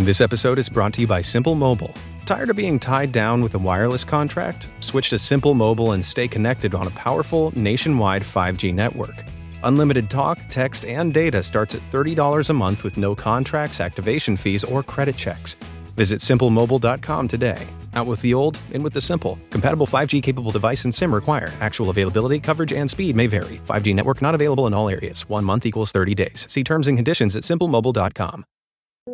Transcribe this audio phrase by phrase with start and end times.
[0.00, 1.92] This episode is brought to you by Simple Mobile.
[2.24, 4.66] Tired of being tied down with a wireless contract?
[4.80, 9.22] Switch to Simple Mobile and stay connected on a powerful nationwide 5G network.
[9.62, 14.64] Unlimited talk, text, and data starts at $30 a month with no contracts, activation fees,
[14.64, 15.54] or credit checks.
[15.96, 17.68] Visit simplemobile.com today.
[17.92, 19.38] Out with the old, in with the simple.
[19.50, 21.52] Compatible 5G capable device and SIM required.
[21.60, 23.60] Actual availability, coverage, and speed may vary.
[23.68, 25.28] 5G network not available in all areas.
[25.28, 26.46] One month equals 30 days.
[26.48, 28.46] See terms and conditions at simplemobile.com.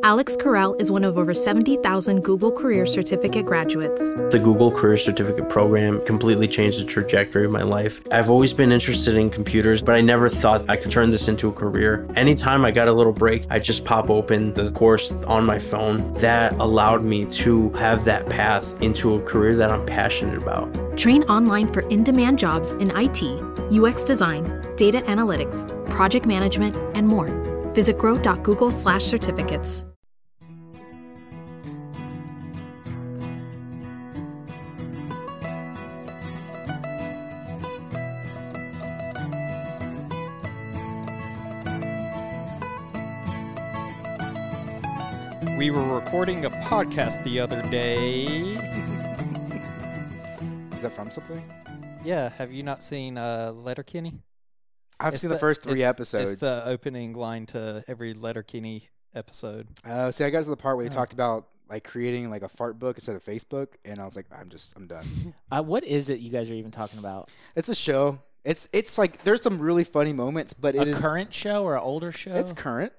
[0.03, 4.13] Alex Carell is one of over 70,000 Google Career Certificate graduates.
[4.31, 8.01] The Google Career Certificate program completely changed the trajectory of my life.
[8.13, 11.49] I've always been interested in computers, but I never thought I could turn this into
[11.49, 12.07] a career.
[12.15, 16.15] Anytime I got a little break, I just pop open the course on my phone.
[16.15, 20.97] That allowed me to have that path into a career that I'm passionate about.
[20.97, 23.23] Train online for in demand jobs in IT,
[23.73, 24.45] UX design,
[24.77, 27.56] data analytics, project management, and more.
[27.77, 29.85] Visit grow.google slash certificates.
[45.59, 48.07] We were recording a podcast the other day.
[50.75, 51.45] Is that from something?
[52.03, 54.15] Yeah, have you not seen uh, Letterkenny?
[54.99, 56.33] I've It's seen the, first three it's- episodes.
[56.33, 59.69] It's the opening line to every Letterkenny episode.
[59.85, 60.95] Uh, see, I got to the part where they Oh.
[60.95, 64.27] talked about like creating like a fart book instead of Facebook, and I was like,
[64.33, 65.05] I'm just, I'm done.
[65.51, 67.29] Uh, what is it you guys are even talking about?
[67.55, 68.21] it's a show.
[68.45, 71.65] It's it's like there's some really funny moments, but it's A it is current show
[71.65, 72.33] or an older show?
[72.35, 72.93] it's current.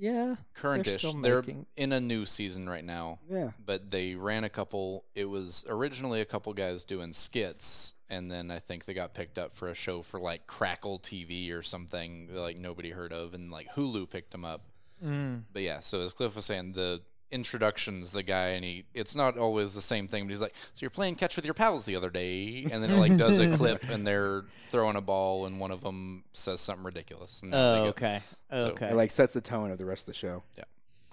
[0.00, 0.98] Yeah, currentish.
[0.98, 1.42] still They're,
[1.76, 3.18] in a new season right now.
[3.28, 3.50] Yeah.
[3.64, 5.04] But they ran a couple.
[5.16, 9.38] It was originally a couple guys doing skits, and then I think they got picked
[9.38, 13.34] up for a show for like Crackle TV or something that, like nobody heard of,
[13.34, 14.62] and like Hulu picked them up.
[15.04, 15.42] Mm.
[15.52, 17.00] But yeah, so as Cliff was saying, the
[17.30, 20.24] introduction's the guy, and he it's not always the same thing.
[20.24, 22.90] But he's like, "So you're playing catch with your pals the other day," and then
[22.90, 26.60] it like does a clip, and they're throwing a ball, and one of them says
[26.60, 27.42] something ridiculous.
[27.42, 28.20] And they Oh, go- okay.
[28.50, 28.88] So- Okay.
[28.88, 30.42] It like sets the tone of the rest of the show.
[30.56, 30.64] Yeah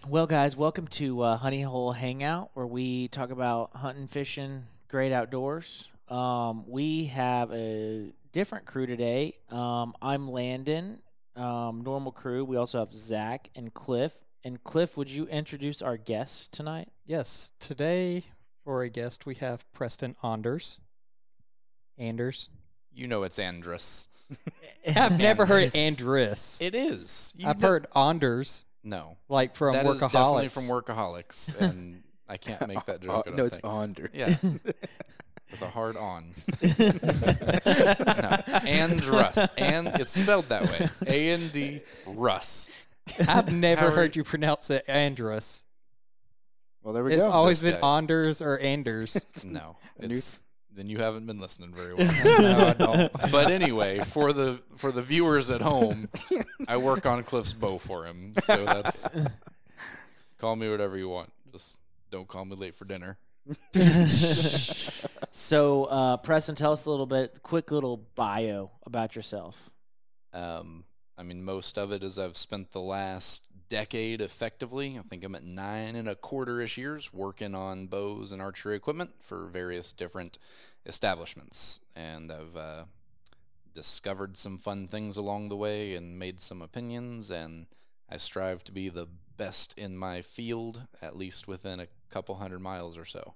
[0.08, 5.12] well, guys, welcome to uh, Honey Hole Hangout, where we talk about hunting, fishing, great
[5.12, 5.88] outdoors.
[6.08, 9.34] Um, we have a different crew today.
[9.50, 11.00] Um, I'm Landon,
[11.36, 12.46] um, normal crew.
[12.46, 14.14] We also have Zach and Cliff.
[14.44, 16.90] And Cliff, would you introduce our guests tonight?
[17.08, 18.24] Yes, today
[18.64, 20.80] for a guest we have Preston Anders.
[21.98, 22.50] Anders.
[22.94, 24.08] You know it's Andrus.
[24.96, 26.62] I've never heard Andrus.
[26.62, 27.34] It is.
[27.38, 29.18] You I've know- heard Anders, No.
[29.30, 30.12] like from That is Workaholics.
[30.12, 33.24] definitely from Workaholics, and I can't make that Uh, joke.
[33.26, 33.66] I don't no, it's think.
[33.74, 34.10] under.
[34.14, 34.36] Yeah.
[35.52, 36.34] With a hard on.
[36.62, 36.70] no.
[38.68, 39.38] Andrus.
[39.58, 40.88] And it's spelled that way.
[41.08, 42.70] A N D Russ.
[43.28, 45.64] I've never Howard- heard you pronounce it Andrus.
[46.84, 47.28] Well, there we It's go.
[47.28, 47.98] It's always This been guy.
[47.98, 49.26] Anders or Anders.
[49.46, 49.78] No.
[50.00, 50.40] It's,
[50.76, 52.08] then you haven't been listening very well.
[52.42, 53.12] no, I don't.
[53.32, 56.10] but anyway, for the for the viewers at home,
[56.68, 58.34] I work on Cliff's bow for him.
[58.42, 59.08] So that's
[60.38, 61.32] call me whatever you want.
[61.54, 61.78] Just
[62.12, 63.18] don't call me late for dinner.
[65.36, 69.70] So, uh, Preston, tell us a little bit, quick little bio about yourself.
[70.32, 70.86] Um,
[71.18, 74.98] I mean, most of it is I've spent the last decade effectively.
[74.98, 78.78] I think I'm at nine and a quarter ish years working on bows and archery
[78.78, 80.38] equipment for various different
[80.86, 81.82] establishments.
[81.98, 82.84] And I've uh,
[83.74, 87.30] discovered some fun things along the way and made some opinions.
[87.30, 87.68] And
[88.10, 92.60] I strive to be the best in my field, at least within a couple hundred
[92.62, 93.36] miles or so.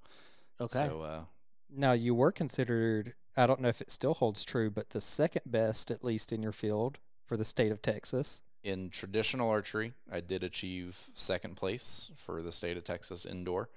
[0.60, 0.88] Okay.
[0.88, 1.22] So, uh,
[1.70, 5.44] Now, you were considered, I don't know if it still holds true, but the second
[5.52, 8.42] best, at least in your field, for the state of Texas.
[8.64, 13.70] in traditional archery, I did achieve second place for the state of Texas indoor.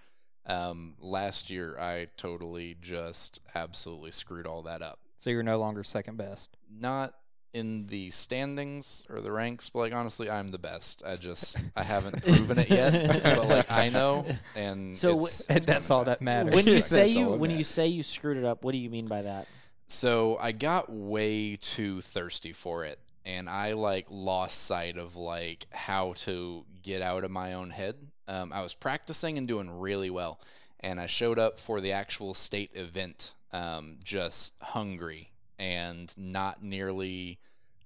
[0.44, 4.98] Um, last year, I totally just absolutely screwed all that up.
[5.18, 6.56] So you're no longer second best.
[6.68, 7.14] Not
[7.52, 11.02] in the standings or the ranks, but like honestly, I'm the best.
[11.06, 14.26] I just I haven't proven it yet, but like I know,
[14.56, 16.18] and So it's, And it's that's all back.
[16.18, 16.54] that matters.
[16.54, 18.90] when you say you that when you say you screwed it up, what do you
[18.90, 19.46] mean by that?
[19.88, 25.66] So I got way too thirsty for it and I like lost sight of like
[25.72, 27.96] how to get out of my own head.
[28.26, 30.40] Um, I was practicing and doing really well,
[30.80, 35.31] and I showed up for the actual state event um, just hungry
[35.62, 37.38] and not nearly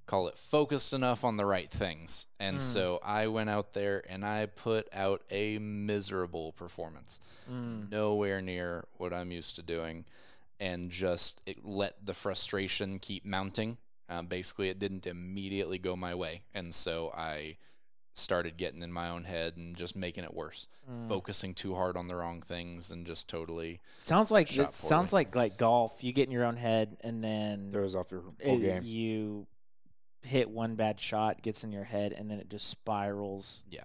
[0.06, 2.26] call it focused enough on the right things.
[2.40, 7.20] And so I went out there and I put out a miserable performance.
[7.90, 10.06] Nowhere near what I'm used to doing.
[10.58, 13.76] And just it let the frustration keep mounting.
[14.08, 16.42] Um, basically, it didn't immediately go my way.
[16.54, 17.56] And so I
[18.16, 21.08] started getting in my own head and just making it worse, Mm.
[21.08, 23.80] focusing too hard on the wrong things and just totally.
[23.98, 26.02] Sounds like Shot it sounds like like golf.
[26.02, 28.82] You get in your own head, and then Throws off your whole it- game.
[28.84, 29.46] you
[30.22, 33.84] hit one bad shot, gets in your head, and then it just spirals Yeah.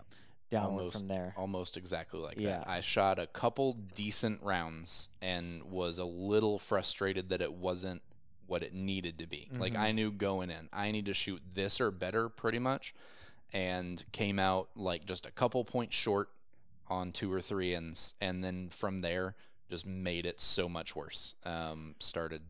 [0.49, 1.33] downward Almost- from there.
[1.37, 2.59] Almost exactly like Yeah.
[2.59, 2.69] that.
[2.69, 8.01] I shot a couple decent rounds and was a little frustrated that it wasn't
[8.47, 9.49] what it needed to be.
[9.53, 9.79] Like Mhm.
[9.79, 12.93] I knew going in, I need to shoot this or better pretty much
[13.53, 16.29] and came out like just a couple points short
[16.87, 19.35] on two or three ends and then from there
[19.69, 21.33] just made it so much worse.
[21.45, 22.41] Um, started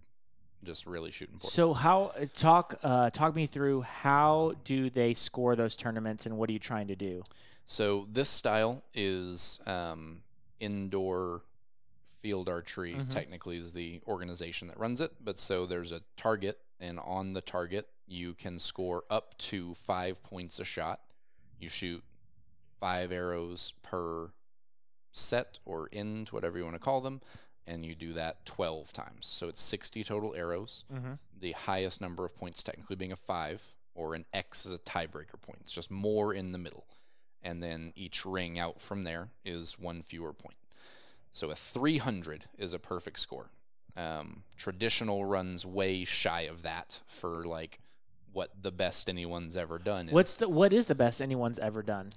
[0.63, 1.39] just really shooting.
[1.39, 6.49] So how talk uh, talk me through how do they score those tournaments, and what
[6.49, 7.23] are you trying to do?
[7.65, 10.23] So this style is um,
[10.59, 11.43] indoor
[12.21, 12.93] field archery.
[12.93, 13.09] Mhm.
[13.09, 15.23] Technically, is the organization that runs it.
[15.23, 20.21] But so there's a target, and on the target you can score up to five
[20.23, 21.13] points a shot.
[21.59, 22.03] You shoot
[22.79, 24.33] five arrows per
[25.11, 27.21] set or end, whatever you want to call them,
[27.65, 29.27] and you do that 12 times.
[29.27, 30.83] So it's 60 total arrows.
[30.91, 31.13] Mm-hmm.
[31.39, 35.39] The highest number of points technically being a five, or an X is a tiebreaker
[35.39, 35.59] point.
[35.61, 36.87] It's just more in the middle.
[37.41, 40.55] And then each ring out from there is one fewer point.
[41.31, 43.49] So a 300 is a perfect score.
[43.95, 47.79] Um, traditional runs way shy of that for like
[48.31, 50.07] what the best anyone's ever done.
[50.07, 50.13] is.
[50.13, 52.09] What's the what is the best anyone's ever done?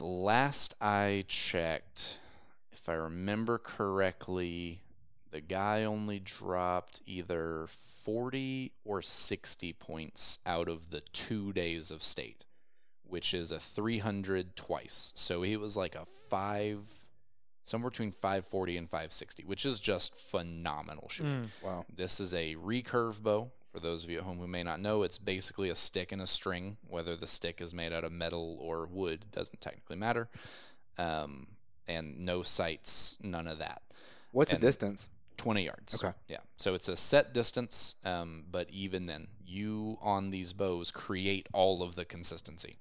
[0.00, 2.18] Last I checked,
[2.72, 4.80] if I remember correctly,
[5.30, 12.02] the guy only dropped either 40 or 60 points out of the two days of
[12.02, 12.44] state,
[13.02, 15.12] which is a 300 twice.
[15.16, 17.01] So he was like a five,
[17.64, 21.50] somewhere between 540 and 560, which is just phenomenal shooting.
[21.62, 21.84] Wow.
[21.94, 23.50] This is a recurve bow.
[23.72, 26.20] For those of you at home who may not know, it's basically a stick and
[26.20, 26.76] a string.
[26.88, 30.28] Whether the stick is made out of metal or wood doesn't technically matter.
[30.98, 31.48] Um,
[31.88, 33.82] and no sights, none of that.
[34.32, 35.08] What's And- the distance?
[35.38, 35.94] 20 yards.
[36.02, 36.14] Okay.
[36.28, 36.38] Yeah.
[36.56, 41.82] So it's a set distance, um, but even then, you on these bows create all
[41.82, 42.74] of the consistency.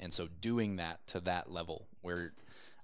[0.00, 2.32] And so doing that to that level, where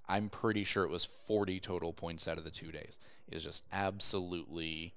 [0.09, 2.99] I'm pretty sure it was 40 total points out of the two days,
[3.31, 4.95] is just absolutely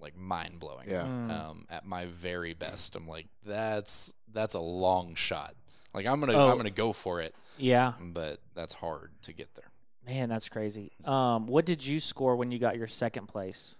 [0.00, 0.88] like mind blowing.
[0.90, 1.04] Yeah.
[1.06, 1.30] Mm.
[1.30, 5.54] Um, at my very best, I'm like, that's that's a long shot.
[5.94, 6.50] Like I'm gonna Oh.
[6.50, 9.70] I'm gonna go for it, Yeah, but that's hard to get there.
[10.06, 10.92] man, that's crazy.
[11.04, 13.74] Um, what did you score when you got your second place?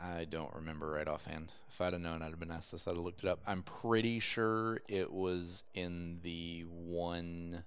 [0.00, 1.52] I don't remember right offhand.
[1.68, 2.88] If I'd have known, I'd have been asked this.
[2.88, 3.40] I'd have looked it up.
[3.46, 7.62] I'm pretty sure it was in the one.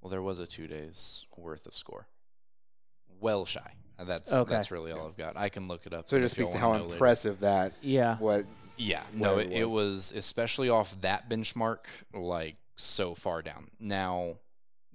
[0.00, 2.06] Well, there was a two days worth of score.
[3.20, 3.74] Well shy.
[3.98, 4.54] Uh, That's Okay.
[4.54, 5.36] that's really all I've got.
[5.36, 6.08] I can look it up.
[6.08, 6.94] So it if just speaks y'all to how wanna know later.
[6.96, 8.46] impressive that Yeah, what
[8.78, 11.80] Yeah, no, Whatever it, it it was especially off that benchmark,
[12.14, 13.68] like so far down.
[13.78, 14.36] Now,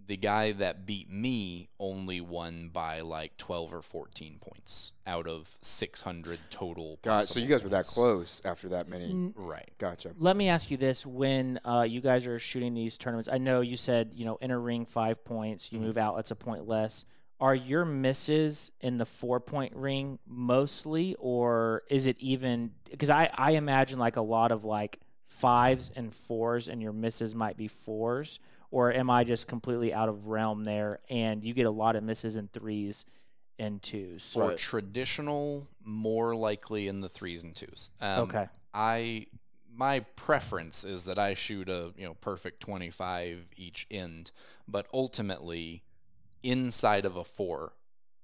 [0.07, 5.57] the guy that beat me only won by like 12 or 14 points out of
[5.61, 6.99] 600 total.
[7.01, 7.27] God.
[7.27, 7.93] So you guys were that points.
[7.93, 9.05] close after that many.
[9.05, 9.69] N- Right.
[9.79, 10.11] Gotcha.
[10.17, 13.61] Let me ask you this: When uh, you guys are shooting these tournaments, I know
[13.61, 15.83] you said you know inner ring five points, you Mhm.
[15.83, 17.05] move out, it's a point less.
[17.39, 22.71] Are your misses in the four point ring mostly, or is it even?
[22.89, 27.35] Because I I imagine like a lot of like fives and fours, and your misses
[27.35, 28.39] might be fours.
[28.71, 30.99] Or am I just completely out of realm there?
[31.09, 33.05] And you get a lot of misses and threes
[33.57, 34.33] and twos.
[34.33, 34.57] For Right.
[34.57, 37.89] traditional, more likely in the threes and twos.
[38.01, 38.47] Um, okay.
[38.73, 39.27] I
[39.77, 44.31] my preference is that I shoot a you know perfect 25 each end,
[44.67, 45.83] but ultimately
[46.43, 47.73] inside of a 4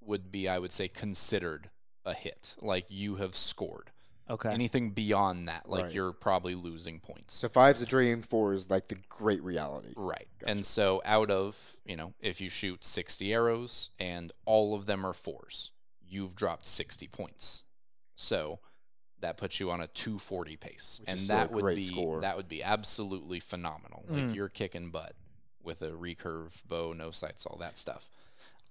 [0.01, 1.69] would be I would say considered
[2.05, 2.55] a hit.
[2.61, 3.91] Like you have scored.
[4.31, 4.49] Okay.
[4.49, 5.93] Anything beyond that like Right.
[5.93, 7.35] you're probably losing points.
[7.35, 9.93] So five's a dream, four is like the great reality.
[9.97, 10.27] Right.
[10.39, 10.51] Gotcha.
[10.51, 15.05] And so out of, you know, if you shoot 60 arrows and all of them
[15.05, 15.71] are fours,
[16.07, 17.63] you've dropped 60 points.
[18.15, 18.59] So
[19.19, 20.99] that puts you on a 240 pace.
[21.01, 22.21] Which and is still a that would great be score.
[22.21, 24.05] that would be absolutely phenomenal.
[24.09, 24.27] Mm.
[24.27, 25.13] Like you're kicking butt
[25.61, 28.09] with a recurve bow, no sights, all that stuff.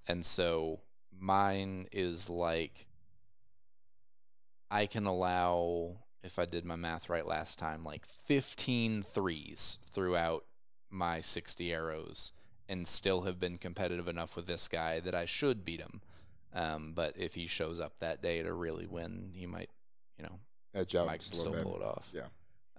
[0.09, 0.81] And so
[1.17, 2.87] mine is like
[4.71, 10.45] I can allow, if I did my math right last time, like 15 threes throughout
[10.91, 12.33] my 60 arrows
[12.69, 16.01] and still have been competitive enough with this guy that I should beat him.
[16.53, 19.71] Um, but if he shows up that day to really win, he might,
[20.19, 20.39] you know,
[20.75, 21.63] Edge out might still bit.
[21.63, 22.09] pull it off.
[22.13, 22.27] Yeah.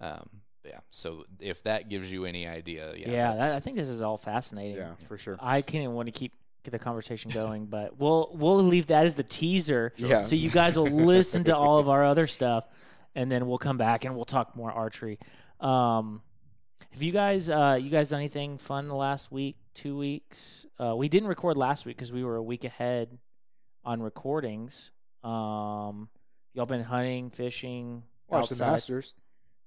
[0.00, 0.28] Um,
[0.64, 0.80] yeah.
[0.90, 3.10] So if that gives you any idea, yeah.
[3.10, 4.76] Yeah, that, I think this is all fascinating.
[4.76, 5.36] Yeah, for sure.
[5.40, 6.32] I can't even want to keep
[6.64, 9.92] get the conversation going, but we'll we'll leave that as the teaser.
[9.96, 10.20] Yeah.
[10.20, 12.66] So you guys will listen to all of our other stuff,
[13.14, 15.18] and then we'll come back and we'll talk more archery.
[15.60, 16.22] Um,
[16.92, 20.66] Have you guys uh you guys done anything fun the last week, two weeks?
[20.78, 23.18] Uh we didn't record last week because we were a week ahead
[23.84, 24.90] on recordings.
[25.22, 26.08] Um
[26.54, 28.64] y'all been hunting, fishing, Watch the?
[28.64, 29.14] Masters.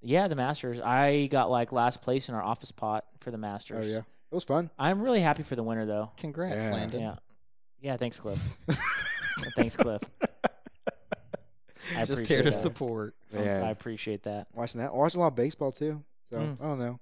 [0.01, 0.79] Yeah, the Masters.
[0.79, 3.85] I got like last place in our office pot for the Masters.
[3.85, 4.01] Oh yeah,
[4.35, 4.69] was fun.
[4.77, 6.11] I'm really happy for the winner though.
[6.17, 6.71] Congrats, Yeah.
[6.73, 7.01] Landon.
[7.01, 7.15] Yeah.
[7.81, 8.39] Yeah, thanks Cliff.
[9.55, 10.01] thanks Cliff.
[11.95, 12.53] I Just here to appreciate that.
[12.53, 13.15] support.
[13.37, 14.47] I Yeah, appreciate that.
[14.53, 14.93] watching that.
[14.93, 16.03] Watching a lot of baseball too.
[16.23, 16.57] So Mm.
[16.59, 16.99] I don't know.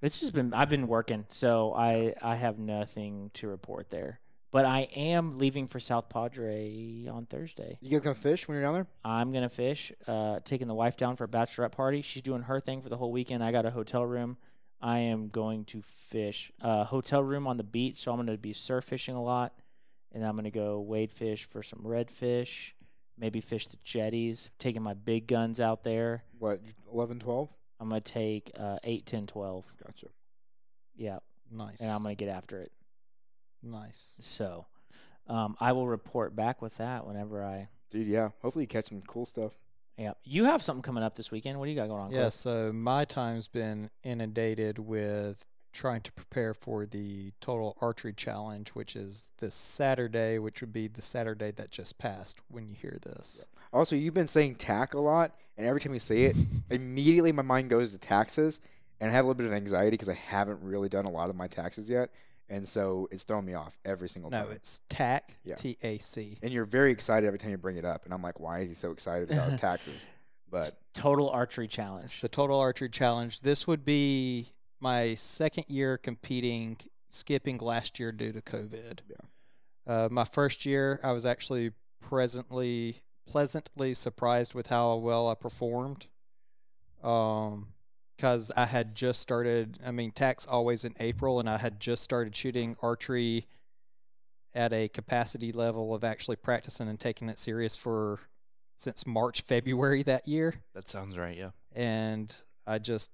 [0.00, 4.20] It's just been I've been working, so I I have nothing to report there.
[4.52, 7.78] But I am leaving for South Padre on Thursday.
[7.80, 8.86] You guys gonna fish when you're down there?
[9.04, 9.92] I'm gonna fish.
[10.06, 12.02] Uh, taking the wife down for a bachelorette party.
[12.02, 13.42] She's doing her thing for the whole weekend.
[13.42, 14.36] I got a hotel room.
[14.82, 16.50] I am going to fish.
[16.60, 19.54] Uh, hotel room on the beach, so I'm gonna be surf fishing a lot,
[20.12, 22.72] and I'm gonna go wade fish for some redfish.
[23.16, 24.50] Maybe fish the jetties.
[24.58, 26.24] Taking my big guns out there.
[26.38, 26.60] What
[26.92, 27.54] 11, 12?
[27.78, 29.72] I'm gonna take uh, 8, 10, 12.
[29.84, 30.06] Gotcha.
[30.96, 31.18] Yeah,
[31.50, 31.80] Nice.
[31.80, 32.72] and I'm gonna get after it.
[33.62, 34.16] nice.
[34.20, 34.66] So,
[35.28, 37.68] um, I will report back with that whenever I.
[37.90, 38.30] Dude, yeah.
[38.40, 39.56] Hopefully you catch some cool stuff.
[39.98, 41.58] Yeah, you have something coming up this weekend.
[41.58, 42.10] What do you got going on?
[42.10, 42.32] Yeah, Cliff?
[42.32, 48.94] so my time's been inundated with trying to prepare for the Total Archery Challenge, which
[48.94, 53.46] is this Saturday, which would be the Saturday that just passed when you hear this.
[53.72, 56.36] Also, you've been saying tack a lot, and every time you say it,
[56.70, 58.60] immediately my mind goes to taxes,
[59.00, 61.30] and I have a little bit of anxiety because I haven't really done a lot
[61.30, 62.10] of my taxes yet,
[62.52, 64.52] and so it's throwing me off every single No, time.
[64.52, 65.56] it's TAC, Yeah.
[65.56, 66.38] T A C.
[66.42, 68.68] and you're very excited every time you bring it up, and I'm like, why is
[68.68, 70.08] he so excited about his taxes?
[70.50, 72.20] But Total Archery It's Challenge.
[72.20, 73.40] the Total Archery Challenge.
[73.40, 76.76] This would be my second year competing,
[77.08, 78.98] skipping last year due to COVID.
[79.08, 79.16] Yeah.
[79.86, 86.06] Uh, my first year, I was actually presently pleasantly surprised with how well I performed.
[87.02, 87.68] Um,
[88.22, 89.80] because I had just started.
[89.84, 93.48] I mean, TAC's always in April, and I had just started shooting archery
[94.54, 98.20] at a capacity level of actually practicing and taking it serious for
[98.76, 101.36] since March, February that year That sounds right.
[101.36, 101.50] Yeah.
[101.74, 102.32] and
[102.64, 103.10] I just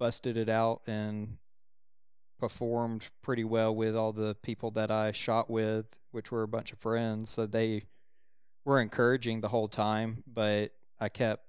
[0.00, 1.36] busted it out and
[2.40, 6.72] performed pretty well with all the people that I shot with, which were a bunch
[6.72, 7.30] of friends.
[7.30, 7.84] So they
[8.64, 11.44] were encouraging the whole time, but I kept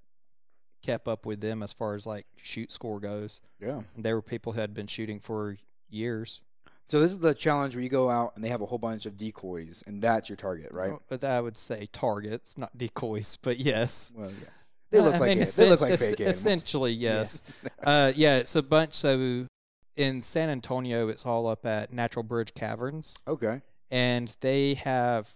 [0.81, 3.41] kept up with them as far as like shoot score goes.
[3.59, 3.81] yeah.
[3.97, 5.57] They were people who had been shooting for
[5.89, 6.41] years.
[6.85, 9.05] So this is the challenge where you go out and they have a whole bunch
[9.05, 10.89] of decoys, and that's your target, right?
[10.89, 14.11] Well, But I would say targets, not decoys, but yes.
[14.15, 14.47] Well, yeah.
[14.89, 16.35] They Uh, look I like mean, they look like fake animals.
[16.35, 17.41] Essentially, yes.
[17.83, 18.93] uh, yeah, it's a bunch.
[18.95, 19.47] So
[19.95, 23.61] in San Antonio, it's all up at Natural Bridge Caverns, Okay.
[23.89, 25.29] and they have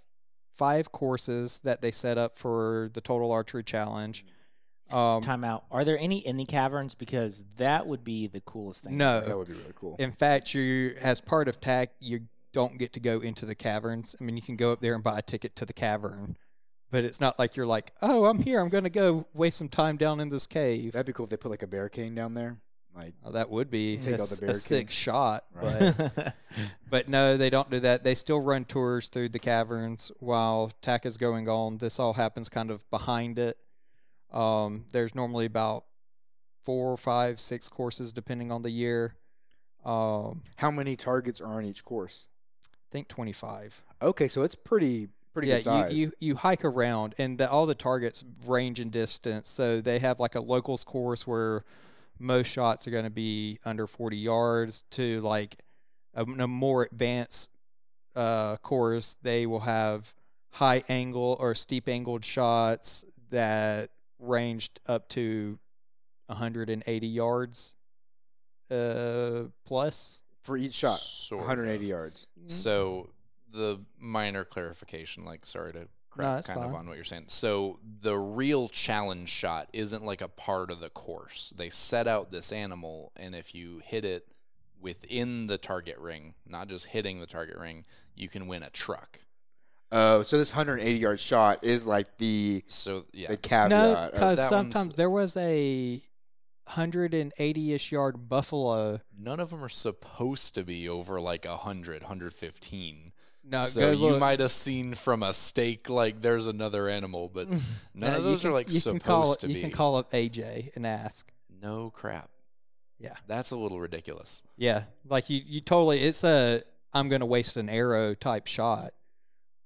[0.52, 4.26] five courses that they set up for the Total Archery Challenge.
[4.92, 5.66] Um, Time out.
[5.72, 6.94] Are there any in the caverns?
[6.96, 8.98] Because that would be the coolest thing.
[8.98, 9.96] no, That would be really cool.
[10.00, 12.22] in fact, you as part of TAC, you
[12.54, 14.16] don't get to go into the caverns.
[14.20, 16.38] I mean, you can go up there and buy a ticket to the cavern,
[16.92, 18.62] but it's not like you're like, oh, I'm here.
[18.62, 20.92] I'm going to go waste some time down in this cave.
[20.94, 22.58] That'd be cool if they put like a barricade down there.
[22.96, 24.62] Like, Oh, that would be Take a, out the s- a barricade.
[24.62, 25.94] sick shot, Right.
[26.16, 26.36] but
[26.90, 28.04] but no, they don't do that.
[28.06, 31.78] They still run tours through the caverns while TAC is going on.
[31.80, 33.58] This all happens kind of behind it.
[34.32, 35.86] Um, there's normally about
[36.64, 39.16] four, five, six courses depending on the year.
[39.86, 42.28] Um, how many targets are on each course?
[42.64, 43.84] I think 25.
[44.02, 45.94] Okay, so it's pretty pretty yeah, good size.
[45.94, 49.50] you, you you hike around, and the, all the targets range in distance.
[49.50, 51.64] So they have like a locals course where
[52.20, 55.62] most shots are going to be under 40 yards to like
[56.14, 57.52] a, a more advanced
[58.16, 59.18] uh, course.
[59.22, 60.14] They will have
[60.52, 65.60] high angle or steep angled shots that ranged up to
[66.28, 67.76] 180 yards
[68.72, 70.22] uh, plus.
[70.42, 71.90] for each shot, Sort 180 of.
[71.90, 72.28] yards.
[72.48, 73.10] So
[73.52, 77.26] the minor clarification, like sorry to crack No, it's kind of on what you're saying.
[77.28, 81.54] So the real challenge shot isn't like a part of the course.
[81.56, 84.28] They set out this animal, and if you hit it
[84.80, 89.22] within the target ring, not just hitting the target ring, you can win a truck.
[89.98, 93.70] Oh, so this 180 yard shot is like the So yeah, the caveat.
[93.70, 96.02] No, of- because that one's- sometimes there was a
[96.70, 99.00] 180-ish yard buffalo.
[99.18, 103.12] none of them are supposed to be over like 100, 115.
[103.48, 104.20] No, so you look.
[104.20, 107.62] might have seen from a stake like there's another animal, but none
[107.94, 109.62] No, of those can- are like you supposed can call, to You be.
[109.62, 111.32] can call up AJ and ask.
[111.62, 112.30] no crap.
[112.98, 113.14] Yeah.
[113.28, 114.42] That's a little ridiculous.
[114.58, 116.00] Yeah, like you, you totally.
[116.02, 118.92] It's a I'm going to waste an arrow type shot,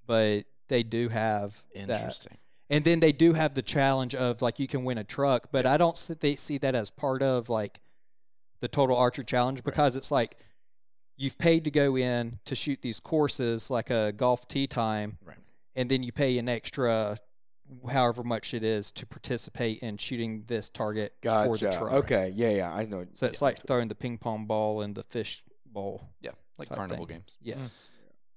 [0.10, 2.38] but they do have that, Interesting.
[2.70, 5.66] and then they do have the challenge of like you can win a truck, but
[5.66, 7.80] I don't see, they see that as part of like
[8.60, 10.36] the total archer challenge because it's like
[11.16, 15.38] you've paid to go in to shoot these courses like a golf tee time, Right.
[15.76, 17.16] and then you pay an extra
[17.88, 21.94] however much it is to participate in shooting this target for the truck.
[21.94, 22.32] Okay.
[22.36, 22.74] Yeah, yeah.
[22.74, 23.06] I know.
[23.14, 26.02] So it's yeah, like throwing the ping pong ball in the fish bowl.
[26.20, 27.18] Yeah, like carnival thing.
[27.18, 27.38] games.
[27.42, 27.92] Yes.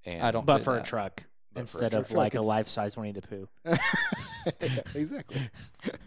[0.05, 0.09] Hmm.
[0.11, 2.41] And I don't but do for a truck But for a instead of like a
[2.41, 3.47] life size Winnie the Pooh.
[3.65, 3.77] Yeah,
[4.95, 5.41] exactly.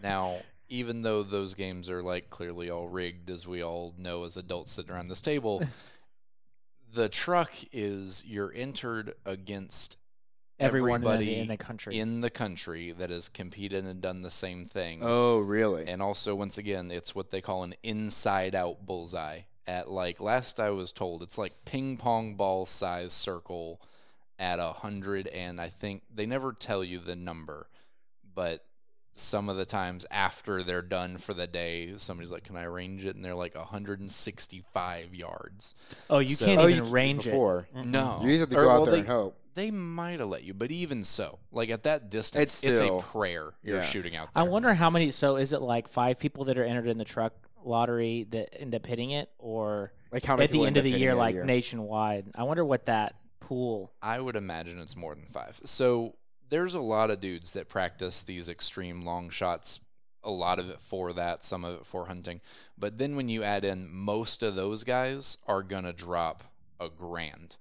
[0.02, 0.36] Now,
[0.68, 4.72] even though those games are like clearly all rigged, as we all know as adults
[4.72, 5.62] sitting around this table,
[6.92, 9.96] the truck is you're entered against
[10.58, 11.98] Everyone in the, everybody in the country.
[11.98, 15.00] in the country that has competed and done the same thing.
[15.02, 15.86] Oh, really?
[15.86, 19.40] And also, once again, it's what they call an inside out bullseye.
[19.66, 23.80] At like last I was told, it's like ping pong ball size circle
[24.38, 27.68] at a hundred, and I think they never tell you the number,
[28.34, 28.64] but
[29.14, 33.04] some of the times after they're done for the day, somebody's like, "Can I arrange
[33.06, 35.74] it?" And they're like 165 yards.
[36.10, 37.30] oh, you So- can't oh, even you range it.
[37.30, 37.68] before.
[37.74, 39.38] No, You just have to Or, go out well, there they, and hope.
[39.54, 42.98] They might have let you, but even so, like at that distance, It's it's, still-
[42.98, 43.82] a prayer you're yeah.
[43.82, 44.42] shooting out there.
[44.44, 45.10] I wonder how many.
[45.10, 47.32] So is it like five people that are entered in the truck
[47.64, 50.84] lottery that end up hitting it, or Like how many at the end end of
[50.84, 51.44] the year, like year?
[51.44, 52.26] nationwide?
[52.34, 53.14] I wonder what that
[53.46, 53.92] pool.
[54.02, 55.60] I would imagine it's more than five.
[55.64, 56.16] So
[56.48, 59.80] there's a lot of dudes that practice these extreme long shots.
[60.24, 62.40] A lot of it for that, some of it for hunting.
[62.76, 66.42] But then when you add in, most of those guys are gonna drop
[66.80, 67.56] a grand.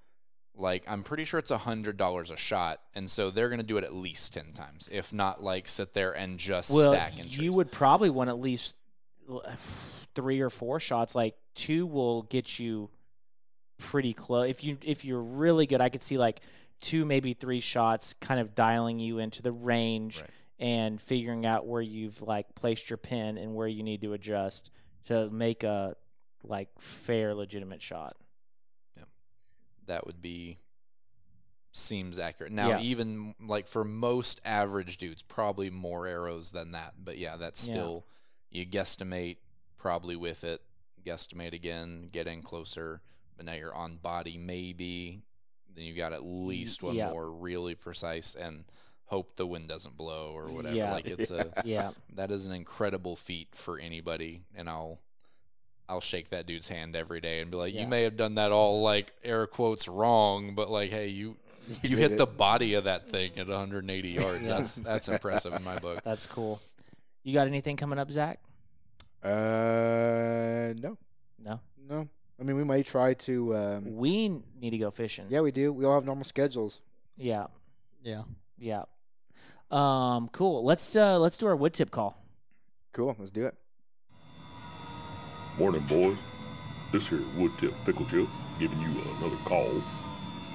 [0.58, 3.78] Like I'm pretty sure it's a hundred dollars a shot, and so they're gonna do
[3.78, 7.38] it at least ten times, if not like sit there and just Well, stack entries.
[7.38, 8.76] you would probably want at least
[10.16, 11.16] three or four shots.
[11.16, 12.90] Like two will get you
[13.78, 14.50] pretty close.
[14.50, 16.42] If you if you're really good, I could see like
[16.82, 20.30] two, maybe three shots, kind of dialing you into the range Right.
[20.60, 24.72] and figuring out where you've like placed your pin and where you need to adjust
[25.06, 25.96] to make a
[26.44, 28.16] like fair, legitimate shot.
[28.98, 29.04] Yeah,
[29.88, 30.58] that would be
[31.72, 32.52] seems accurate.
[32.54, 32.82] Now, Yeah.
[32.82, 36.94] even like for most average dudes, probably more arrows than that.
[37.04, 37.74] But yeah, that's Yeah.
[37.74, 38.08] still
[38.50, 39.38] you guesstimate
[39.78, 40.62] probably with it,
[41.06, 43.02] guesstimate again, get in closer.
[43.38, 45.22] But now you're on body maybe.
[45.76, 47.10] Then you got at least one yeah.
[47.10, 48.64] more really precise and
[49.06, 50.76] hope the wind doesn't blow or whatever.
[50.76, 50.92] Yeah.
[50.94, 51.92] Like it's a Yeah.
[52.16, 55.00] that is an incredible feat for anybody and i'll
[55.88, 57.82] i'll shake that dude's hand every day and be like Yeah.
[57.82, 61.36] you may have done that all like air quotes wrong but like hey you
[61.84, 62.18] you, did hit it.
[62.18, 64.48] the body of that thing at 180 yards Yeah.
[64.58, 66.60] that's that's impressive in my book That's cool.
[67.24, 68.40] You got anything coming up, Zach?
[69.24, 70.98] Uh, no,
[71.44, 71.60] No.
[71.90, 72.08] no.
[72.40, 73.56] I mean, we might try to.
[73.56, 75.26] Um, We need to go fishing.
[75.30, 75.72] yeah, we do.
[75.72, 76.82] We all have normal schedules.
[77.18, 77.48] Yeah.
[78.04, 78.24] Yeah.
[78.58, 78.84] Yeah.
[79.72, 80.64] Um, cool.
[80.64, 82.22] Let's uh let's do our wood tip call.
[82.92, 83.16] Cool.
[83.18, 83.56] Let's do it.
[85.58, 86.18] Morning, boys.
[86.92, 88.28] This here Wood Tip Pickle Chip
[88.60, 89.74] giving you another call.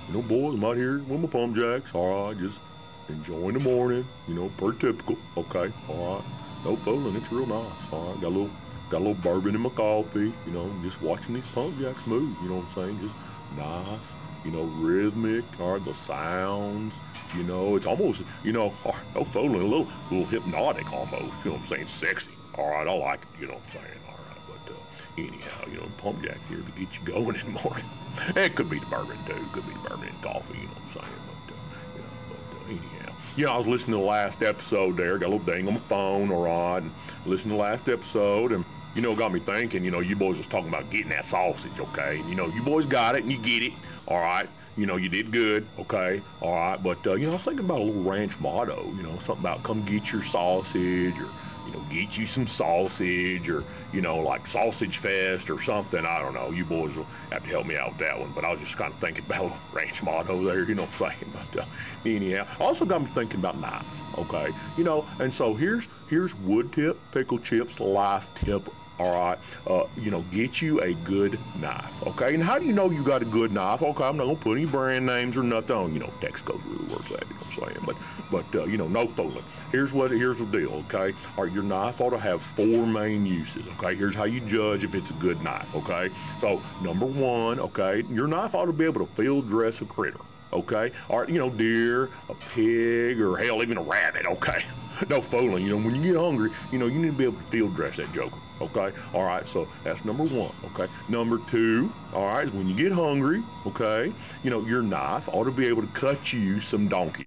[0.08, 1.94] You know, boys, I'm out here with my pump jacks.
[1.94, 2.60] All right, just
[3.08, 4.06] enjoying the morning.
[4.28, 5.16] You know, per typical.
[5.36, 6.24] Okay, all right.
[6.64, 7.16] No fooling.
[7.16, 7.72] It's real nice.
[7.90, 8.50] All right, got a little,
[8.90, 10.32] got a little bourbon in my coffee.
[10.46, 12.36] You know, just watching these pump jacks move.
[12.42, 13.00] You know what I'm saying?
[13.00, 13.14] Just
[13.56, 14.14] nice.
[14.44, 15.44] You know, rhythmic.
[15.58, 17.00] Right, the sounds.
[17.36, 18.74] You know, it's almost, you know,
[19.14, 19.60] no fooling.
[19.60, 21.22] A little, little hypnotic almost.
[21.44, 21.86] You know what I'm saying?
[21.86, 22.32] Sexy.
[22.58, 23.40] All right, I like it.
[23.40, 24.00] You know what I'm saying?
[24.08, 24.74] All right, but.
[24.74, 24.78] Uh,
[25.18, 27.88] anyhow, you know, pump jack here to get you going in the morning.
[28.36, 29.46] It could be the bourbon too.
[29.52, 30.54] Could be the bourbon and coffee.
[30.54, 31.22] You know what I'm saying?
[31.46, 35.16] But, uh, but uh, anyhow, yeah, I was listening to the last episode there.
[35.18, 36.92] Got a little ding on my phone, all right, and
[37.24, 39.84] listening to the last episode, and you know, got me thinking.
[39.84, 42.18] You know, you boys was talking about getting that sausage, okay?
[42.18, 43.72] And, you know, you boys got it, and you get it,
[44.08, 44.48] all right.
[44.76, 46.82] You know, you did good, okay, all right.
[46.82, 48.90] But uh, you know, I was thinking about a little ranch motto.
[48.96, 51.28] You know, something about come get your sausage or
[51.70, 56.04] you know, get you some sausage or, you know, like Sausage Fest or something.
[56.04, 56.50] I don't know.
[56.50, 58.32] You boys will have to help me out with that one.
[58.32, 61.10] But I was just kind of thinking about a ranch motto there, you know what
[61.10, 61.32] I'm saying?
[61.52, 61.66] But uh,
[62.04, 64.52] anyhow, also got me thinking about knives, okay?
[64.76, 68.68] You know, and so here's here's wood tip, pickle chips, life tip.
[69.00, 72.34] All right, uh, you know, get you a good knife, okay?
[72.34, 73.82] And how do you know you got a good knife?
[73.82, 75.94] Okay, I'm not gonna put any brand names or nothing on.
[75.94, 77.26] You know, Texaco's really where it's at.
[77.26, 77.86] You know what I'm saying?
[77.86, 77.96] But,
[78.30, 79.42] but uh, you know, no fooling.
[79.72, 80.10] Here's what.
[80.10, 81.16] Here's the deal, okay?
[81.38, 83.66] All right, your knife ought to have four main uses.
[83.78, 85.74] Okay, here's how you judge if it's a good knife.
[85.74, 89.86] Okay, so number one, okay, your knife ought to be able to field dress a
[89.86, 90.20] critter
[90.52, 90.90] okay?
[91.08, 94.64] Or, you know, deer, a pig, or hell, even a rabbit, okay?
[95.08, 97.38] No fooling, you know, when you get hungry, you know, you need to be able
[97.38, 98.92] to field dress that joker, okay?
[99.14, 100.90] All right, so that's number one, okay?
[101.08, 105.44] Number two, all right, is when you get hungry, okay, you know, your knife ought
[105.44, 107.24] to be able to cut you some donkey.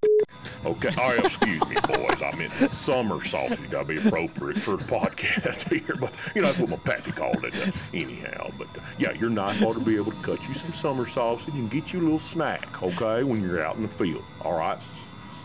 [0.65, 0.89] Okay.
[0.97, 2.21] Oh, excuse me, boys.
[2.21, 3.69] I meant summer sausage.
[3.69, 7.43] Gotta be appropriate for the podcast here, but you know that's what my pappy called
[7.43, 7.55] it.
[7.55, 10.73] Uh, anyhow, but uh, yeah, your knife ought to be able to cut you some
[10.73, 12.81] summer sausage and get you a little snack.
[12.81, 14.23] Okay, when you're out in the field.
[14.41, 14.79] All right.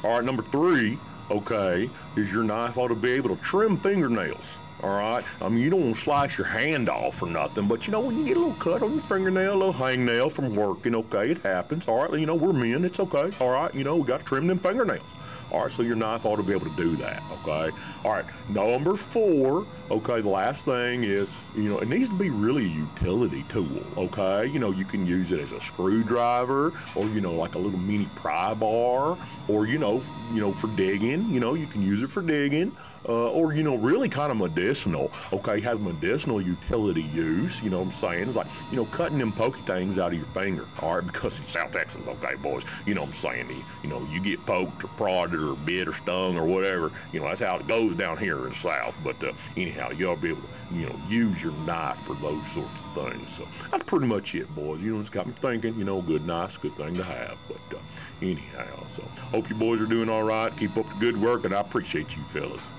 [0.05, 0.25] All right.
[0.25, 0.99] Number three.
[1.31, 4.47] Okay, is your knife ought to be able to trim fingernails.
[4.83, 5.25] All right.
[5.41, 8.01] I mean, you don't want to slice your hand off or nothing, but you know,
[8.01, 11.31] when you get a little cut on your fingernail, a little hangnail from working, okay,
[11.31, 11.89] it happens.
[11.89, 12.19] All right.
[12.19, 12.85] You know, we're men.
[12.85, 13.31] It's okay.
[13.41, 13.75] All right.
[13.75, 15.03] You know, we got to trim them fingernails.
[15.51, 17.75] All right, so your knife ought to be able to do that, okay?
[18.05, 22.29] All right, number four, okay, the last thing is, you know, it needs to be
[22.29, 24.47] really a utility tool, okay?
[24.47, 27.79] You know, you can use it as a screwdriver or, you know, like a little
[27.79, 29.17] mini pry bar
[29.49, 32.77] or, you know, you know, for digging, you know, you can use it for digging
[33.09, 35.61] uh, or, you know, really kind of medicinal, okay?
[35.61, 38.29] Has medicinal utility use, you know what I'm saying?
[38.29, 41.07] It's like, you know, cutting them pokey things out of your finger, all right?
[41.07, 42.65] Because it's South Texas, okay, boys?
[42.85, 43.49] You know what I'm saying?
[43.49, 47.21] You, you know, you get poked or prodded or bit or stung or whatever, you
[47.21, 48.95] know, that's how it goes down here in the South.
[49.03, 52.83] But uh, anyhow, to be able to, you know, use your knife for those sorts
[52.83, 53.35] of things.
[53.35, 54.81] So that's pretty much it, boys.
[54.81, 57.39] You know, it's got me thinking, you know, good knife's a good thing to have.
[57.49, 57.81] But uh,
[58.23, 60.55] anyhow, so hope you boys are doing all right.
[60.57, 62.71] Keep up the good work, and I appreciate you fellas.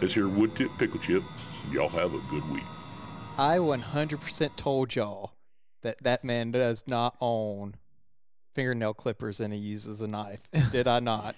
[0.00, 1.22] This here wood tip pickle chip.
[1.72, 2.64] Y'all have a good week.
[3.38, 5.32] I 100% told y'all
[5.82, 7.74] that that man does not own
[8.54, 10.40] fingernail clippers and he uses a knife.
[10.72, 11.36] Did I not?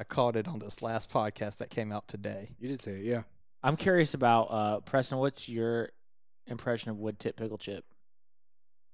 [0.00, 2.48] I called it on this last podcast that came out today.
[2.58, 3.24] You did say it, yeah.
[3.62, 5.18] I'm curious about uh, Preston.
[5.18, 5.90] What's your
[6.46, 7.84] impression of wood tip pickle chip?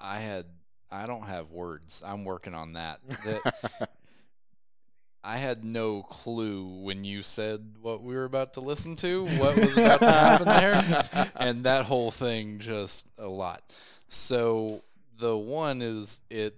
[0.00, 0.46] I had
[0.90, 2.02] I don't have words.
[2.04, 2.98] I'm working on that.
[3.24, 3.88] That
[5.22, 9.56] I had no clue when you said what we were about to listen to, what
[9.56, 13.62] was about to happen there, and that whole thing just a lot.
[14.08, 14.82] So
[15.20, 16.56] the one is it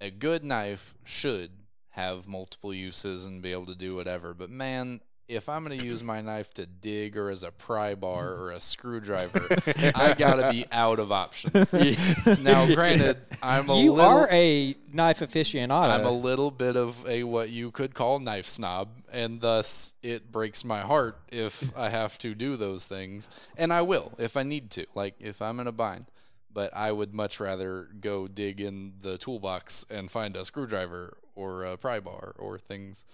[0.00, 1.50] a good knife should
[1.94, 5.86] have multiple uses and be able to do whatever, but man, if I'm going to
[5.86, 9.40] use my knife to dig or as a pry bar or a screwdriver,
[9.94, 11.72] I got to be out of options.
[12.42, 15.88] now, granted, I'm a you little are a knife aficionado.
[15.88, 20.30] I'm a little bit of a what you could call knife snob, and thus it
[20.30, 24.42] breaks my heart if I have to do those things, and I will if I
[24.42, 26.06] need to, like if I'm in a bind.
[26.52, 31.64] But I would much rather go dig in the toolbox and find a screwdriver or
[31.64, 33.04] a pry bar or things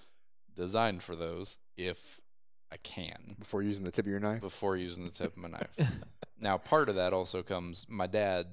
[0.55, 2.21] designed for those if
[2.73, 4.41] I can Before using the tip of your knife.
[4.41, 5.93] before using the tip of my knife.
[6.39, 8.47] now, part of that also comes my dad,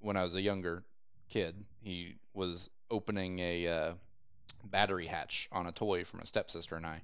[0.00, 0.82] when I was a younger
[1.28, 3.92] kid, he was opening a uh,
[4.64, 7.00] battery hatch on a toy from a stepsister and I.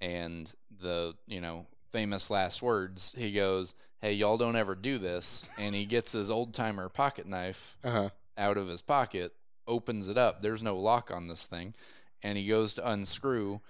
[0.00, 5.46] And the, you know, famous last words, he goes, Hey, y'all don't ever do this.
[5.58, 8.08] And he gets his old timer pocket knife Uh huh.
[8.38, 9.34] out of his pocket,
[9.70, 10.42] opens it up.
[10.42, 11.74] There's no lock on this thing.
[12.22, 13.60] And he goes to unscrew,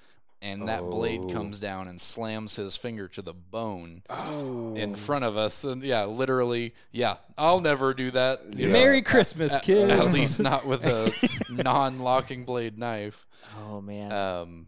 [0.42, 1.28] and that blade Oh.
[1.32, 4.74] comes down and slams his finger to the bone Oh.
[4.74, 5.62] in front of us.
[5.62, 8.40] And yeah, literally, yeah, I'll never do that.
[8.56, 9.92] you know, Merry Christmas, at, kids.
[9.92, 11.12] at least not with a
[11.50, 13.26] non locking blade knife.
[13.60, 14.66] Oh man, Um,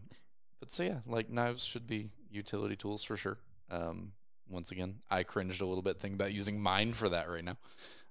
[0.61, 3.37] but so yeah, like knives should be utility tools for sure.
[3.69, 4.13] Um,
[4.49, 7.57] once again, I cringed a little bit thinking about using mine for that right now.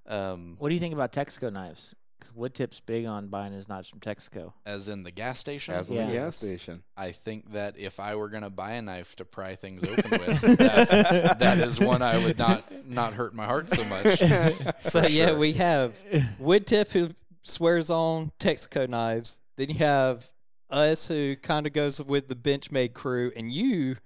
[0.07, 1.95] Um, what do you think about Texaco knives?
[2.23, 4.53] 'Cause Wood tip's big on buying his knives from Texaco.
[4.65, 5.75] as in the gas station.
[5.75, 6.07] As in Yeah.
[6.07, 6.83] the gas station.
[6.97, 10.41] I think that if I were gonna buy a knife to pry things open with,
[10.59, 14.19] that's, that is one I would not not hurt my heart so much.
[14.83, 15.39] so for yeah, sure.
[15.39, 15.99] we have
[16.41, 17.11] Woodtip who
[17.43, 19.41] swears on Texaco knives.
[19.57, 20.29] Then you have
[20.71, 23.97] us who kind of goes with the Benchmade crew, and you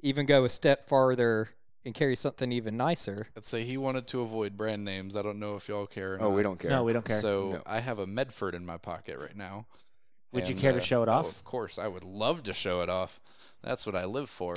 [0.00, 1.48] even go a step farther
[1.84, 3.28] and carry something even nicer.
[3.36, 5.16] Let's say he wanted to avoid brand names.
[5.16, 6.14] I don't know if y'all care.
[6.14, 6.70] Or Oh, we don't care.
[6.70, 7.20] No, we don't care.
[7.20, 7.62] So No.
[7.66, 9.66] I have a Medford in my pocket right now.
[10.32, 11.28] Would you And, care to uh, show it oh, off?
[11.30, 13.20] of course, I would love to show it off.
[13.62, 14.54] That's what I live for.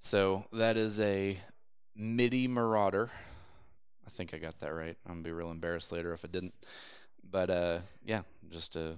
[0.00, 1.38] So that is a
[1.96, 3.10] MIDI Marauder.
[4.06, 4.96] I think I got that right.
[5.06, 6.54] I'm gonna be real embarrassed later if I didn't.
[7.30, 8.96] But uh, yeah, just a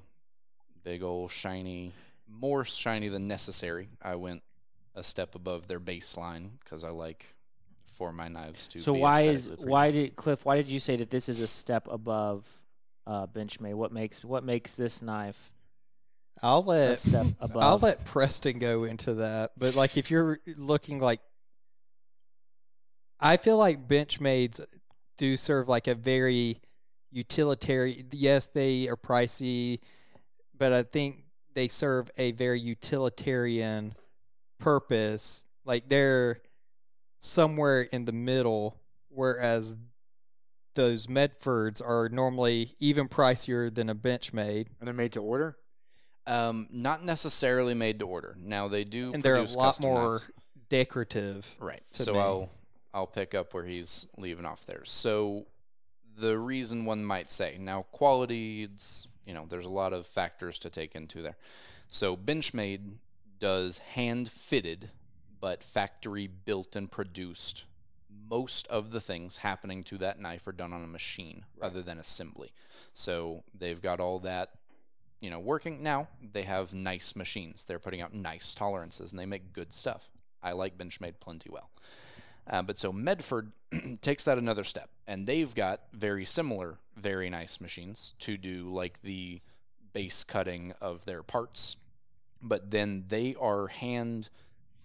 [0.84, 1.92] big old shiny,
[2.28, 3.88] more shiny than necessary.
[4.02, 4.42] I went
[4.94, 7.34] a step above their baseline because I like
[7.92, 8.80] for my knives to.
[8.80, 10.44] So be why is why did Cliff?
[10.44, 12.48] Why did you say that this is a step above
[13.06, 13.74] uh, Benchmade?
[13.74, 15.50] What makes what makes this knife
[16.42, 17.62] I'll a let step above?
[17.62, 19.52] I'll let Preston go into that.
[19.56, 21.20] But like if you're looking like
[23.18, 24.60] I feel like Benchmades
[25.18, 26.60] do serve like a very
[27.10, 29.80] utilitarian yes, they are pricey,
[30.56, 31.24] but I think
[31.54, 33.94] they serve a very utilitarian
[34.60, 35.44] purpose.
[35.64, 36.40] Like they're
[37.18, 39.76] somewhere in the middle, whereas
[40.74, 44.68] those Medfords are normally even pricier than a Benchmade.
[44.78, 45.56] And they're made to order.
[46.26, 48.36] Um, not necessarily made to order.
[48.38, 50.20] Now they do, and they're a lot custom more
[50.68, 51.54] decorative.
[51.58, 51.82] Right.
[51.92, 52.18] So me.
[52.20, 52.50] I'll
[52.94, 54.84] I'll pick up where he's leaving off there.
[54.84, 55.46] So
[56.18, 60.58] the reason one might say now quality, it's you know there's a lot of factors
[60.60, 61.36] to take into there.
[61.88, 62.92] So Benchmade
[63.40, 64.90] does hand fitted,
[65.40, 67.64] but factory built and produced.
[68.28, 71.98] Most of the things happening to that knife are done on a machine other than
[71.98, 72.52] assembly.
[72.94, 74.50] So they've got all that
[75.20, 77.64] you know, working now, they have nice machines.
[77.64, 80.10] They're putting out nice tolerances and they make good stuff.
[80.42, 81.70] I like Benchmade plenty well.
[82.48, 83.52] Uh, but so Medford
[84.00, 89.02] takes that another step, and they've got very similar, very nice machines to do like
[89.02, 89.40] the
[89.92, 91.76] base cutting of their parts.
[92.42, 94.28] But then they are hand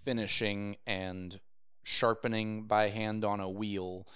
[0.04, 1.40] finishing and
[1.84, 4.08] sharpening by hand on a wheel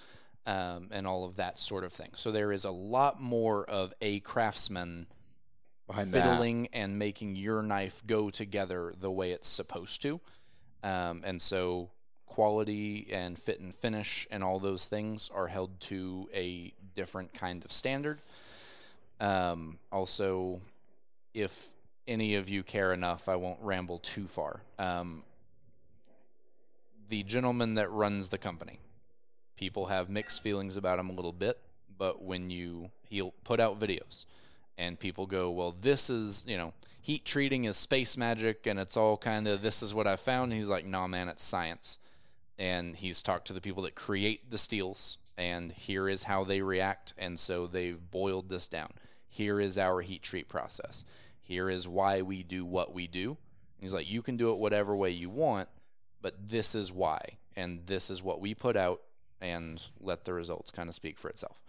[0.46, 2.10] um, and all of that sort of thing.
[2.16, 5.08] So there is a lot more of a craftsman
[5.88, 6.24] Behind that.
[6.24, 10.20] fiddling and making your knife go together the way it's supposed to.
[10.84, 11.90] Um, and so
[12.26, 17.66] quality and fit and finish and all those things are held to a different kind
[17.66, 18.20] of standard.
[19.20, 20.62] Um, also,
[21.34, 21.76] if
[22.10, 24.62] any of you care enough, I won't ramble too far.
[24.78, 25.24] Um,
[27.08, 28.80] the gentleman that runs the company,
[29.56, 31.60] people have mixed feelings about him a little bit,
[31.98, 34.26] but when you he'll put out videos
[34.78, 38.96] and people go, well, this is, you know, heat treating is space magic and it's
[38.96, 40.52] all kind of, this is what I found.
[40.52, 41.98] And he's like, nah, man, it's science.
[42.58, 46.62] And he's talked to the people that create the steels and here is how they
[46.62, 47.14] react.
[47.18, 48.92] And so they've boiled this down.
[49.28, 51.06] Here is our heat treat process.
[51.50, 53.30] Here is why we do what we do.
[53.30, 55.68] And he's like, you can do it whatever way you want,
[56.22, 57.40] but this is why.
[57.56, 59.02] And this is what we put out
[59.42, 61.60] and let the results kind of speak for itself.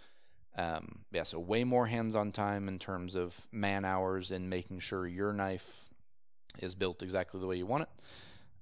[0.55, 5.07] Um, yeah, so way more hands-on time in terms of man hours and making sure
[5.07, 5.89] your knife
[6.59, 7.89] is built exactly the way you want it.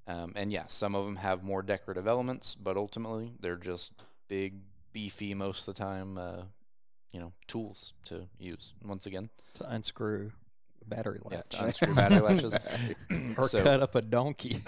[0.07, 3.92] Um, and yeah, some of them have more decorative elements, but ultimately they're just
[4.28, 4.61] big,
[4.92, 6.16] beefy most of the time.
[6.16, 6.42] Uh,
[7.12, 8.72] you know, tools to use.
[8.85, 10.31] Once again, to unscrew
[10.88, 12.57] battery yeah, latch to unscrew battery latches.
[13.37, 14.59] or So- cut up a donkey.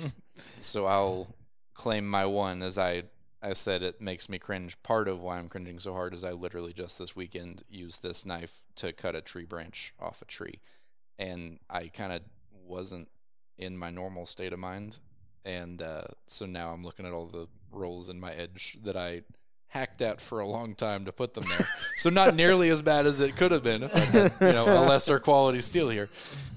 [0.60, 1.34] so I'll
[1.74, 3.04] claim my one as I
[3.44, 4.80] I said it makes me cringe.
[4.84, 8.24] Part of why I'm cringing so hard is I literally just this weekend used this
[8.24, 10.60] knife to cut a tree branch off a tree,
[11.18, 12.22] and I kind of
[12.64, 13.08] wasn't
[13.58, 14.98] in my normal state of mind,
[15.44, 19.22] and uh, so now I'm looking at all the rolls in my edge that I
[19.72, 21.66] hacked at for a long time to put them there.
[21.96, 24.64] so not nearly as bad as it could have been if I had you know
[24.66, 26.08] a lesser quality steel here,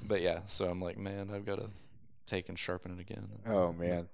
[0.06, 0.40] but yeah.
[0.48, 1.68] So I'm like, man, I've got to
[2.26, 3.28] take and sharpen it again.
[3.48, 4.08] Oh man.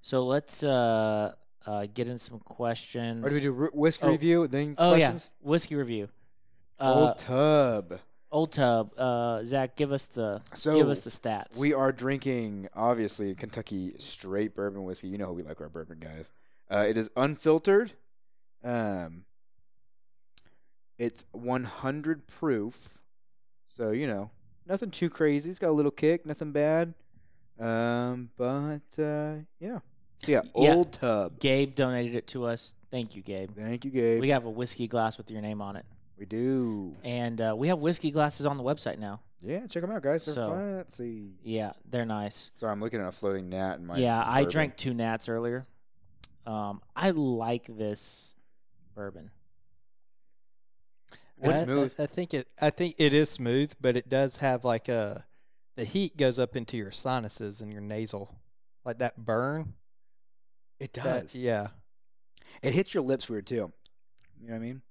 [0.00, 1.32] So let's uh,
[1.66, 3.24] uh, get in some questions.
[3.24, 4.10] Or do we do r- whiskey Oh.
[4.10, 5.30] review then oh questions?
[5.42, 6.08] yeah, whiskey review.
[6.80, 8.00] Uh, Old tub.
[8.30, 8.92] Old Tub.
[8.98, 11.58] Uh, Zach, give us the So give us the stats.
[11.58, 15.08] We are drinking obviously Kentucky straight bourbon whiskey.
[15.08, 16.30] You know how we like our bourbon guys.
[16.70, 17.92] Uh, it is unfiltered.
[18.64, 19.24] Um,
[20.98, 23.00] it's 100 proof,
[23.76, 24.30] so you know
[24.66, 25.48] nothing too crazy.
[25.50, 26.94] It's got a little kick, nothing bad.
[27.58, 29.78] Um, but uh, yeah,
[30.18, 30.74] so yeah, Yeah.
[30.74, 31.38] old tub.
[31.40, 32.74] Gabe donated it to us.
[32.90, 33.50] Thank you, Gabe.
[33.56, 34.20] Thank you, Gabe.
[34.20, 35.84] We have a whiskey glass with your name on it,
[36.18, 36.96] We do.
[37.04, 39.20] and uh, we have whiskey glasses on the website now.
[39.40, 40.24] Yeah, check them out, guys.
[40.24, 41.34] They're So- fun.
[41.44, 42.50] Yeah, they're nice.
[42.56, 43.98] Sorry, I'm looking at a floating gnat in my.
[43.98, 45.64] yeah, I drank two Nats earlier.
[46.44, 48.34] Um, I like this
[48.98, 49.30] bourbon.
[51.40, 51.94] It's I- I- smooth.
[52.00, 52.48] I, think it.
[52.60, 55.24] I think it is smooth, but it does have like a.
[55.76, 58.34] The heat goes up into your sinuses and your nasal,
[58.84, 59.74] like that burn.
[60.80, 61.36] It that- does.
[61.36, 61.68] yeah,
[62.62, 63.72] It hits your lips weird too.
[64.40, 64.82] You know what I mean?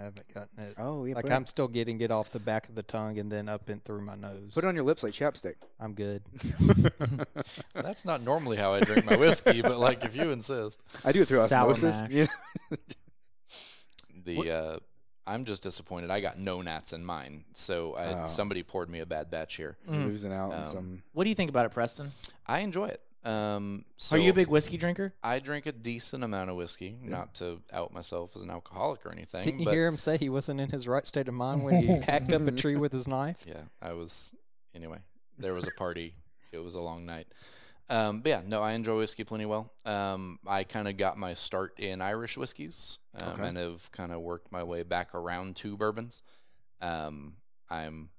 [0.00, 0.74] I haven't gotten it.
[0.78, 1.14] Oh yeah.
[1.14, 3.68] like put, I'm still getting it off the back of the tongue and then up
[3.68, 4.52] and through my nose.
[4.54, 5.54] put it on your lips like chapstick.
[5.80, 6.22] I'm good.
[7.74, 10.82] That's not normally how I drink my whiskey, but like if you insist.
[11.04, 12.02] I do it through Sour osmosis.
[12.02, 12.10] mash.
[12.10, 12.22] you
[12.70, 12.76] know?
[14.24, 14.78] The uh,
[15.26, 16.10] I'm just disappointed.
[16.10, 18.26] I got no gnats in mine, so I, Oh.
[18.26, 19.76] somebody poured me a bad batch here.
[19.88, 20.06] Mm.
[20.06, 21.02] Losing out on Um, some.
[21.12, 22.10] What do you think about it, Preston?
[22.46, 23.00] I enjoy it.
[23.28, 25.12] Um, so Are you a big whiskey drinker?
[25.22, 29.12] I drink a decent amount of whiskey, not to out myself as an alcoholic or
[29.12, 29.44] anything.
[29.44, 31.82] Didn't you but hear him say he wasn't in his right state of mind when
[31.82, 33.44] he hacked up a tree with his knife?
[33.46, 34.34] yeah, I was.
[34.74, 34.98] Anyway,
[35.38, 36.14] there was a party.
[36.52, 37.26] it was a long night.
[37.90, 39.72] Um, but yeah, no, I enjoy whiskey plenty well.
[39.84, 43.48] Um, I kind of got my start in Irish whiskeys um, Okay.
[43.48, 46.22] and have kind of worked my way back around to bourbons.
[46.82, 47.36] Um,
[47.70, 48.10] I'm,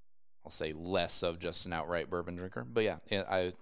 [0.43, 2.63] I'll say, less of just an outright bourbon drinker.
[2.63, 3.53] But yeah, yeah, I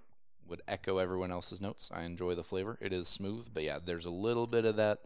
[0.47, 1.89] would echo everyone else's notes.
[1.93, 2.77] I enjoy the flavor.
[2.81, 4.99] It is smooth, but yeah, there's a little bit of that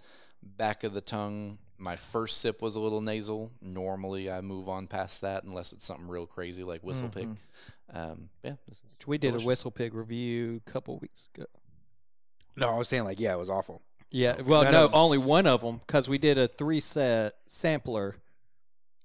[0.44, 3.52] Back of the tongue, my first sip was a little nasal.
[3.62, 7.38] Normally, I move on past that unless it's something real crazy like WhistlePig.
[7.94, 9.46] Um, yeah, this is We did delicious.
[9.46, 11.46] a whistle pig review a couple weeks ago.
[12.58, 13.84] No, I was saying like, yeah, it was awful.
[14.10, 17.34] Yeah, well, None no, of- only one of them because we did a three set
[17.46, 18.16] sampler.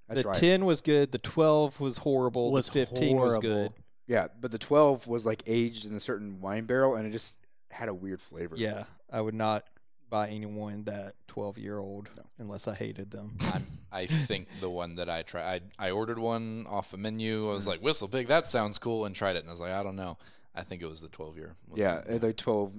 [0.09, 0.38] That's the right.
[0.38, 3.72] 10 was good, the 12 was horrible, Was the 15 was good.
[4.07, 7.37] Yeah, but the 12 was like aged in a certain wine barrel, and it just
[7.71, 8.55] had a weird flavor.
[8.57, 9.64] Yeah, I would not
[10.09, 13.37] buy anyone that 12 year old unless I hated them.
[13.53, 17.49] I'm, I think the one that I tried, I, I ordered one off a menu.
[17.51, 19.83] I was like, WhistlePig, that sounds cool, and tried it, and I was like, I
[19.83, 20.19] don't know.
[20.55, 21.53] I think it was the 12 year.
[21.75, 22.73] Yeah, uh, the 12.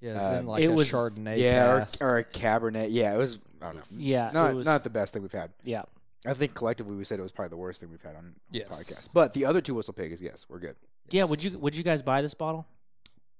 [0.00, 1.38] Yeah, it's Uh, in like it a was- Chardonnay.
[1.38, 2.02] yeah, cask.
[2.02, 2.88] or, or a Cabernet.
[2.90, 3.38] Yeah, it was.
[3.60, 3.82] I don't know.
[3.96, 5.52] Yeah, Not it was, not the best thing we've had.
[5.62, 5.82] yeah.
[6.26, 8.68] I think collectively we said it was probably the worst thing we've had on Yes.
[8.68, 9.08] the podcast.
[9.12, 10.76] But the other two WhistlePigs, yes, we're good.
[11.10, 12.66] Yeah, would you would you guys buy this bottle?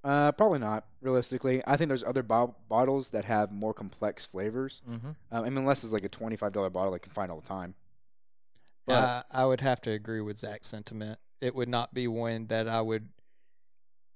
[0.05, 0.85] Uh, probably not.
[1.01, 4.83] Realistically, I think there's other bo- bottles that have more complex flavors.
[4.91, 5.07] Mm-hmm.
[5.09, 7.47] Um, I mean, unless it's like a twenty-five dollar bottle I can find all the
[7.47, 7.75] time.
[8.85, 11.21] But Uh, I would have to agree with Zach's sentiment.
[11.41, 13.09] It would not be one that I would.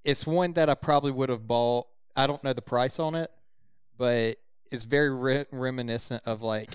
[0.05, 1.87] It's one that I probably would have bought.
[2.17, 3.31] I don't know the price on it,
[3.97, 4.39] but
[4.73, 6.71] it's very re- reminiscent of like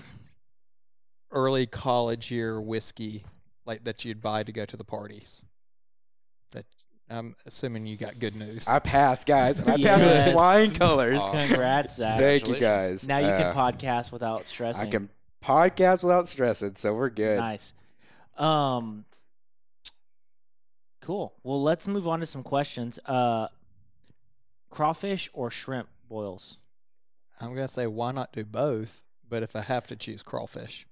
[1.32, 3.24] early college year whiskey,
[3.66, 5.44] like that you'd buy to go to the parties.
[6.52, 6.64] That
[7.10, 8.68] I'm assuming you got good news.
[8.68, 9.58] I passed, guys.
[9.58, 9.98] and I Yes.
[10.00, 11.22] passed with flying colors.
[11.30, 12.18] Congrats, Zach.
[12.18, 13.06] Thank you, guys.
[13.08, 14.88] Now you can Uh, podcast without stressing.
[14.88, 15.08] I can
[15.42, 17.38] podcast without stressing, so we're good.
[17.38, 17.72] Nice.
[18.36, 19.04] Um,
[21.00, 21.34] cool.
[21.42, 22.98] Well, let's move on to some questions.
[23.04, 23.48] Uh,
[24.70, 26.58] crawfish or shrimp boils?
[27.40, 30.86] I'm gonna say why not do both, but if I have to choose crawfish,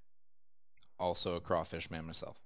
[1.00, 2.38] Also a crawfish man myself.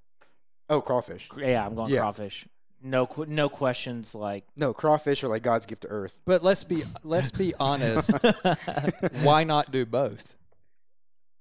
[0.71, 1.29] Oh, crawfish.
[1.37, 2.01] Yeah, I'm going Yeah.
[2.01, 2.47] crawfish.
[2.81, 4.15] No, qu- no questions.
[4.15, 6.19] Like, No, crawfish are like God's gift to Earth.
[6.25, 8.11] but let's be let's be honest.
[9.23, 10.37] why not do both?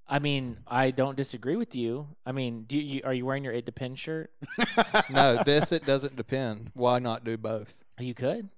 [0.08, 2.08] I mean, I don't disagree with you.
[2.26, 4.32] I mean, do you are you wearing your it depends shirt?
[5.10, 6.72] No, this it doesn't depend.
[6.74, 7.84] Why not do both?
[8.00, 8.50] You could.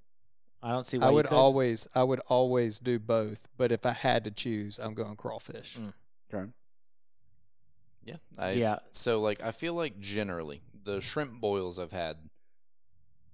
[0.64, 1.36] I don't see why I you would could.
[1.36, 5.78] always I would always do both, but if I had to choose, I'm going crawfish.
[5.78, 5.94] Mm.
[6.34, 6.52] Okay.
[8.06, 8.16] Yeah.
[8.38, 8.80] I, Yeah.
[8.92, 12.18] So like I feel like generally the shrimp boils I've had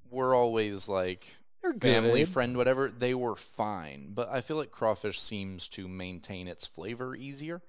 [0.09, 1.27] were always like
[1.61, 2.29] They're family good.
[2.29, 7.15] friend whatever they were fine, but I feel like crawfish seems to maintain its flavor
[7.15, 7.61] easier.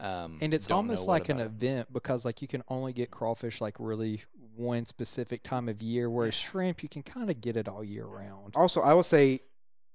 [0.00, 0.24] Yeah.
[0.24, 1.44] Um, And it's almost like an it.
[1.44, 4.22] event because like you can only get crawfish like really
[4.56, 8.04] one specific time of year, whereas shrimp you can kind of get it all year
[8.06, 8.56] round.
[8.56, 9.40] Also, I will say,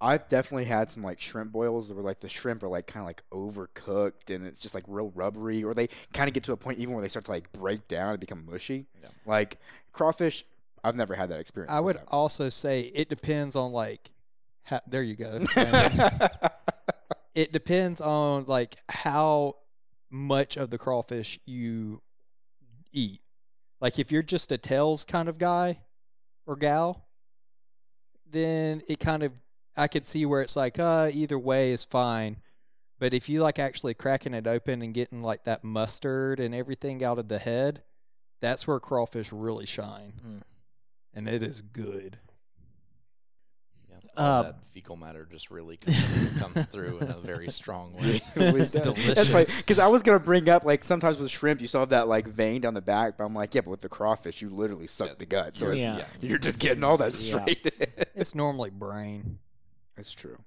[0.03, 3.07] I've definitely had some like shrimp boils where like the shrimp are like kind of
[3.07, 6.57] like overcooked and it's just like real rubbery, or they kind of get to a
[6.57, 8.85] point even where they start to like break down and become mushy.
[9.01, 9.09] Yeah.
[9.25, 9.59] Like
[9.93, 10.45] crawfish,
[10.83, 11.71] I've never had that experience.
[11.71, 14.11] I with would also say it depends on like
[14.63, 15.39] how, there you go.
[17.35, 19.55] It depends on like how
[20.11, 22.01] much of the crawfish you
[22.91, 23.21] eat.
[23.81, 25.81] Like if you're just a tails kind of guy
[26.45, 27.07] or gal,
[28.29, 29.31] then it kind of
[29.75, 32.37] I could see where it's like uh either way is fine.
[32.99, 37.03] But if you like actually cracking it open and getting like that mustard and everything
[37.03, 37.83] out of the head,
[38.39, 40.13] that's where crawfish really shine.
[40.25, 40.41] Mm.
[41.15, 42.17] And it is good.
[43.89, 47.93] Yeah, all Uh, that fecal matter just really comes, comes through in a very strong
[47.99, 48.21] way.
[48.35, 49.61] It's delicious.
[49.61, 52.27] because I was gonna bring up like sometimes with shrimp you still have that like
[52.27, 55.09] vein down the back, but I'm like, yeah, but with the crawfish you literally suck
[55.09, 55.97] Yeah, the gut, so it's, Yeah.
[55.97, 56.05] yeah.
[56.21, 57.39] you're just getting all that Yeah.
[57.41, 57.65] straight.
[57.65, 57.87] in.
[58.15, 59.39] It's normally brain.
[59.97, 60.37] It's true.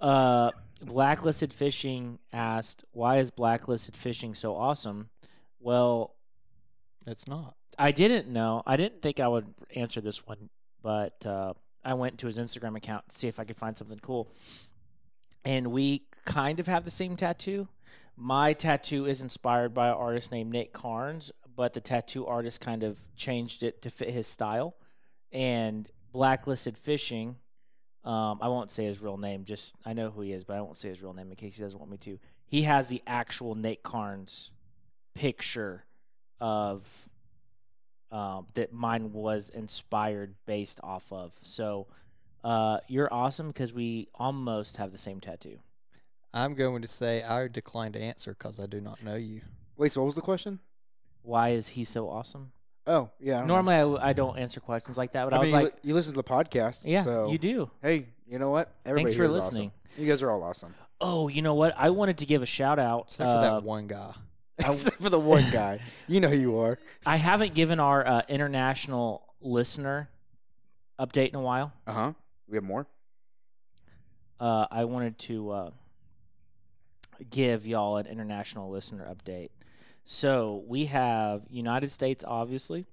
[0.00, 0.50] Uh,
[0.82, 5.10] blacklisted fishing asked, "Why is blacklisted fishing so awesome?"
[5.58, 6.14] Well,
[7.06, 7.54] It's not.
[7.78, 8.62] I didn't know.
[8.66, 10.50] I didn't think I would answer this one,
[10.82, 13.98] but uh, I went to his Instagram account to see if I could find something
[14.00, 14.30] cool.
[15.44, 17.68] And we kind of have the same tattoo.
[18.16, 22.82] My tattoo is inspired by an artist named Nick Carnes, but the tattoo artist kind
[22.82, 24.76] of changed it to fit his style.
[25.32, 27.36] And blacklisted fishing,
[28.04, 29.44] um, I won't say his real name.
[29.44, 31.56] Just I know who he is, but I won't say his real name in case
[31.56, 32.18] he doesn't want me to.
[32.46, 34.50] He has the actual Nate Carnes
[35.14, 35.84] picture
[36.40, 37.08] of
[38.10, 41.38] um, that mine was inspired based off of.
[41.42, 41.86] So
[42.42, 45.58] uh, you're awesome because we almost have the same tattoo.
[46.32, 49.42] I'm going to say I decline to answer because I do not know you.
[49.76, 50.60] Wait, so what was the question?
[51.22, 52.52] Why is he so awesome?
[52.90, 53.36] Oh, yeah.
[53.36, 53.54] I don't know.
[53.54, 55.64] Normally, I, w- I don't answer questions like that, but I, I, was you like,
[55.64, 56.80] li- you listen to the podcast.
[56.84, 57.70] yeah, so you do.
[57.80, 58.72] Hey, you know what?
[58.84, 59.54] Everybody Thanks for here is awesome.
[59.54, 59.72] listening.
[59.96, 60.74] You guys are all awesome.
[61.00, 61.72] Oh, you know what?
[61.78, 63.04] I wanted to give a shout out.
[63.06, 64.12] Except for uh, that one guy.
[64.58, 65.78] Except for the one guy.
[66.08, 66.78] You know who you are.
[67.06, 70.10] I haven't given our uh, international listener
[70.98, 71.72] update in a while.
[71.86, 72.12] Uh huh.
[72.48, 72.88] We have more.
[74.40, 75.70] uh, I wanted to uh,
[77.30, 79.50] give y'all an international listener update.
[80.12, 82.84] So we have United States, obviously,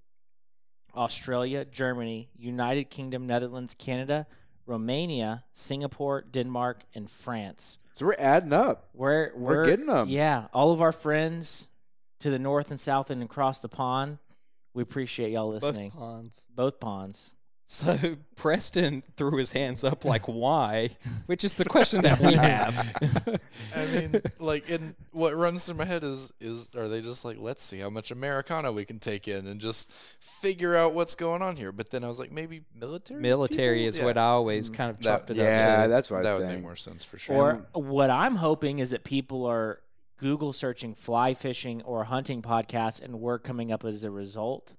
[0.95, 4.27] Australia, Germany, United Kingdom, Netherlands, Canada,
[4.67, 7.79] Romania, Singapore, Denmark, and France.
[7.93, 8.89] So we're adding up.
[8.93, 10.09] We're We're we're, getting 'em.
[10.09, 11.69] Yeah, all of our friends
[12.19, 14.19] to the north and south and across the pond.
[14.75, 15.89] We appreciate y'all listening.
[15.89, 16.47] Both ponds.
[16.53, 17.33] Both ponds.
[17.69, 17.97] So
[18.37, 20.91] Preston threw his hands up like why,
[21.25, 23.39] which is the question that we have.
[23.75, 27.37] I mean, like, and what runs through my head is, is are they just like,
[27.37, 31.41] let's see how much Americana we can take in and just figure out what's going
[31.41, 31.73] on here?
[31.73, 33.19] But then I was like, maybe military.
[33.21, 33.89] Military people?
[33.89, 34.05] is Yeah.
[34.05, 35.03] what I always kind of mm.
[35.03, 35.89] That- chopped it Yeah, up to.
[35.89, 36.53] that's what that I would think.
[36.59, 37.65] make more sense for sure.
[37.73, 39.81] Or what I'm hoping is that people are
[40.19, 44.73] Google searching fly fishing or hunting podcasts and we're coming up as a result.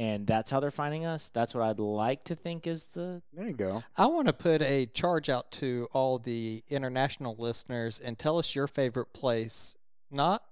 [0.00, 1.28] And that's how they're finding us.
[1.28, 3.84] That's what I'd like to think is the There you go.
[3.98, 8.54] I want to put a charge out to all the international listeners and tell us
[8.54, 9.76] your favorite place,
[10.10, 10.42] not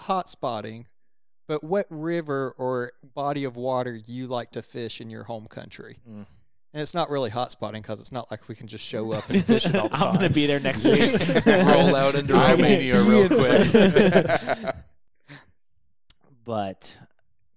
[0.00, 0.86] hot spotting,
[1.48, 5.96] but what river or body of water you like to fish in your home country.
[6.06, 6.26] Mm.
[6.74, 9.30] And it's not really hot spotting because it's not like we can just show up
[9.30, 10.08] and fish it all the time.
[10.08, 11.10] I'm going to be there next week.
[11.46, 14.74] Roll out into Romania real quick.
[16.44, 16.98] but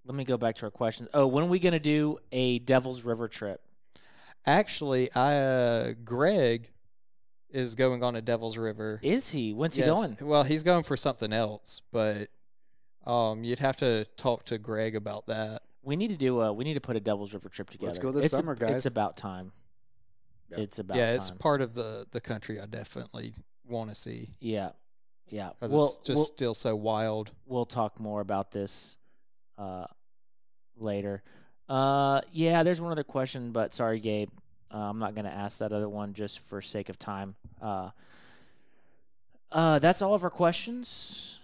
[0.06, 1.08] let me go back to our question.
[1.14, 3.62] Oh, when are we going to do a Devil's River trip?
[4.46, 6.70] Actually, I uh, Greg
[7.50, 9.00] is going on a Devil's River.
[9.02, 9.54] Is he?
[9.54, 10.18] When's he going?
[10.22, 12.28] Well, he's going for something else, but
[13.06, 15.62] um, you'd have to talk to Greg about that.
[15.82, 16.54] We need to do a.
[16.54, 17.88] We need to put a Devil's River trip together.
[17.88, 18.76] Let's go this It's a- summer, guys.
[18.76, 19.52] It's about time.
[20.52, 20.60] Yeah.
[20.60, 21.40] It's about yeah, it's time.
[21.40, 23.34] part of the the country I definitely
[23.68, 24.70] want to see yeah,
[25.28, 25.50] yeah.
[25.60, 27.32] because Well, it's just we'll, still so wild.
[27.48, 28.96] we'll talk more about this
[29.58, 29.86] uh,
[30.78, 31.24] later.
[31.68, 34.30] Uh, yeah, there's one other question, but sorry, Gabe.
[34.74, 37.36] Uh, I'm not going to ask that other one just for sake of time.
[37.62, 37.90] Uh,
[39.52, 41.40] uh, that's all of our questions.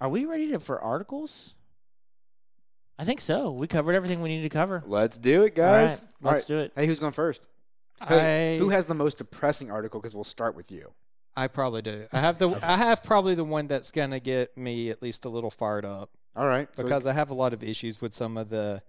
[0.00, 1.54] Are we ready to, for articles?
[2.98, 3.50] I think so.
[3.50, 4.82] We covered everything we needed to cover.
[4.86, 5.90] Let's do it, guys.
[5.90, 6.56] right, All let's right.
[6.56, 6.72] do it.
[6.74, 7.46] Hey, who's going first?
[8.08, 10.00] Hey, I who has the most depressing article?
[10.00, 10.92] Because we'll start with you.
[11.36, 12.06] I probably do.
[12.12, 15.28] I have the I have probably the one that's gonna get me at least a
[15.28, 16.68] little fired up All right.
[16.76, 18.82] So because I have a lot of issues with some of the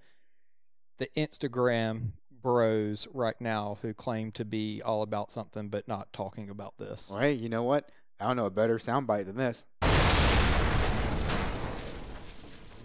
[0.97, 6.49] the Instagram bros right now who claim to be all about something but not talking
[6.49, 7.09] about this.
[7.09, 7.89] well, hey, you know what?
[8.19, 9.65] I don't know a better soundbite than this.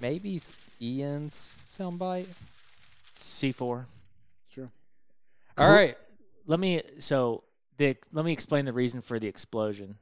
[0.00, 2.28] Maybe it's Ian's soundbite.
[3.16, 3.84] C4.
[4.40, 4.70] It's true.
[5.58, 5.96] All right.
[6.46, 7.44] let me so
[7.76, 9.96] the let me explain the reason for the explosion.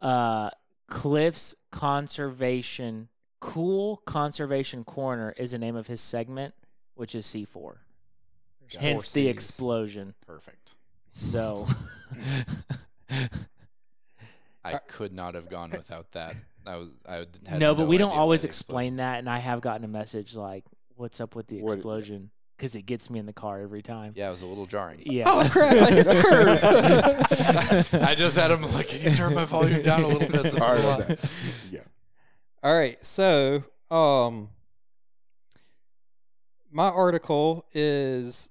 [0.00, 0.50] Uh,
[0.86, 3.08] Cliff's Conservation
[3.40, 6.54] Cool Conservation Corner is the name of his segment,
[6.94, 7.82] which is C four.
[8.78, 10.14] Hence the explosion.
[10.26, 10.74] Perfect.
[11.10, 11.66] So
[14.64, 16.34] I could not have gone without that.
[16.66, 16.90] I was.
[17.08, 19.88] I had no, but we don't always why explain that, and I have gotten a
[19.88, 20.64] message like,
[20.96, 24.14] "What's up with the What- explosion?" Because it gets me in the car every time.
[24.16, 25.00] Yeah, it was a little jarring.
[25.06, 25.22] Yeah.
[25.26, 25.74] Oh crap!
[25.76, 27.94] I swerved.
[28.02, 30.30] I just had him like, can you turn my volume down a little bit?
[30.30, 31.32] This is a Sorry lot." that.
[31.70, 31.80] Yeah.
[32.60, 34.48] All right, so um,
[36.72, 38.50] my article is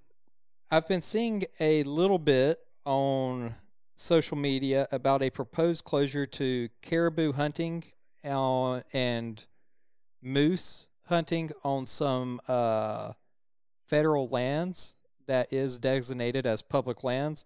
[0.72, 3.54] I've been seeing a little bit on
[3.98, 7.84] social media about a proposed closure to caribou hunting
[8.24, 9.46] uh, and
[10.22, 13.12] moose hunting on some uh,
[13.88, 14.96] federal lands
[15.26, 17.44] that is designated as public lands.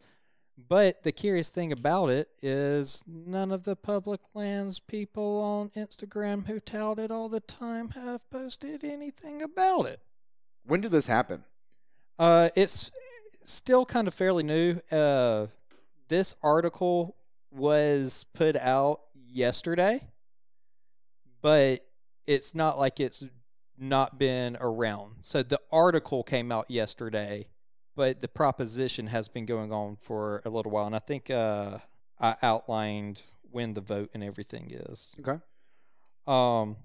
[0.58, 6.45] But the curious thing about it is none of the public lands people on Instagram
[6.45, 9.99] who tout it all the time have posted anything about it.
[10.66, 11.43] When did this happen?
[12.20, 12.91] Uh, it's
[13.43, 14.80] still kind of fairly new.
[14.91, 15.47] Uh,
[16.08, 17.16] this article
[17.49, 20.02] was put out yesterday,
[21.41, 21.86] but
[22.28, 23.26] it's not like it's
[23.78, 25.16] not been around.
[25.22, 27.47] So the article came out yesterday,
[27.96, 30.86] but the proposition has been going on for a little while.
[30.86, 31.78] And I think uh,
[32.20, 33.22] I outlined
[33.52, 35.16] when the vote and everything is.
[35.20, 35.39] Okay.
[36.28, 36.78] Um,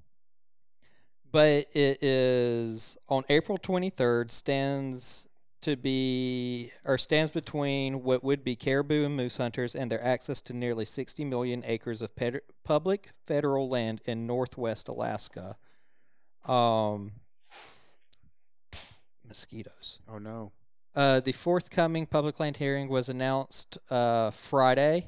[1.31, 5.29] but it is on April 23rd, stands
[5.63, 10.41] to be or stands between what would be caribou and moose hunters and their access
[10.41, 15.57] to nearly 60 million acres of ped- public federal land in northwest Alaska.
[16.47, 17.13] Um,
[19.27, 20.01] mosquitoes.
[20.09, 20.53] Oh no.
[20.97, 25.07] Uh, the forthcoming public land hearing was announced uh, Friday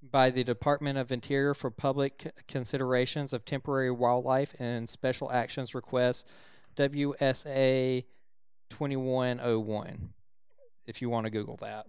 [0.00, 6.28] by the Department of Interior for public considerations of temporary wildlife and special actions request
[6.76, 8.04] WSA
[8.70, 10.10] 2101
[10.86, 11.86] if you want to google that.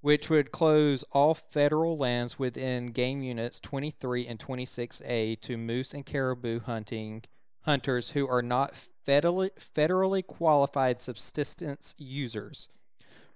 [0.00, 6.06] which would close all federal lands within game units 23 and 26A to moose and
[6.06, 7.22] caribou hunting
[7.62, 12.68] hunters who are not federally, federally qualified subsistence users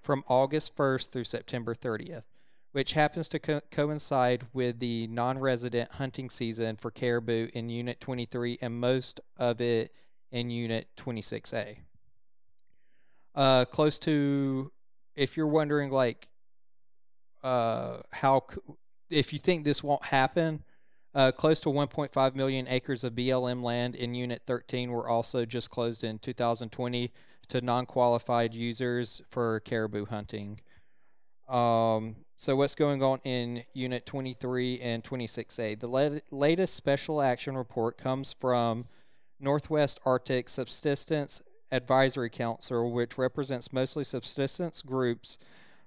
[0.00, 2.24] from August 1st through September 30th,
[2.72, 7.98] which happens to co- coincide with the non resident hunting season for caribou in Unit
[8.00, 9.92] 23 and most of it
[10.30, 11.78] in Unit 26A.
[13.34, 14.70] Uh, close to,
[15.16, 16.28] if you're wondering, like,
[17.42, 18.44] uh, how,
[19.10, 20.62] if you think this won't happen,
[21.14, 25.70] uh, close to 1.5 million acres of BLM land in Unit 13 were also just
[25.70, 27.12] closed in 2020
[27.48, 30.60] to non qualified users for caribou hunting.
[31.48, 35.78] Um, so, what's going on in Unit 23 and 26A?
[35.78, 38.86] The lat- latest special action report comes from
[39.38, 45.38] Northwest Arctic Subsistence Advisory Council, which represents mostly subsistence groups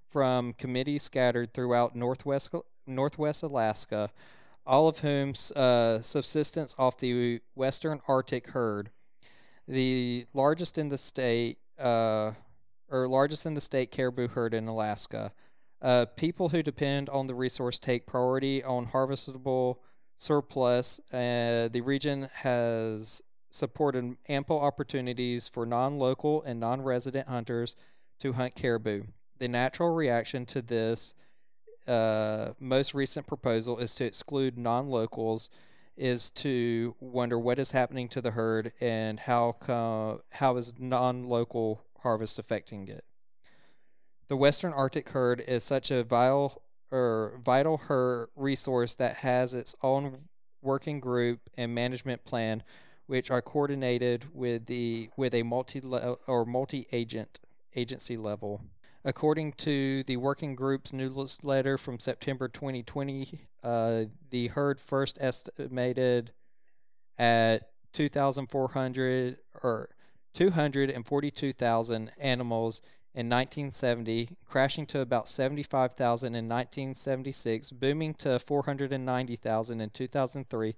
[0.09, 2.53] from committees scattered throughout Northwest,
[2.86, 4.09] Northwest Alaska,
[4.68, 8.91] all of whom uh, subsistence off the Western Arctic herd.
[9.68, 12.34] The largest in the state, uh,
[12.89, 15.32] or largest in the state caribou herd in Alaska.
[15.82, 19.78] Uh, people who depend on the resource take priority on harvestable
[20.15, 20.99] surplus.
[21.13, 27.76] Uh, the region has supported ample opportunities for non local and non resident hunters
[28.20, 29.03] to hunt caribou.
[29.39, 31.13] The natural reaction to this
[31.88, 35.49] uh, most recent proposal is to exclude non locals,
[35.95, 41.81] is to wonder what is happening to the herd and how, how is non local
[41.99, 43.03] harvest affecting it.
[44.27, 46.61] The Western Arctic herd is such a vital
[46.91, 50.27] or vital herd resource that has its own
[50.61, 52.63] working group and management plan,
[53.05, 55.81] which are coordinated with the with a multi
[56.27, 57.39] or multi agent
[57.75, 58.61] agency level.
[59.08, 66.34] According to the working group's newsletter from September 2020, uh, the herd first estimated
[67.18, 69.89] at 2,400 or
[70.34, 72.82] 242,000 animals
[73.16, 80.76] in 1970, crashing to about 75,000 in 1976, booming to 490,000 in 2003,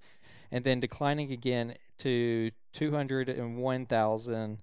[0.52, 4.58] and then declining again to 201,000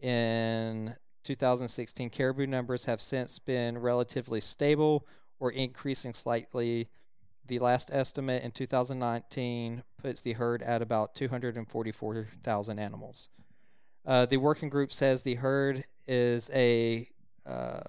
[0.00, 0.94] in
[1.24, 2.10] 2016.
[2.10, 5.06] Caribou numbers have since been relatively stable
[5.38, 6.88] or increasing slightly.
[7.46, 13.28] The last estimate in 2019 puts the herd at about 244,000 animals.
[14.06, 17.08] Uh, the working group says the herd is a
[17.46, 17.80] uh,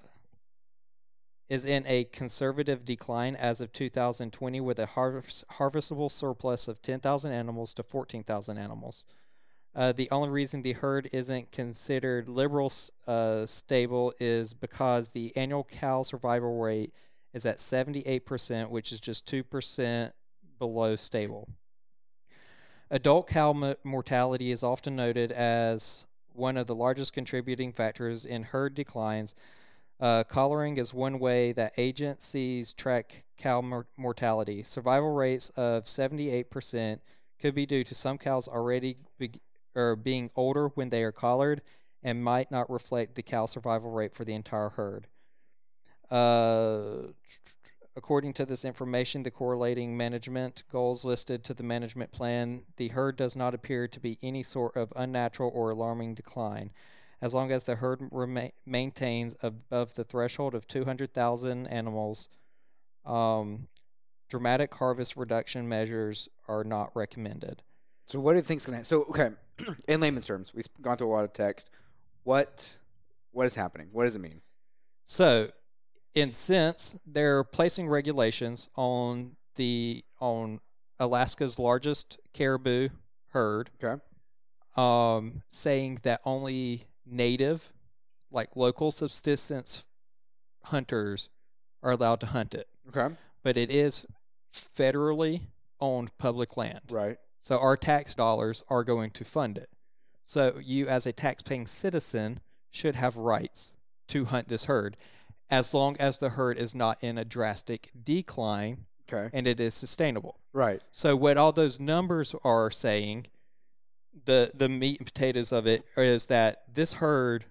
[1.52, 7.30] is in a conservative decline as of 2020, with a harvest, harvestable surplus of 10,000
[7.30, 9.04] animals to 14,000 animals.
[9.74, 12.70] Uh, the only reason the herd isn't considered liberal
[13.06, 16.92] uh, stable is because the annual cow survival rate
[17.32, 20.12] is at 78%, which is just 2%
[20.58, 21.48] below stable.
[22.90, 28.42] Adult cow mo- mortality is often noted as one of the largest contributing factors in
[28.42, 29.34] herd declines.
[29.98, 34.62] Uh, collaring is one way that agencies track cow mor- mortality.
[34.62, 37.00] Survival rates of 78%
[37.40, 39.40] could be due to some cows already be-
[39.74, 41.62] or being older when they are collared
[42.02, 45.06] and might not reflect the cow survival rate for the entire herd.
[46.10, 47.08] Uh,
[47.96, 53.16] according to this information, the correlating management goals listed to the management plan, the herd
[53.16, 56.70] does not appear to be any sort of unnatural or alarming decline.
[57.20, 62.28] As long as the herd rema- maintains above the threshold of 200,000 animals,
[63.04, 63.68] um,
[64.28, 67.62] dramatic harvest reduction measures are not recommended.
[68.06, 68.78] So what do you think's gonna?
[68.78, 68.84] happen?
[68.86, 69.30] So okay,
[69.88, 71.70] in layman's terms, we've gone through a lot of text.
[72.24, 72.70] What
[73.32, 73.88] what is happening?
[73.92, 74.40] What does it mean?
[75.04, 75.48] So,
[76.14, 80.60] in sense, they're placing regulations on the on
[81.00, 82.88] Alaska's largest caribou
[83.28, 84.00] herd, Okay.
[84.76, 87.72] um, saying that only native,
[88.30, 89.84] like local subsistence
[90.64, 91.28] hunters,
[91.82, 92.68] are allowed to hunt it.
[92.94, 93.14] Okay.
[93.42, 94.06] But it is
[94.52, 95.40] federally
[95.80, 96.80] owned public land.
[96.90, 97.16] Right.
[97.42, 99.68] So our tax dollars are going to fund it.
[100.22, 102.38] So you, as a tax-paying citizen,
[102.70, 103.72] should have rights
[104.08, 104.96] to hunt this herd,
[105.50, 109.28] as long as the herd is not in a drastic decline Okay.
[109.36, 110.38] and it is sustainable.
[110.52, 110.80] Right.
[110.92, 113.26] So what all those numbers are saying,
[114.24, 117.44] the the meat and potatoes of it is that this herd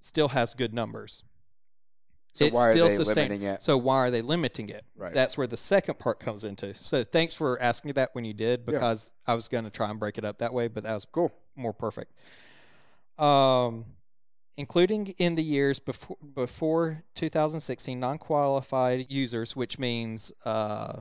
[0.00, 1.24] still has good numbers.
[2.34, 3.62] So it's why are still they sustain- limiting it?
[3.62, 4.84] So why are they limiting it?
[4.96, 5.12] Right.
[5.12, 6.72] That's where the second part comes into.
[6.74, 8.72] So thanks for asking that when you did, Yeah.
[8.72, 11.04] because I was going to try and break it up that way, but that was
[11.04, 11.30] Cool.
[11.56, 12.12] more perfect.
[13.18, 13.84] Um,
[14.56, 21.00] including in the years before before 2016, non-qualified users, which means uh,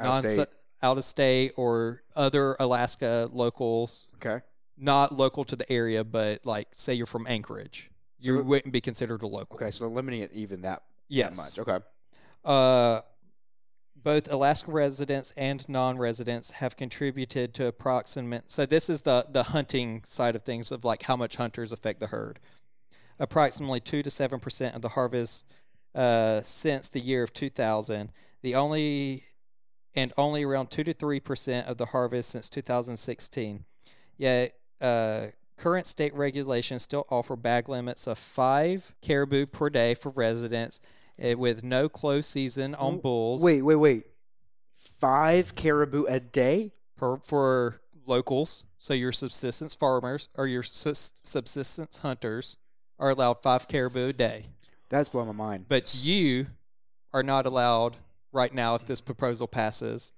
[0.00, 0.48] Out of state.
[0.82, 4.42] out of state or other Alaska locals, Okay.
[4.76, 7.90] not local to the area, but like say you're from Anchorage,
[8.20, 9.56] you So- wouldn't be considered a local.
[9.56, 9.70] Okay.
[9.70, 11.58] So limiting it even that, that much.
[11.58, 11.78] Okay.
[12.44, 13.00] Uh,
[13.96, 18.50] both Alaska residents and non-residents have contributed to approximate.
[18.52, 22.00] So this is the the hunting side of things of like how much hunters affect
[22.00, 22.38] the herd.
[23.18, 25.46] Approximately two to seven percent of the harvest
[25.94, 28.12] uh, since the year of 2000.
[28.42, 29.22] The only
[29.94, 33.64] and only around two to three percent of the harvest since 2016.
[34.18, 40.10] Yet uh, current state regulations still offer bag limits of five caribou per day for
[40.10, 40.80] residents
[41.18, 44.04] eh, with no close season on bulls Wait, wait, wait.
[44.76, 46.72] Five caribou a day?
[46.96, 48.64] per, for locals.
[48.78, 52.56] So your subsistence farmers or your sus- subsistence hunters
[52.98, 54.46] are allowed five caribou a day.
[54.90, 55.66] That's blowing my mind.
[55.68, 56.46] But you
[57.12, 57.96] are not allowed
[58.32, 60.12] right now, if this proposal passes,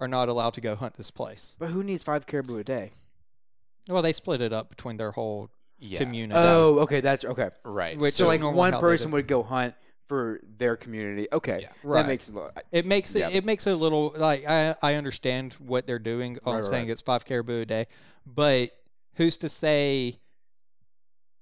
[0.00, 1.56] are not allowed to go hunt this place.
[1.58, 2.92] But who needs five caribou a day?
[3.88, 5.98] Well, they split it up between their whole Yeah.
[5.98, 6.38] community.
[6.40, 7.00] Oh, okay.
[7.00, 7.50] That's okay.
[7.64, 7.98] Right.
[7.98, 9.74] Which So like one person would go hunt
[10.08, 11.26] for their community.
[11.32, 11.68] Okay, Yeah.
[11.68, 12.06] that Right.
[12.06, 12.64] makes a lot.
[12.72, 13.28] It makes it Yeah.
[13.30, 16.64] it makes it a little like I I understand what they're doing on Right, right,
[16.70, 16.92] saying right.
[16.92, 17.86] it's five caribou a day,
[18.26, 18.70] but
[19.14, 20.20] who's to say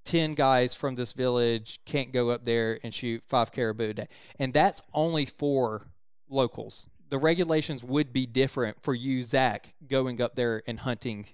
[0.04, 4.08] ten guys from this village can't go up there and shoot five caribou a day?
[4.38, 5.88] And that's only for
[6.28, 6.88] locals.
[7.08, 11.26] The regulations would be different for you, Zach, going up there and hunting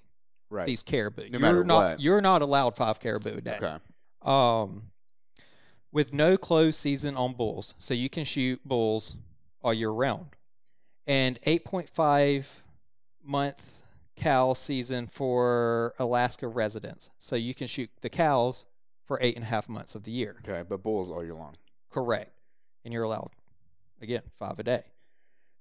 [0.51, 0.67] Right.
[0.67, 1.23] these caribou.
[1.25, 2.01] No you're matter not what.
[2.01, 3.59] you're not allowed five caribou a day.
[3.61, 3.77] Okay.
[4.23, 4.85] Um,
[5.93, 9.17] with no closed season on bulls, so you can shoot bulls
[9.63, 10.27] all year round,
[11.07, 12.63] and 8.5
[13.23, 13.83] month
[14.17, 18.65] cow season for Alaska residents, so you can shoot the cows
[19.05, 20.37] for eight and a half months of the year.
[20.47, 21.57] Okay, but bulls all year long.
[21.91, 22.33] Correct,
[22.85, 23.31] and you're allowed
[24.03, 24.83] again five a day.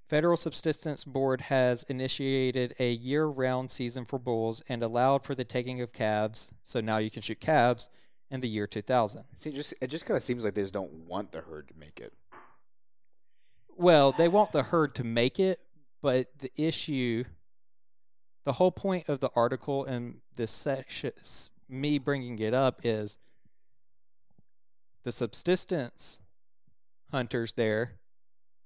[0.07, 5.81] Federal Subsistence Board has initiated a year-round season for bulls and allowed for the taking
[5.81, 6.47] of calves.
[6.63, 7.89] So now you can shoot calves
[8.31, 9.23] in the year 2000.
[9.35, 11.73] See, just it just kind of seems like they just don't want the herd to
[11.77, 12.13] make it.
[13.75, 15.59] Well, they want the herd to make it,
[16.01, 17.25] but the issue,
[18.45, 21.11] the whole point of the article and this section,
[21.67, 23.17] me bringing it up is
[25.03, 26.21] the subsistence
[27.11, 27.99] hunters there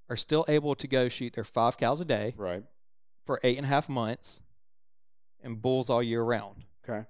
[0.09, 2.63] are still able to go shoot their five cows a day Right.
[3.25, 4.41] for eight and a half months
[5.41, 6.65] and bulls all year round.
[6.83, 7.07] Okay.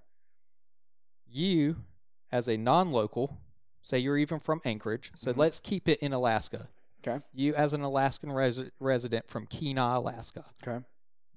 [1.28, 1.84] You,
[2.32, 3.38] as a non local,
[3.82, 5.38] say you're even from Anchorage, so Mhm.
[5.38, 6.70] let's keep it in Alaska.
[7.00, 7.24] Okay.
[7.34, 10.86] You, as an Alaskan resi- resident from Kenai, Alaska, Okay.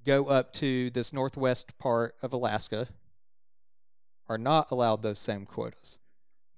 [0.05, 2.89] go up to this northwest part of Alaska,
[4.29, 5.99] are not allowed those same quotas.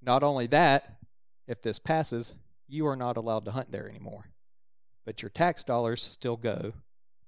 [0.01, 1.01] Not only that,
[1.47, 2.35] if this passes,
[2.67, 4.31] you are not allowed to hunt there anymore.
[5.07, 6.75] But your tax dollars still go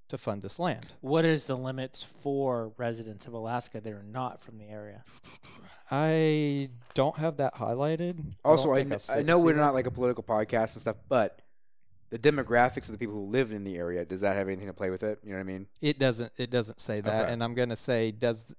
[0.09, 0.85] to fund this land.
[1.01, 5.03] What is the limits for residents of Alaska that are not from the area?
[5.89, 8.33] I don't have that highlighted.
[8.45, 9.59] Also, don't I, kn- I know we're that.
[9.59, 11.41] not like a political podcast and stuff, but
[12.09, 14.73] the demographics of the people who live in the area does that have anything to
[14.73, 15.19] play with it?
[15.23, 15.67] You know what I mean?
[15.81, 16.31] It doesn't.
[16.37, 17.33] It doesn't say that, Okay.
[17.33, 18.55] and I'm going to say does.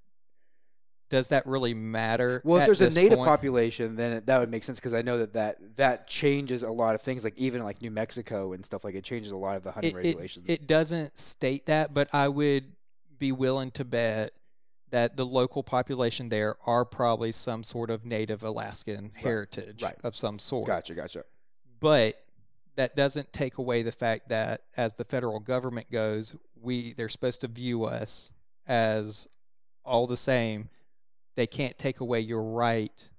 [1.11, 2.41] Does that really matter?
[2.45, 3.29] Well, if there's a native point?
[3.29, 6.71] population, then it, that would make sense because I know that, that that changes a
[6.71, 9.57] lot of things, like even like New Mexico and stuff like it changes a lot
[9.57, 10.49] of the hunting it, it, regulations.
[10.49, 12.65] it doesn't state that, but I would
[13.19, 14.33] be willing to bet
[14.91, 19.97] that the local population there are probably some sort of native Alaskan heritage right.
[20.03, 20.67] of some sort.
[20.67, 21.25] gotcha, gotcha.
[21.81, 22.15] But
[22.77, 27.41] that doesn't take away the fact that as the federal government goes, we they're supposed
[27.41, 28.33] to view us
[28.67, 29.29] as
[29.85, 30.69] all the same.
[31.41, 33.11] They can't take away your right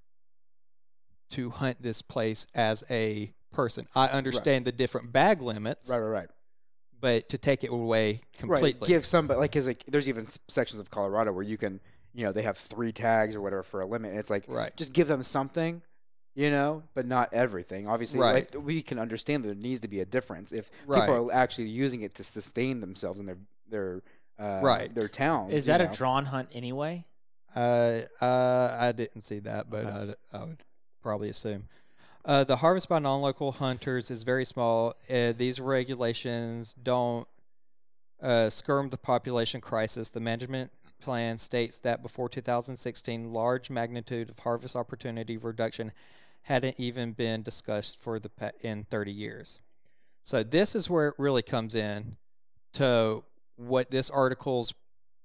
[1.32, 3.88] to hunt this place as a person.
[3.96, 6.30] I understand the different bag limits, Right, right, right.
[7.00, 8.74] but to take it away completely.
[8.74, 8.88] Right.
[8.88, 11.80] Give some, but like, cause like, there's even sections of Colorado where you can,
[12.14, 14.12] you know, they have three tags or whatever for a limit.
[14.12, 14.72] And it's like, Right.
[14.78, 15.82] just give them something,
[16.36, 17.88] you know, but not everything.
[17.88, 18.54] Obviously, Right.
[18.54, 21.00] like we can understand that there needs to be a difference if Right.
[21.00, 24.04] people are actually using it to sustain themselves in their their
[24.38, 24.94] uh, Right.
[24.94, 25.50] their town.
[25.50, 25.90] Is that know.
[25.90, 27.08] a drawn hunt anyway?
[27.56, 30.14] Uh, uh, I didn't see that, but Okay.
[30.34, 30.64] I, I would
[31.02, 31.68] probably assume.
[32.24, 34.94] Uh, the harvest by non-local hunters is very small.
[35.10, 37.28] Uh, these regulations don't
[38.22, 40.12] uh, skirm the population crisis.
[40.12, 40.72] The management
[41.02, 45.92] plan states that before 2016, large magnitude of harvest opportunity reduction
[46.44, 49.60] hadn't even been discussed for the pa- in 30 years.
[50.24, 52.18] So this is where it really comes in
[52.74, 53.24] to
[53.56, 54.74] what this article's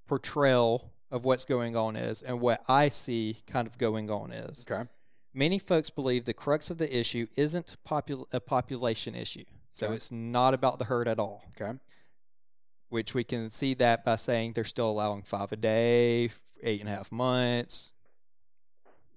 [0.09, 4.67] portrayal of what's going on is and what I see kind of going on is.
[4.69, 4.89] Okay.
[5.33, 9.45] Many folks believe the crux of the issue isn't popul- a population issue.
[9.71, 9.95] So Okay.
[9.97, 11.79] it's not about the herd at all, Okay.
[12.89, 16.31] which we can see that by saying they're still allowing five a day,
[16.63, 17.93] eight and a half months.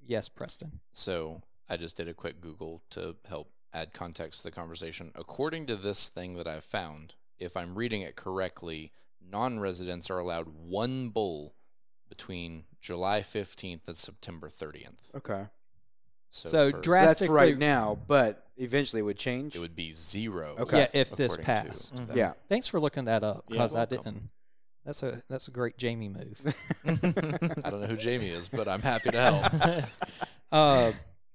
[0.06, 0.80] Yes, Preston.
[0.92, 5.12] So I just did a quick Google to help add context to the conversation.
[5.16, 10.20] According to this thing that I've found, if I'm reading it correctly, non residents are
[10.20, 11.56] allowed one bull
[12.10, 15.16] between July 15th and September 30th.
[15.16, 15.46] Okay.
[16.32, 19.56] So, for- dra- That's Drastically- right now, but eventually it would change.
[19.56, 20.56] it would be zero.
[20.60, 20.80] Okay.
[20.80, 21.96] Yeah, if this according to passed.
[21.96, 22.10] them.
[22.18, 22.34] yeah.
[22.50, 23.98] Thanks for looking that up Yeah, because I welcome.
[24.04, 24.30] didn't.
[24.86, 26.40] That's a that's a great Jamie move.
[26.86, 29.84] I don't know who Jamie is, but I'm happy to help.
[30.52, 30.94] Uh,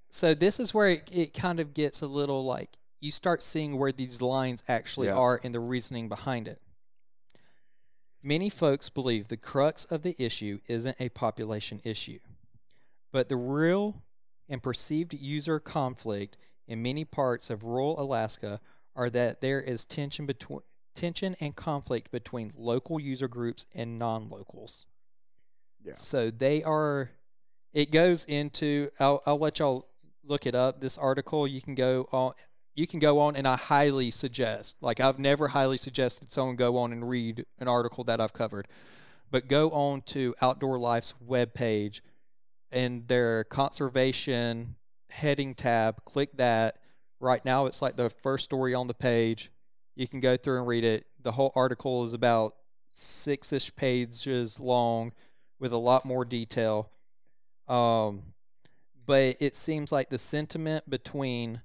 [0.08, 2.68] so this is where it, it kind of gets a little like
[3.00, 5.14] you start seeing where these lines actually Yeah.
[5.14, 6.60] are and the reasoning behind it.
[8.26, 12.18] Many folks believe the crux of the issue isn't a population issue,
[13.12, 14.02] but the real
[14.48, 18.60] and perceived user conflict in many parts of rural Alaska
[18.96, 20.60] are that there is tension between
[20.94, 24.86] tension and conflict between local user groups and non-locals.
[25.82, 25.92] Yeah.
[25.92, 27.10] So they are
[27.74, 29.86] it goes into I'll, I'll let y'all
[30.24, 32.32] look it up this article you can go on
[32.74, 36.76] you can go on and i highly suggest like i've never highly suggested someone go
[36.76, 38.66] on and read an article that i've covered
[39.30, 42.00] but go on to outdoor life's webpage
[42.74, 44.74] and their conservation
[45.14, 46.78] heading tab click that.
[47.20, 49.50] Right now it's like the first story on the page.
[49.94, 51.06] You can go through and read it.
[51.22, 52.56] The whole article is about
[52.90, 55.12] six-ish pages long
[55.60, 56.90] with a lot more detail.
[57.68, 58.22] Um,
[59.06, 61.62] but it seems like the sentiment between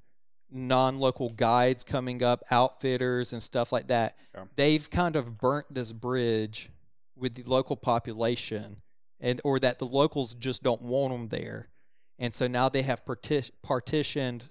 [0.51, 4.45] non-local guides coming up, outfitters and stuff like that, Yeah.
[4.55, 6.69] they've kind of burnt this bridge
[7.15, 8.81] with the local population,
[9.19, 11.69] and or that the locals just don't want them there,
[12.17, 14.49] and so now they have parti- partitioned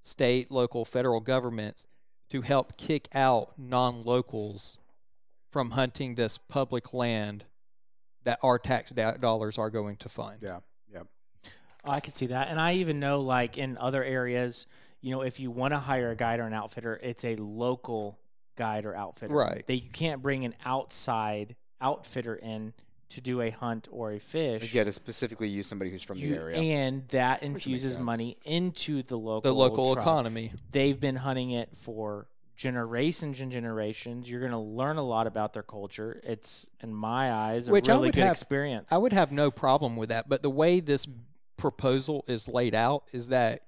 [0.00, 1.86] state, local, federal governments
[2.30, 4.78] to help kick out non-locals
[5.50, 7.44] from hunting this public land
[8.24, 10.38] that our tax da- dollars are going to fund.
[10.42, 10.60] Yeah.
[10.92, 11.06] Yep.
[11.84, 12.48] Oh, I could see that.
[12.48, 14.66] And I even know, like, in other areas,
[15.00, 18.18] you know, if you want to hire a guide or an outfitter, it's a local
[18.56, 19.34] guide or outfitter.
[19.34, 19.66] Right.
[19.66, 22.72] That you can't bring an outside outfitter in
[23.10, 24.62] to do a hunt or a fish.
[24.72, 26.58] You got to specifically use somebody who's from You- the area.
[26.58, 30.02] And that infuses money into the local The local tribe.
[30.02, 30.52] economy.
[30.72, 32.26] They've been hunting it for
[32.56, 34.28] generations and generations.
[34.28, 36.20] You're going to learn a lot about their culture.
[36.24, 38.92] It's, in my eyes, a Which I really would good have- experience.
[38.92, 41.06] I would have no problem with that, but the way this
[41.56, 43.62] proposal is laid out is that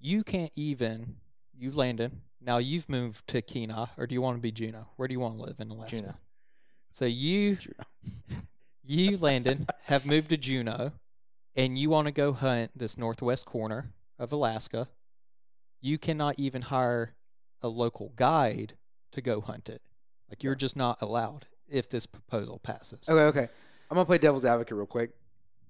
[0.00, 1.16] you can't even
[1.58, 2.22] you Landon.
[2.40, 4.86] Now you've moved to Kenai, or do you want to be Juneau?
[4.96, 5.96] Where do you want to live in Alaska?
[5.96, 6.14] Juneau.
[6.90, 7.56] So you,
[8.84, 10.92] you Landon, have moved to Juneau,
[11.56, 14.88] and you want to go hunt this northwest corner of Alaska.
[15.80, 17.14] You cannot even hire
[17.62, 18.74] a local guide
[19.12, 19.82] to go hunt it.
[20.28, 23.08] Like you're just not allowed if this proposal passes.
[23.08, 23.48] Okay, okay.
[23.90, 25.10] I'm gonna play devil's advocate real quick,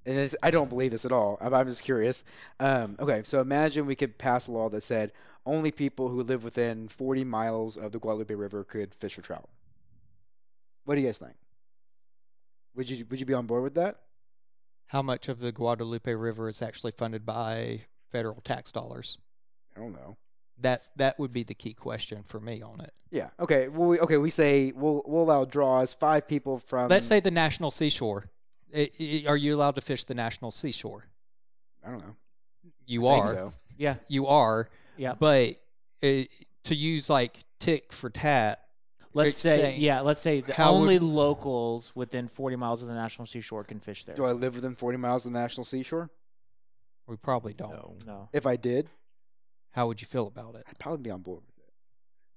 [0.07, 1.39] and I don't believe this at all.
[1.41, 2.25] I'm, I'm just curious.
[2.61, 5.13] Um, okay, so imagine we could pass a law that said
[5.45, 9.49] only people who live within 40 miles of the Guadalupe River could fish for trout.
[10.85, 11.35] What do you guys think?
[12.77, 14.01] Would you would you be on board with that?
[14.87, 19.19] how much of the Guadalupe River is actually funded by federal tax dollars?
[19.77, 20.17] I don't know.
[20.61, 22.93] That's that would be the key question for me on it.
[23.11, 23.29] Yeah.
[23.39, 23.69] Okay.
[23.69, 24.17] Well, we, okay.
[24.17, 25.93] We say we'll we'll allow draws.
[25.93, 26.89] Five people from.
[26.89, 28.31] Let's say the national seashore.
[28.75, 31.05] I- I- are you allowed to fish the national seashore?
[31.85, 32.17] I don't know.
[32.87, 33.35] You I think are.
[33.35, 33.53] so.
[33.77, 33.97] yeah.
[34.09, 34.69] You are.
[34.97, 35.15] Yeah.
[35.19, 35.51] But
[36.03, 36.23] uh,
[36.65, 38.61] to use like tick for tat,
[39.15, 42.89] Let's say, saying- yeah, let's say the How would- only locals within 40 miles of
[42.89, 44.15] the national seashore can fish there.
[44.15, 46.11] Do I live within 40 miles of the national seashore?
[47.07, 47.71] we probably don't.
[47.71, 47.97] No.
[48.05, 48.29] No.
[48.33, 48.91] If I did,
[49.71, 50.65] How would you feel about it?
[50.69, 51.56] I'd probably be on board with it.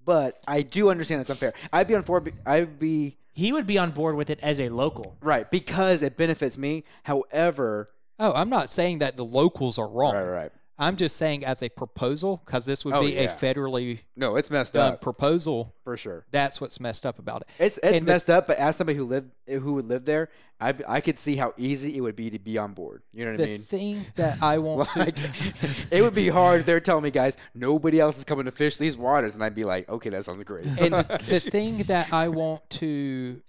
[0.06, 1.54] But I do understand it's unfair.
[1.72, 2.34] I'd be on board.
[2.46, 5.18] I'd be He would be on board with it as a local.
[5.22, 6.84] right because it benefits me.
[7.04, 7.88] However,
[8.22, 10.14] Oh, I'm not saying that the locals are wrong.
[10.14, 10.52] right, right.
[10.80, 14.50] I'm just saying as a proposal, because this would Oh, be a federally No, it's
[14.50, 15.76] messed um, up proposal.
[15.84, 16.26] for sure.
[16.32, 17.50] That's what's messed up about it.
[17.60, 18.48] It's it's And the- messed up.
[18.48, 20.30] But as somebody who lived who would live there,
[20.62, 23.04] I I could see how easy it would be to be on board.
[23.12, 23.58] You know what I mean?
[23.58, 27.12] The thing that I want Like, to it would be hard if they're telling me,
[27.12, 30.24] guys, nobody else is coming to fish these waters, and I'd be like, okay, that
[30.24, 30.66] sounds great.
[30.66, 30.94] and
[31.28, 33.42] the thing that I want to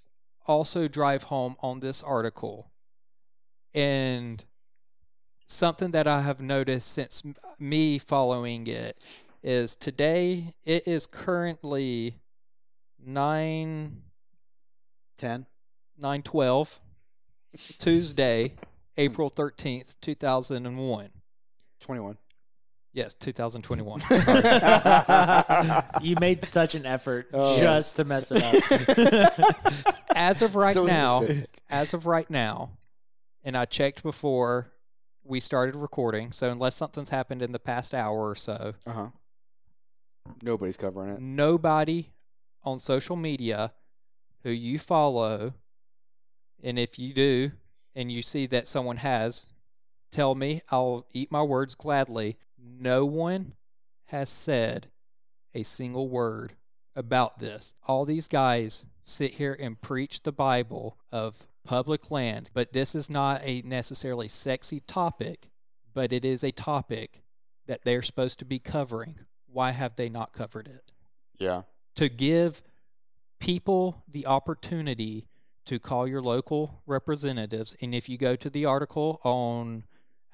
[0.47, 2.71] also drive home on this article,
[3.75, 4.45] and
[5.51, 7.23] something that I have noticed since
[7.59, 8.99] me following it,
[9.43, 12.15] is today it is currently
[13.05, 14.03] nine
[15.19, 15.47] Ten.
[15.99, 16.81] nine twelve
[17.79, 18.53] Tuesday,
[18.97, 21.11] April thirteenth, two thousand and one.
[21.81, 22.17] 21.
[22.93, 24.01] Yes, 2021.
[26.03, 27.59] you made such an effort Oh.
[27.59, 29.45] just to mess it up.
[30.15, 31.63] as of right So now, specific.
[31.71, 32.73] as of right now,
[33.45, 34.73] and I checked before
[35.31, 36.33] we started recording.
[36.33, 39.09] So unless something's happened in the past hour or so, Uh huh.
[40.43, 41.21] Nobody's covering it.
[41.21, 42.11] nobody
[42.63, 43.73] on social media
[44.43, 45.55] who you follow,
[46.63, 47.53] and if you do,
[47.95, 49.47] and you see that someone has,
[50.11, 50.63] tell me.
[50.71, 52.37] I'll eat my words gladly.
[52.59, 53.55] No one
[54.07, 54.89] has said
[55.55, 56.55] a single word
[56.95, 57.73] about this.
[57.87, 63.09] All these guys sit here and preach the Bible of public land, but this is
[63.09, 65.51] not a necessarily sexy topic,
[65.95, 67.23] but it is a topic
[67.69, 69.15] that they're supposed to be covering.
[69.47, 70.91] Why have they not covered it?
[71.39, 71.63] Yeah.
[71.95, 72.61] to give
[73.39, 75.29] people the opportunity
[75.67, 77.77] to call your local representatives.
[77.81, 79.85] And if you go to the article on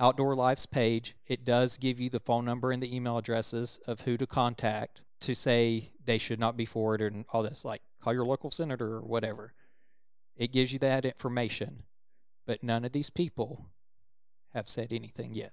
[0.01, 4.01] Outdoor Life's page, it does give you the phone number and the email addresses of
[4.01, 7.63] who to contact to say they should not be forwarded and all this.
[7.63, 9.53] Like, call your local senator or whatever.
[10.37, 11.83] It gives you that information.
[12.47, 13.67] But none of these people
[14.55, 15.53] have said anything yet.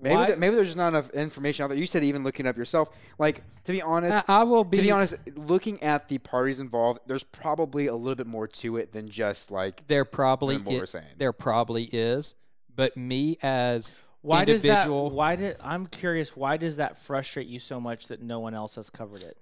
[0.00, 1.78] Maybe Why- th- maybe there's just not enough information out there.
[1.78, 2.88] You said even looking up yourself.
[3.18, 6.58] Like to be honest, I, I will be, to be honest, looking at the parties
[6.58, 10.64] involved, there's probably a little bit more to it than just like There probably than
[10.64, 11.04] what i- we're saying.
[11.18, 12.34] there probably is,
[12.74, 14.68] but me as Why does that?
[14.86, 16.34] individual, Why did I'm curious?
[16.36, 19.36] Why does that frustrate you so much that no one else has covered it?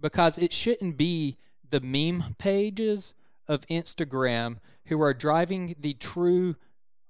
[0.00, 1.38] because it shouldn't be
[1.70, 3.14] the meme pages
[3.48, 6.56] of Instagram who are driving the true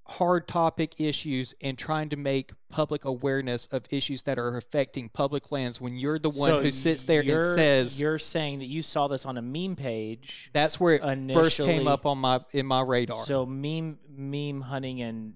[0.07, 5.51] hard topic issues and trying to make public awareness of issues that are affecting public
[5.51, 7.29] lands when you're the one So who sits there and
[7.59, 10.51] says you're saying that you saw this on a meme page.
[10.53, 13.25] that's where it first came up on my in my radar.
[13.25, 15.35] So meme meme hunting and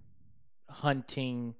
[0.69, 1.55] hunting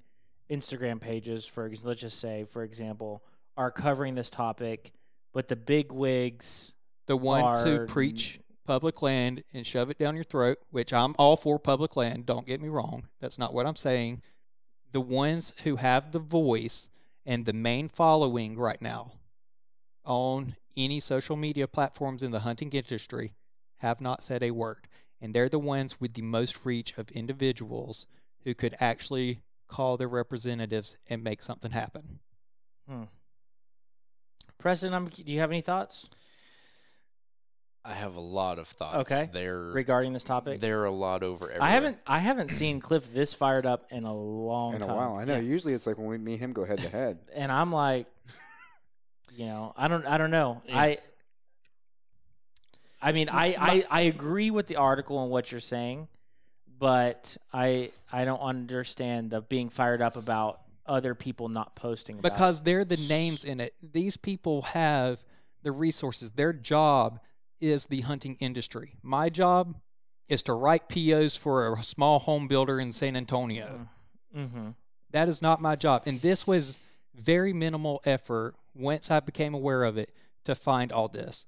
[0.51, 3.23] Instagram pages, for let's just say, for example,
[3.57, 4.91] are covering this topic,
[5.33, 6.73] but the big wigs
[7.07, 11.15] the ones who are- preach public land and shove it down your throat, which I'm
[11.17, 13.07] all for public land, don't get me wrong.
[13.19, 14.21] That's not what I'm saying.
[14.91, 16.91] The ones who have the voice
[17.25, 19.13] and the main following right now
[20.05, 23.33] on any social media platforms in the hunting industry
[23.77, 24.87] have not said a word.
[25.19, 28.05] And they're the ones with the most reach of individuals
[28.43, 32.19] who could actually call their representatives and make something happen.
[32.87, 33.05] Hmm.
[34.59, 36.07] Preston, I'm, do you have any thoughts
[37.85, 39.11] I have a lot of thoughts.
[39.11, 39.29] Okay.
[39.31, 40.59] They're regarding this topic?
[40.59, 41.63] they're a lot over everywhere.
[41.63, 44.95] I haven't I haven't seen Cliff this fired up in a long in a time.
[44.95, 45.15] while.
[45.15, 45.35] I know.
[45.35, 45.41] Yeah.
[45.41, 47.19] Usually it's like when we me and him go head to head.
[47.33, 48.07] and I'm like,
[49.31, 50.61] you know, I don't, I don't know.
[50.65, 50.79] Yeah.
[50.79, 50.97] I,
[53.01, 56.09] I mean, I, I, I agree with the article and what you're saying,
[56.77, 62.27] but I, I don't understand the being fired up about other people not posting about
[62.27, 62.33] it.
[62.33, 63.73] because they're the names in it.
[63.81, 65.23] These people have
[65.63, 66.31] the resources.
[66.31, 67.21] Their job
[67.59, 68.95] is the hunting industry.
[69.01, 69.75] My job
[70.27, 73.87] is to write POs for a small home builder in San Antonio.
[74.35, 74.69] Mm-hmm.
[75.11, 76.03] That is not my job.
[76.05, 76.79] And this was
[77.15, 80.11] very minimal effort once I became aware of it
[80.45, 81.45] to find all this.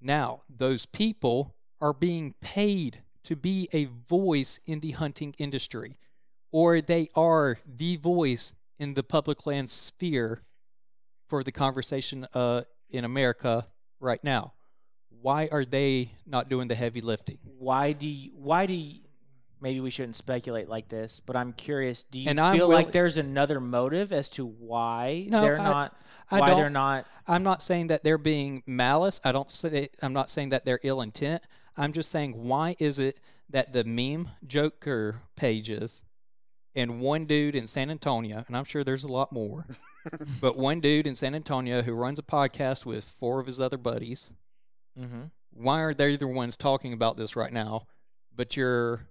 [0.00, 5.98] Now, those people are being paid to be a voice in the hunting industry,
[6.52, 10.42] or they are the voice in the public land sphere
[11.28, 13.66] for the conversation uh, in America
[14.00, 14.54] right now.
[15.20, 17.38] Why are they not doing the heavy lifting?
[17.58, 19.00] Why do you, why do you,
[19.60, 22.04] maybe we shouldn't speculate like this, but I'm curious.
[22.04, 25.64] Do you And I'm feel like there's another motive as to why No, they're I-
[25.64, 25.96] not,
[26.30, 29.18] I why they're not I'm not saying that they're being malice.
[29.24, 31.42] I don't say I'm not saying that they're ill intent.
[31.76, 33.18] I'm just saying why is it
[33.50, 36.02] that the meme joker pages
[36.74, 39.66] and one dude in San Antonio, and I'm sure there's a lot more,
[40.40, 43.78] but one dude in San Antonio who runs a podcast with four of his other
[43.78, 44.30] buddies,
[44.98, 45.22] mm-hmm.
[45.52, 47.86] why are they the ones talking about this right now?
[48.34, 49.08] But your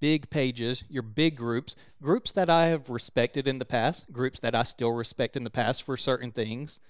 [0.00, 4.54] big pages, your big groups, groups that I have respected in the past, groups that
[4.54, 6.80] I still respect in the past for certain things,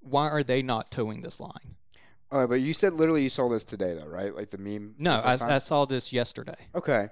[0.00, 1.76] why are they not towing this line?
[2.30, 4.34] All right, but you said literally you saw this today though, right?
[4.34, 4.94] Like the meme.
[4.98, 5.56] No, the I.
[5.56, 6.56] I saw this yesterday.
[6.74, 7.08] Okay.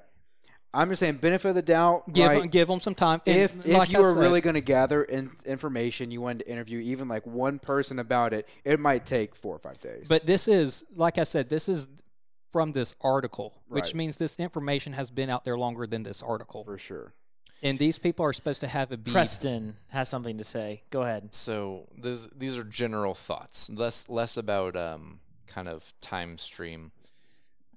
[0.76, 2.12] I'm just saying, benefit of the doubt.
[2.12, 2.40] Give right?
[2.40, 3.22] them, give them some time.
[3.26, 6.20] And if if like you I were said- really going to gather in, information, you
[6.20, 9.80] wanted to interview even like one person about it, it might take four or five
[9.80, 10.06] days.
[10.08, 11.88] But this is, like I said, this is
[12.52, 16.64] from this article, which means this information has been out there longer than this article.
[16.64, 17.12] for sure.
[17.62, 19.12] And these people are supposed to have a beat.
[19.12, 20.82] Preston has something to say.
[20.90, 21.34] Go ahead.
[21.34, 26.92] So this, these are general thoughts, less less about um, kind of time stream.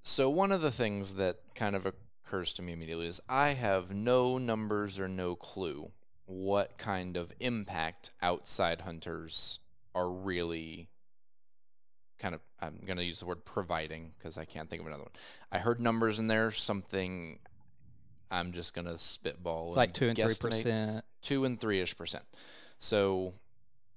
[0.03, 1.87] So one of the things that kind of
[2.29, 5.91] occurs to me immediately is I have no numbers or no clue
[6.25, 9.57] what kind of impact outside hunters
[9.95, 10.89] are really
[12.19, 15.03] kind of I'm going to use the word providing because I can't think of another
[15.03, 15.11] one.
[15.51, 17.39] I heard numbers in there something
[18.29, 21.01] I'm just going to spitball It's like two and 3%.
[21.23, 22.25] 2 and 3ish percent.
[22.77, 23.33] So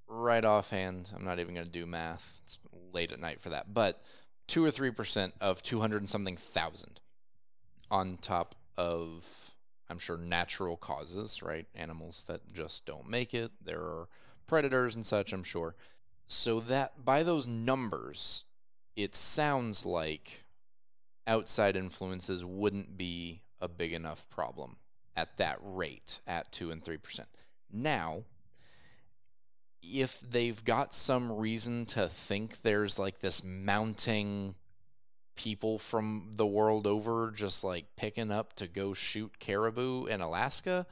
[0.07, 2.41] right offhand, I'm not even going to do math.
[2.45, 2.57] It's
[2.93, 3.75] late at night for that.
[3.75, 4.01] But
[4.47, 6.99] 2 or 3% of 200 and something thousand
[7.93, 9.51] on top of
[9.87, 11.67] I'm sure natural causes, right?
[11.75, 13.51] Animals that just don't make it.
[13.63, 14.07] There are
[14.47, 15.75] predators and such, I'm sure.
[16.25, 18.45] So that by those numbers,
[18.95, 20.45] it sounds like
[21.27, 24.77] outside influences wouldn't be a big enough problem
[25.15, 27.19] at that rate at 2 and 3%.
[27.71, 28.23] Now,
[29.83, 34.55] if they've got some reason to think there's like this mounting
[35.35, 40.85] people from the world over just like picking up to go shoot caribou in Alaska,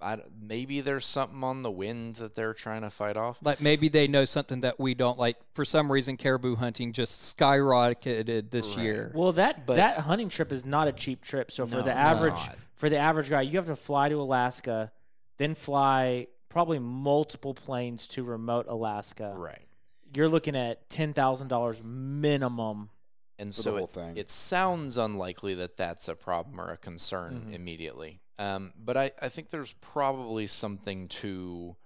[0.00, 3.38] I, maybe there's something on the wind that they're trying to fight off.
[3.42, 5.16] Like maybe they know something that we don't.
[5.18, 8.82] Like for some reason, caribou hunting just skyrocketed this Right.
[8.84, 9.12] year.
[9.14, 11.50] Well, that But- that hunting trip is not a cheap trip.
[11.52, 12.56] So for No, the average not.
[12.74, 14.90] for the average guy, you have to fly to Alaska,
[15.36, 19.32] then fly probably multiple planes to remote Alaska.
[19.36, 19.66] Right.
[20.14, 22.90] You're looking at ten thousand dollars minimum.
[23.38, 27.54] And so it, it sounds unlikely that that's a problem or a concern Mhm.
[27.54, 28.20] immediately.
[28.38, 31.76] Um, but I, I think there's probably something to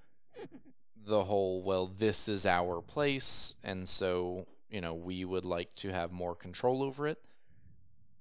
[0.97, 3.55] the whole, well, this is our place.
[3.63, 7.19] And so, you know, we would like to have more control over it.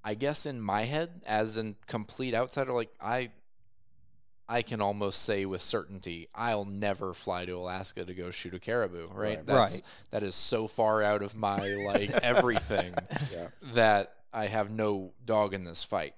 [0.03, 3.31] I guess in my head, as a complete outsider, like I,
[4.47, 8.59] I can almost say with certainty, I'll never fly to Alaska to go shoot a
[8.59, 9.07] caribou.
[9.07, 9.37] Right?
[9.37, 9.45] Right.
[9.45, 9.81] That's, Right.
[10.11, 12.93] That is so far out of my like everything
[13.33, 13.47] Yeah.
[13.73, 16.13] that I have no dog in this fight.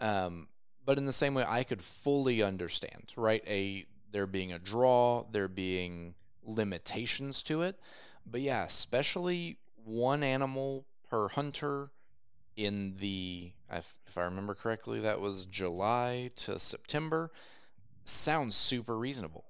[0.00, 0.48] Um,
[0.84, 3.42] but in the same way, I could fully understand, right?
[3.46, 7.78] A there being a draw, there being limitations to it.
[8.24, 11.90] But yeah, especially one animal per hunter
[12.56, 17.30] in the, if, if I remember correctly, that was July to September.
[18.04, 19.44] Sounds super reasonable.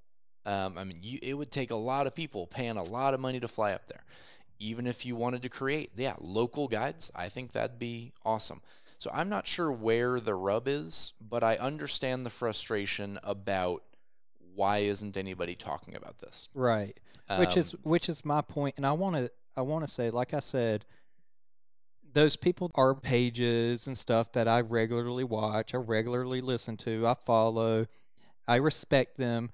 [0.45, 3.19] Um, I mean, you, it would take a lot of people paying a lot of
[3.19, 4.03] money to fly up there.
[4.59, 8.61] Even if you wanted to create, yeah, local guides, I think that'd be awesome.
[8.97, 13.83] So I'm not sure where the rub is, but I understand the frustration about
[14.55, 16.49] why isn't anybody talking about this?
[16.55, 16.99] Right.
[17.37, 20.09] which Um, is which is my point and i want to i want to say
[20.09, 20.85] like i said
[22.13, 27.13] those people are pages and stuff that i regularly watch i regularly listen to i
[27.13, 27.85] follow
[28.47, 29.49] i respect them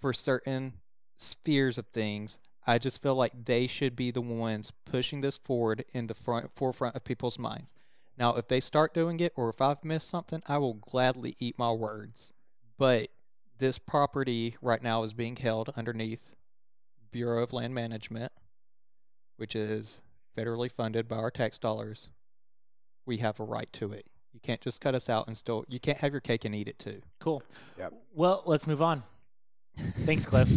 [0.00, 0.72] for certain
[1.16, 2.38] spheres of things.
[2.66, 6.54] I just feel like they should be the ones pushing this forward in the front
[6.54, 7.72] forefront of people's minds.
[8.18, 11.58] Now if they start doing it or if i've missed something i will gladly eat
[11.58, 12.32] my words.
[12.78, 13.08] But
[13.58, 16.34] this property right now is being held underneath
[17.10, 18.32] Bureau of Land Management,
[19.36, 20.00] which is
[20.36, 22.10] federally funded by our tax dollars,
[23.06, 24.06] we have a right to it.
[24.32, 26.68] You can't just cut us out and still, you can't have your cake and eat
[26.68, 27.00] it too.
[27.20, 27.42] Cool.
[27.78, 27.94] Yep.
[28.14, 29.02] Well, let's move on.
[29.76, 30.48] Thanks, Cliff.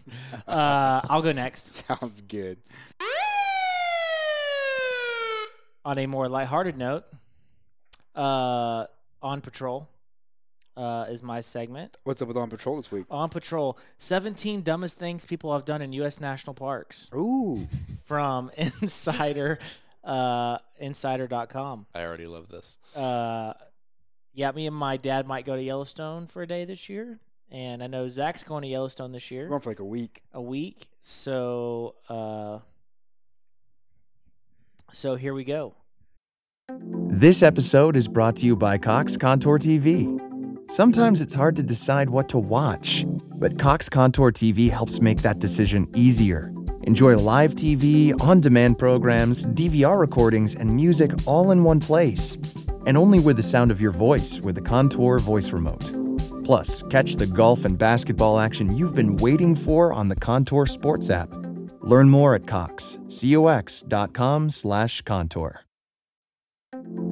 [0.48, 1.84] uh, I'll go next.
[1.86, 2.58] Sounds good.
[5.84, 7.04] On a more lighthearted note,
[8.14, 8.86] uh,
[9.22, 9.88] on patrol
[10.78, 11.96] uh, is my segment.
[12.04, 13.04] What's up with on patrol this week?
[13.10, 16.20] On patrol, 17 dumbest things people have done in U.S.
[16.20, 17.66] national parks Ooh.
[18.06, 19.58] from Insider,
[20.04, 21.86] uh, Insider.com.
[21.94, 22.78] I already love this.
[22.94, 23.54] Uh,
[24.32, 27.18] yeah, me and my dad might go to Yellowstone for a day this year,
[27.50, 29.44] and I know Zach's going to Yellowstone this year.
[29.44, 30.22] We're going for like a week.
[30.32, 30.86] a week.
[31.00, 32.60] So, uh,
[34.92, 35.74] so here we go.
[36.70, 40.27] This episode is brought to you by Cox Contour TV.
[40.70, 43.06] Sometimes it's hard to decide what to watch,
[43.36, 46.52] but Cox Contour TV helps make that decision easier.
[46.82, 52.36] Enjoy live TV, on demand programs, DVR recordings, and music all in one place.
[52.84, 55.90] And only with the sound of your voice with the Contour voice remote.
[56.44, 61.08] Plus, catch the golf and basketball action you've been waiting for on the Contour Sports
[61.08, 61.30] app.
[61.80, 65.60] Learn more at Cox, cox.com slash contour.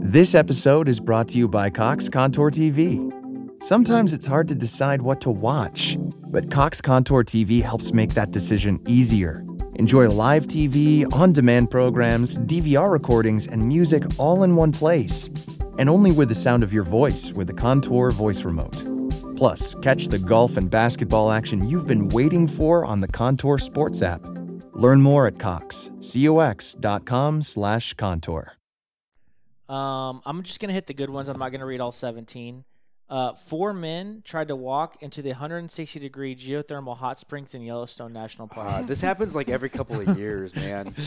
[0.03, 3.26] This episode is brought to you by Cox Contour TV.
[3.61, 5.97] Sometimes it's hard to decide what to watch,
[6.31, 9.45] but Cox Contour TV helps make that decision easier.
[9.77, 15.31] Enjoy live TV, on demand programs, DVR recordings, and music all in one place.
[15.79, 18.85] And only with the sound of your voice with the Contour voice remote.
[19.37, 24.03] Plus, catch the golf and basketball action you've been waiting for on the Contour Sports
[24.03, 24.21] app.
[24.75, 28.53] Learn more at Cox, cox.com slash contour.
[29.69, 31.29] Um, I'm just gonna hit the good ones.
[31.29, 32.65] I'm not gonna read all 17.
[33.09, 38.13] Uh, four men tried to walk into the 160 degree geothermal hot springs in Yellowstone
[38.13, 38.69] National Park.
[38.69, 40.95] Uh, this happens like every couple of years, man.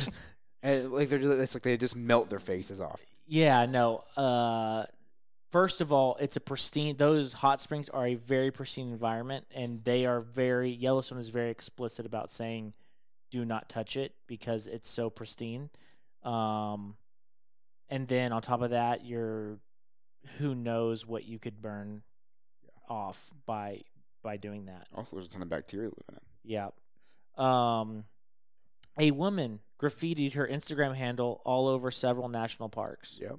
[0.61, 3.01] And like they're just, it's like they just melt their faces off.
[3.25, 4.03] Yeah, no.
[4.17, 4.85] Uh,
[5.51, 6.97] first of all, it's a pristine.
[6.97, 10.69] Those hot springs are a very pristine environment, and they are very.
[10.71, 12.73] Yellowstone is very explicit about saying,
[13.31, 15.69] "Do not touch it" because it's so pristine.
[16.23, 16.97] Um,
[17.89, 19.59] and then on top of that, you're
[20.37, 22.01] who knows what you could burn
[22.89, 23.81] off by
[24.23, 24.87] by doing that.
[24.93, 26.23] Also, there's a ton of bacteria living in it.
[26.43, 26.69] Yeah.
[27.37, 28.05] Um,
[28.97, 33.19] a woman graffitied her Instagram handle all over several national parks.
[33.21, 33.37] Yep.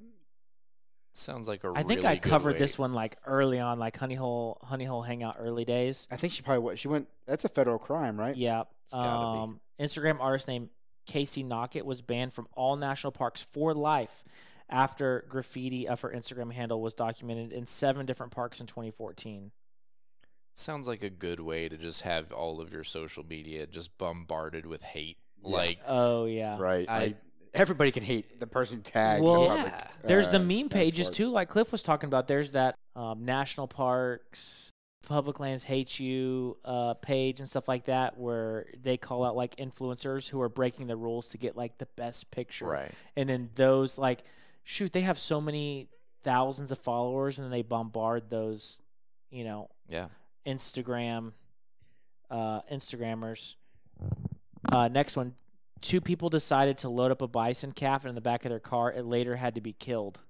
[1.12, 4.14] Sounds like a I think really I covered this one like early on, like Honey
[4.14, 6.08] Hole, Honey Hole Hangout early days.
[6.10, 6.78] I think she probably went.
[6.78, 7.08] She went.
[7.26, 8.36] That's a federal crime, right?
[8.36, 8.62] Yeah.
[8.84, 9.42] It's gotta be.
[9.42, 10.70] Um, Instagram artist named
[11.06, 14.24] Casey Nocket was banned from all national parks for life
[14.70, 19.50] after graffiti of her Instagram handle was documented in seven different parks in 2014.
[20.54, 24.66] Sounds like a good way to just have all of your social media just bombarded
[24.66, 25.18] with hate.
[25.42, 25.56] Yeah.
[25.56, 26.56] Like, Oh yeah.
[26.58, 26.88] Right.
[26.88, 27.14] I- I,
[27.54, 29.22] everybody can hate the person who tags.
[29.22, 29.86] Well, the public, Yeah.
[30.04, 31.16] There's the uh, meme pages park.
[31.16, 32.26] too, like Cliff was talking about.
[32.26, 34.70] There's that um, national parks,
[35.06, 39.56] public lands hate you uh, page and stuff like that, where they call out like
[39.56, 42.66] influencers who are breaking the rules to get like the best picture.
[42.66, 42.92] right.
[43.16, 44.22] And then those like,
[44.70, 45.88] shoot, they have so many
[46.22, 48.80] thousands of followers, and they bombard those,
[49.30, 50.08] you know, Yeah.
[50.46, 51.32] Instagram,
[52.30, 53.56] uh, Instagrammers.
[54.72, 55.34] Uh, next one.
[55.80, 58.92] Two people decided to load up a bison calf in the back of their car.
[58.92, 60.20] It later had to be killed.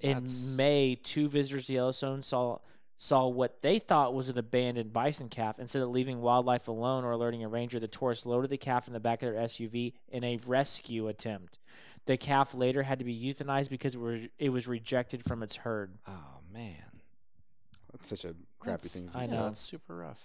[0.00, 0.26] In
[0.56, 2.58] May, two visitors to Yellowstone saw
[2.96, 5.58] saw what they thought was an abandoned bison calf.
[5.58, 8.92] Instead of leaving wildlife alone or alerting a ranger, the tourists loaded the calf in
[8.92, 11.58] the back of their SUV in a rescue attempt.
[12.06, 15.56] The calf later had to be euthanized because it was, it was rejected from its
[15.56, 15.92] herd.
[16.06, 17.00] Oh, man.
[17.92, 19.10] That's such a crappy That's- thing.
[19.14, 19.42] I yeah, know.
[19.44, 20.22] That's super rough.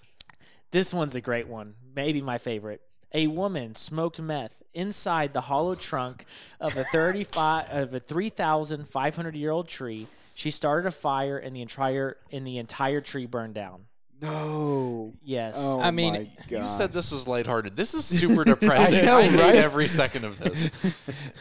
[0.72, 2.82] This one's a great one, maybe my favorite.
[3.12, 6.26] A woman smoked meth inside the hollow trunk
[6.60, 10.08] of a 35 of a 3,500 year old tree.
[10.40, 13.88] She started a fire, and the entire and the entire tree burned down.
[14.22, 15.12] No.
[15.22, 15.56] Yes.
[15.58, 17.76] Oh I mean, my you said this was lighthearted.
[17.76, 19.00] This is super depressing.
[19.00, 19.56] I, know, hate right?
[19.56, 20.72] every second of this.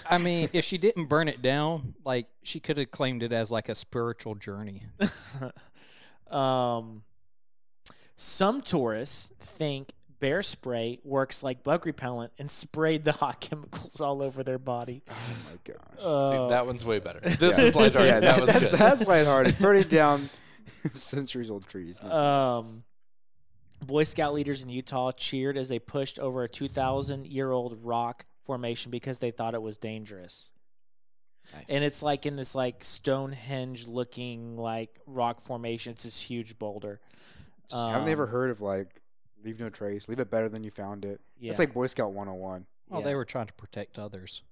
[0.11, 3.53] I mean, if she didn't burn it down, like she could have claimed it as
[3.53, 4.83] like a spiritual journey.
[6.29, 7.05] Um,
[8.17, 14.23] some tourists think bear spray works like bug repellent and sprayed the hot chemicals all
[14.23, 15.03] over their body.
[15.09, 15.15] Oh
[15.47, 16.05] my gosh.
[16.05, 17.21] Uh, See, that one's way better.
[17.39, 18.09] This is lighthearted.
[18.11, 18.73] yeah, that was that's, good.
[18.79, 19.59] That's lighthearted.
[19.61, 20.29] Burning down
[20.95, 22.03] centuries old trees.
[22.03, 22.85] Um,
[23.85, 28.27] Boy Scout leaders in Utah cheered as they pushed over a 2,000 year old rock
[28.45, 30.51] formation because they thought it was dangerous.
[31.55, 31.71] Nice.
[31.71, 35.93] And it's like in this like Stonehenge looking like rock formation.
[35.93, 37.01] It's this huge boulder.
[37.71, 39.01] Just, haven't they ever Um, heard of like
[39.45, 41.21] leave no trace, leave it better than you found it?
[41.39, 41.51] Yeah.
[41.51, 42.67] It's like Boy Scout 101.
[42.89, 43.05] Well, Yeah.
[43.07, 44.43] they were trying to protect others.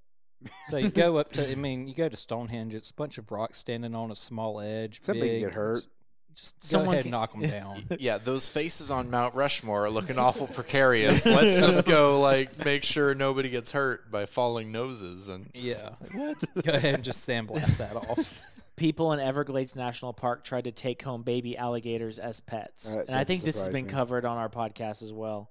[0.71, 2.75] So you go up to, I mean, you go to Stonehenge.
[2.75, 5.01] It's a bunch of rocks standing on a small edge.
[5.03, 5.79] Somebody big, get hurt.
[5.79, 5.87] it's-
[6.35, 7.49] Just go Someone ahead can- and knock them
[7.89, 7.99] down.
[7.99, 11.25] yeah, those faces on Mount Rushmore are looking awful precarious.
[11.25, 15.95] Let's just go like make sure nobody gets hurt by falling noses and yeah.
[16.13, 16.45] What?
[16.63, 18.39] go ahead and just sandblast that off.
[18.77, 22.95] people in Everglades National Park tried to take home baby alligators as pets.
[22.95, 23.91] Uh, and I think this has been me.
[23.91, 25.51] covered on our podcast as well.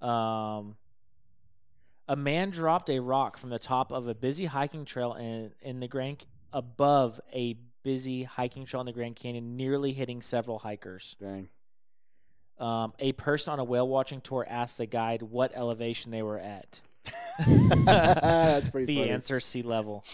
[0.00, 0.76] Um,
[2.08, 5.80] a man dropped a rock from the top of a busy hiking trail in, in
[5.80, 11.16] the Grand above a busy hiking trail in the Grand Canyon, nearly hitting several hikers.
[11.20, 11.48] Dang.
[12.58, 16.38] Um, a person on a whale watching tour asked the guide what elevation they were
[16.38, 16.80] at.
[17.84, 19.10] That's pretty the funny.
[19.10, 20.04] answer sea level.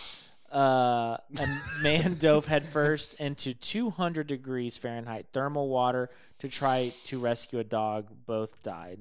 [0.50, 6.08] Uh, a man dove headfirst into 200 degrees Fahrenheit thermal water
[6.38, 8.08] to try to rescue a dog.
[8.26, 9.00] Both died.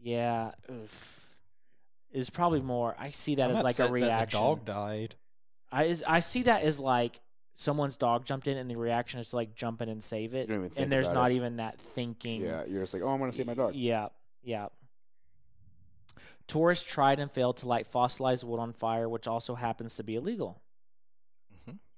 [0.00, 1.36] Yeah, oof.
[2.12, 2.94] is probably more.
[2.98, 4.40] I see that I'm as like a upset that reaction.
[4.40, 5.14] The dog died.
[5.70, 7.20] I is, I see that as like
[7.54, 10.48] someone's dog jumped in, and the reaction is to like jump in and save it.
[10.48, 11.36] You don't even think and there's about not it.
[11.36, 12.42] even that thinking.
[12.42, 13.74] Yeah, you're just like, oh, I'm gonna save my dog.
[13.74, 14.08] Yeah,
[14.42, 14.68] yeah.
[16.48, 20.16] Tourists tried and failed to light fossilized wood on fire, which also happens to be
[20.16, 20.60] illegal.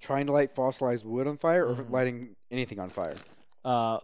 [0.00, 1.90] Trying to light fossilized wood on fire or Mhm.
[1.90, 3.14] lighting anything on fire.
[3.64, 4.00] Uh,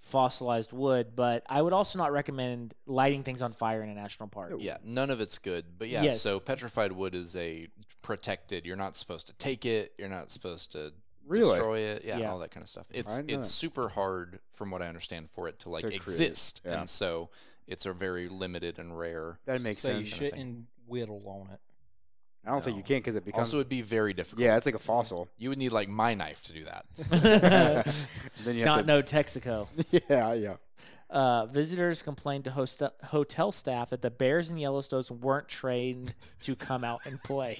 [0.00, 4.28] fossilized wood, but I would also not recommend lighting things on fire in a national
[4.30, 4.54] park.
[4.58, 5.78] yeah, none of it's good.
[5.78, 6.22] But yeah, Yes.
[6.22, 7.68] so petrified wood is a
[8.02, 8.64] protected.
[8.64, 9.94] You're not supposed to take it.
[9.98, 10.94] You're not supposed to
[11.26, 11.50] Really?
[11.50, 12.04] destroy it.
[12.04, 12.32] Yeah, Yeah.
[12.32, 12.86] all that kind of stuff.
[12.90, 13.54] It's didn't know it's that.
[13.54, 16.80] super hard, from what I understand, for it to like To create, exist, yeah.
[16.80, 17.28] and so
[17.68, 19.38] it's a very limited and rare.
[19.46, 20.20] That makes so sense.
[20.20, 21.60] you shouldn't whittle on it.
[22.46, 23.48] I don't think you can because it becomes.
[23.48, 24.42] Also, it'd be very difficult.
[24.42, 25.28] yeah, it's like a fossil.
[25.36, 26.86] You would need like my knife to do that.
[28.44, 29.68] then you Not have no Texaco.
[29.90, 30.02] to.
[30.08, 30.54] Yeah, yeah.
[31.10, 36.54] Uh, visitors complained to host- hotel staff that the bears in Yellowstone weren't trained to
[36.54, 37.58] come out and play.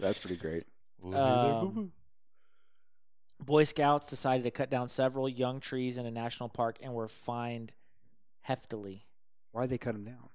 [0.00, 0.64] That's pretty great.
[1.12, 1.92] Um,
[3.40, 7.08] Boy Scouts decided to cut down several young trees in a national park and were
[7.08, 7.72] fined
[8.48, 9.02] heftily.
[9.52, 10.28] Why'd they cut them down?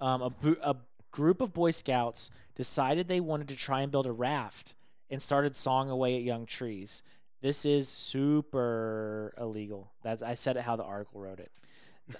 [0.00, 0.76] Um, a, bu- a
[1.10, 4.74] group of Boy Scouts decided they wanted to try and build a raft
[5.10, 7.02] and started sawing away at young trees.
[7.40, 9.92] This is super illegal.
[10.02, 11.50] That's I said it how the article wrote it.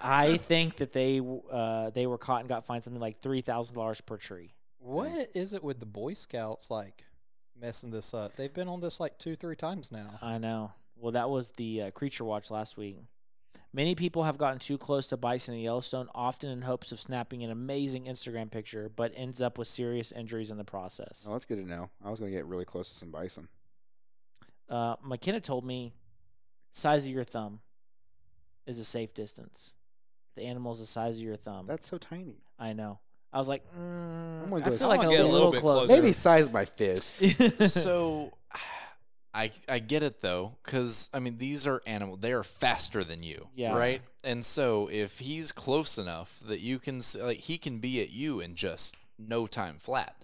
[0.01, 1.21] I think that they
[1.51, 4.55] uh, they were caught and got fined something like three thousand dollars per tree.
[4.79, 7.05] What is it with the Boy Scouts like
[7.63, 8.37] messing this up?
[8.37, 10.19] They've been on this like two, three times now.
[10.21, 10.73] I know.
[10.97, 12.99] Well, that was the uh, Creature Watch last week.
[13.73, 17.43] Many people have gotten too close to bison in Yellowstone, often in hopes of snapping
[17.43, 21.27] an amazing Instagram picture, but ends up with serious injuries in the process.
[21.27, 21.89] Oh, that's good to know.
[22.05, 23.49] I was going to get really close to some bison.
[24.69, 25.95] Uh, McKenna told me
[26.73, 27.61] size of your thumb
[28.67, 29.75] is a safe distance.
[30.29, 31.67] If the animal's the size of your thumb.
[31.67, 32.43] That's so tiny.
[32.59, 33.01] I know.
[33.33, 35.33] I was like, mm, I'm gonna go I feel like I'm a gonna a little,
[35.33, 35.87] little bit close.
[35.87, 36.01] closer.
[36.03, 37.19] Maybe size my fist.
[37.71, 38.33] so
[39.35, 43.23] I I get it though, because I mean these are animals; they are faster than
[43.23, 43.75] you, Yeah.
[43.77, 44.03] right?
[44.25, 48.41] And so if he's close enough that you can like he can be at you
[48.41, 50.15] in just no time flat.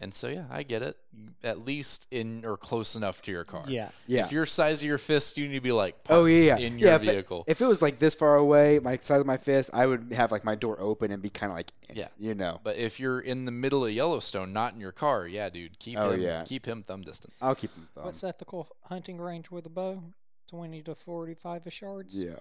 [0.00, 0.96] And so yeah, I get it.
[1.42, 3.64] At least in or close enough to your car.
[3.66, 3.88] Yeah.
[4.06, 4.24] Yeah.
[4.24, 6.58] If your size of your fist, you need to be like Oh yeah, yeah.
[6.58, 7.44] in your yeah, if it- vehicle.
[7.48, 10.30] If it, was like this far away, my size of my fist, I would have
[10.30, 12.08] like my door open and be kind of like, eh, Yeah.
[12.16, 15.48] you know, but if you're in the middle of Yellowstone, not in your car, yeah,
[15.48, 16.44] dude, keep Oh, him yeah.
[16.44, 17.38] keep him thumb distance.
[17.42, 18.04] I'll keep him Thumb.
[18.04, 20.02] What's ethical hunting range with a bow?
[20.48, 22.22] 20 to 45 ish yards?
[22.22, 22.36] Yeah.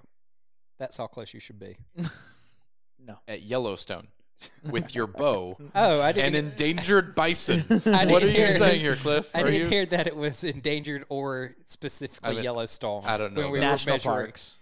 [0.78, 1.78] That's how close you should be.
[3.00, 3.20] No.
[3.28, 4.08] At Yellowstone
[4.70, 6.36] with your bow Oh, I didn't.
[6.36, 7.60] An endangered bison.
[7.86, 9.30] What are you hear- saying here, Cliff?
[9.36, 9.68] I Are didn't you?
[9.68, 13.04] hear that it was endangered or specifically I mean, Yellowstone.
[13.06, 14.58] I don't know When we about were National measuring, parks.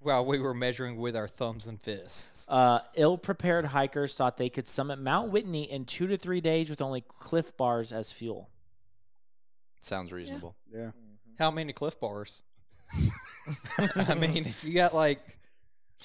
[0.00, 2.46] Well, we were measuring with our thumbs and fists.
[2.50, 6.82] Uh, ill-prepared hikers thought they could summit Mount Whitney in two to three days with
[6.82, 8.50] only Clif Bars as fuel.
[9.80, 10.56] Sounds reasonable.
[10.74, 10.90] Yeah.
[11.38, 12.42] How many Clif Bars?
[13.96, 15.20] I mean, if you got like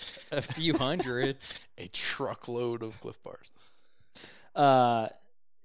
[0.32, 1.38] a few hundred,
[1.78, 3.52] A truckload of Clif Bars.
[4.56, 5.08] uh,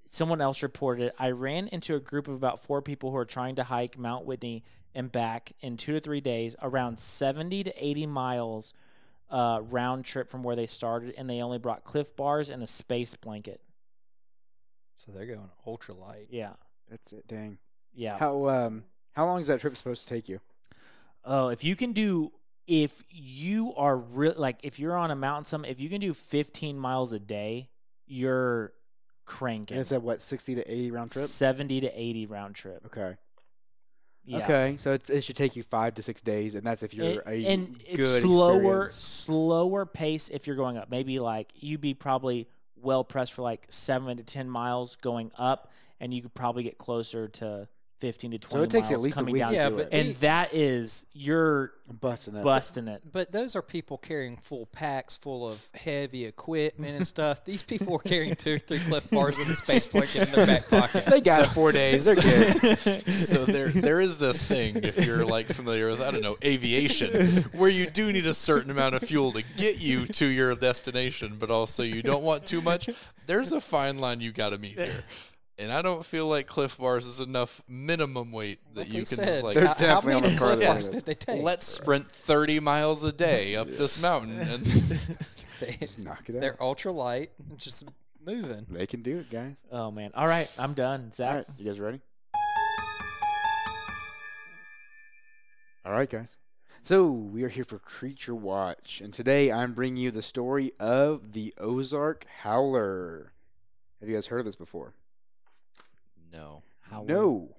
[0.07, 3.57] someone else reported I ran into a group of about four people who are trying
[3.57, 4.63] to hike Mount Whitney
[4.95, 8.75] and back in two to three days, around 70 to 80 miles
[9.29, 12.67] uh, round trip from where they started, and they only brought Clif Bars and a
[12.69, 13.61] space blanket.
[14.99, 16.27] so they're going ultralight.
[16.31, 16.53] Yeah.
[16.89, 17.27] That's it.
[17.27, 17.59] Dang.
[17.95, 18.19] Yeah.
[18.19, 20.39] How um how long is that trip supposed to take you?
[21.25, 22.31] Oh, if you can do,
[22.67, 26.15] if you are real, like if you're on a mountain summit, if you can do
[26.15, 27.69] 15 miles a day,
[28.07, 28.73] you're
[29.27, 29.77] cranking.
[29.77, 31.25] And it's at what sixty to eighty round trip.
[31.27, 32.83] 70 to 80 round trip.
[32.87, 33.17] Okay.
[34.27, 34.39] Yeah.
[34.39, 34.77] Okay.
[34.77, 37.23] So it, it should take you five to six days, and that's if you're And,
[37.27, 38.95] a and it's good slower, experience.
[38.95, 40.91] slower pace if you're going up.
[40.91, 45.71] Maybe like you'd be probably well pressed for like seven to 10 miles going up,
[46.01, 47.69] and you could probably get closer to
[48.05, 49.49] 15 to 20 So it takes you at miles least a coming week down.
[49.49, 49.93] to Yeah, do but it.
[49.93, 52.45] and that is, you're busting it.
[52.45, 53.01] busting it.
[53.11, 57.45] But those are people carrying full packs full of heavy equipment and stuff.
[57.47, 60.47] These people were carrying two or three Clif Bars in the space blanket in their
[60.47, 61.07] back pocket.
[61.07, 62.05] they got it four days.
[62.05, 62.15] They're
[62.85, 63.09] good.
[63.09, 67.43] so there there is this thing if you're like familiar with I don't know aviation
[67.53, 71.37] where you do need a certain amount of fuel to get you to your destination
[71.41, 72.91] but also you don't want too much
[73.27, 75.05] there's a fine line you got to meet here
[75.59, 79.07] and I don't feel like Clif Bars is enough minimum weight that Like you can
[79.07, 81.15] said, just like They're how, how definitely on many the Cliff further Bars did they
[81.15, 81.43] take?
[81.43, 84.65] let's sprint 30 miles a day up this mountain and
[85.61, 86.41] They, Just knock it out.
[86.41, 87.85] they're ultralight, just
[88.27, 88.67] moving.
[88.69, 89.63] They can do it, guys.
[89.71, 90.11] Oh, man.
[90.15, 90.53] All right.
[90.59, 91.13] I'm done.
[91.13, 91.29] Zach.
[91.31, 92.01] All right, you guys ready?
[95.87, 96.39] All right, guys.
[96.83, 101.33] So we are here for Creature Watch, and today I'm bringing you the story of
[101.33, 103.33] the Ozark Howler.
[104.01, 104.93] Have you guys heard of this before?
[106.35, 107.07] No Howler.
[107.07, 107.57] No,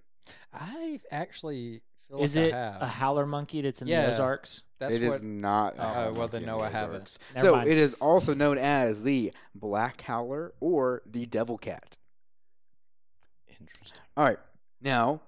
[0.53, 2.81] I actually feel Is like it I have.
[2.81, 4.05] a howler monkey that's in Yeah.
[4.07, 4.61] the Ozarks?
[4.79, 5.23] That's it is what.
[5.23, 5.75] not.
[5.77, 6.95] a Oh, howler well, then monkey no, in the I haven't.
[6.95, 7.19] Ozarks.
[7.35, 7.69] Never so mind.
[7.69, 11.97] it is also known as the Black Howler or the Devil Cat.
[13.49, 14.39] interesting All right,
[14.81, 15.21] now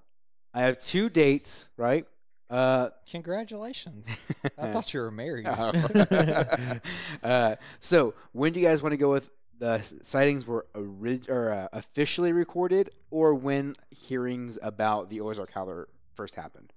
[0.54, 1.68] I have two dates.
[1.76, 2.06] Right.
[2.50, 4.22] Uh, Congratulations.
[4.58, 5.46] I thought you were married.
[7.22, 11.50] uh, so, when do you guys want to go with the sightings were orig- or
[11.52, 16.72] uh, officially recorded, or when hearings about the Ozark Howler first happened?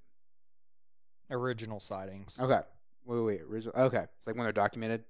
[1.30, 2.40] Original sightings.
[2.42, 2.60] Okay,
[3.06, 3.74] wait, wait, wait original.
[3.78, 5.04] Okay, it's like when they're documented.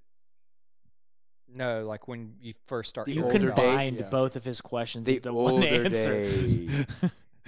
[1.54, 3.08] No, like when you first start.
[3.08, 4.10] The You older hearing about it, day- yeah.
[4.10, 6.14] both of his questions The into one older answer.
[6.14, 6.68] day.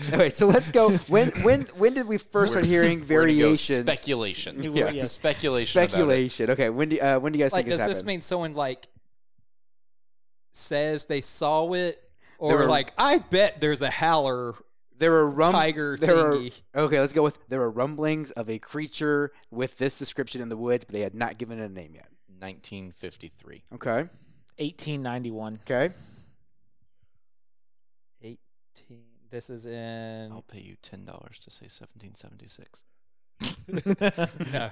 [0.14, 0.90] okay, so let's go.
[1.08, 3.82] When when when did we first start hearing We're gonna go variations?
[3.86, 4.62] speculation.
[4.62, 4.90] You- Yeah.
[4.90, 5.12] yes.
[5.12, 5.80] Speculation.
[5.80, 5.92] about it.
[5.92, 6.50] Speculation.
[6.52, 8.08] Okay, when do uh, when do you guys Like, think this does this happened?
[8.08, 8.88] mean someone like
[10.54, 11.98] says they saw it,
[12.38, 14.54] or were- like I bet there's a howler
[14.98, 16.62] there were rum- tiger there were- thingy?
[16.76, 20.56] okay, let's go with there were rumblings of a creature with this description in the
[20.58, 22.08] woods, but they had not given it a name yet.
[22.40, 23.64] 1953.
[23.74, 24.08] Okay.
[24.60, 25.60] 1891.
[25.62, 25.94] Okay.
[28.22, 29.04] Eighteen.
[29.32, 30.32] This is in.
[30.32, 32.84] I'll pay you ten dollars to say 1776.
[34.54, 34.72] no,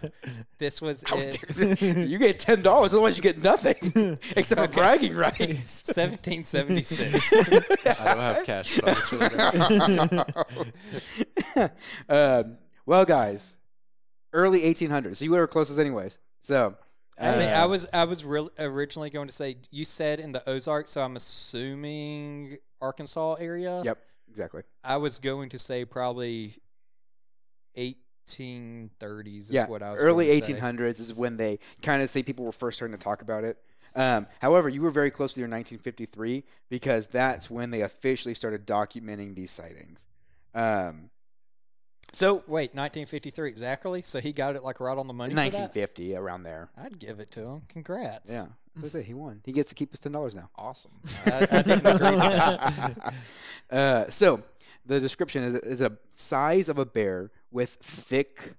[0.58, 4.68] this was How in you you get ten dollars, otherwise you get nothing except for
[4.68, 5.88] bragging rights.
[5.96, 7.34] 1776.
[8.00, 8.80] I don't have cash.
[8.80, 8.98] But
[9.56, 10.70] I'll get
[11.56, 11.70] you
[12.10, 13.58] um, well, guys,
[14.34, 15.18] early 1800s.
[15.18, 16.20] So you were closest, anyways.
[16.40, 16.76] So,
[17.20, 20.32] I, mean, I uh, was I was real, originally going to say you said in
[20.32, 23.82] the Ozarks, so I'm assuming Arkansas area.
[23.84, 24.00] Yep,
[24.30, 24.64] exactly.
[24.84, 26.56] I was going to say probably
[28.40, 30.54] 1830s is yeah, what I was early going to say.
[30.54, 33.58] 1800s is when they kind of say people were first starting to talk about it.
[33.96, 38.66] Um, however, you were very close with your 1953 because that's when they officially started
[38.66, 40.08] documenting these sightings.
[40.54, 41.10] Um,
[42.14, 44.02] so, Wait, 1953 exactly?
[44.02, 45.32] So he got it like right on the money.
[45.32, 45.46] for that?
[45.46, 46.70] 1950 around there.
[46.78, 47.62] I'd give it to him.
[47.70, 48.32] Congrats.
[48.32, 48.46] Yeah,
[48.82, 49.42] so say he won.
[49.46, 50.50] He gets to keep his ten dollars now.
[50.56, 50.92] Awesome.
[51.26, 53.14] I, I didn't agree
[53.72, 54.44] uh, so
[54.86, 58.54] the description is, is a size of a bear with thick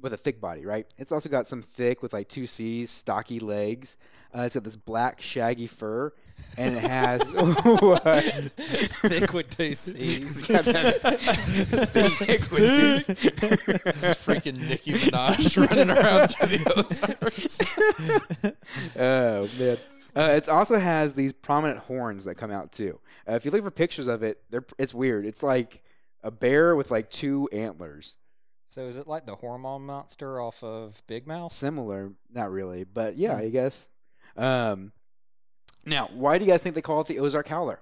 [0.00, 3.38] with a thick body right it's also got some thick with like two c's stocky
[3.40, 3.96] legs
[4.36, 6.12] uh, it's got this black shaggy fur
[6.56, 8.02] and it has what?
[8.02, 10.42] Thick with two C's.
[10.42, 11.00] It's got that
[12.18, 13.14] thick with two-
[14.14, 17.60] Freaking Nicki Minaj running around through the Ozarks.
[18.98, 19.76] oh man.
[20.16, 22.98] Uh, it also has these prominent horns that come out too.
[23.28, 25.24] Uh, if you look for pictures of it, they're it's weird.
[25.24, 25.82] It's like
[26.22, 28.16] a bear with like two antlers.
[28.64, 31.50] So is it like the hormone monster off of Big Mouth?
[31.52, 33.40] Similar, not really, but yeah, Hmm.
[33.40, 33.88] I guess.
[34.36, 34.92] Um,
[35.84, 37.80] now, why do you guys think they call it the Ozark Howler?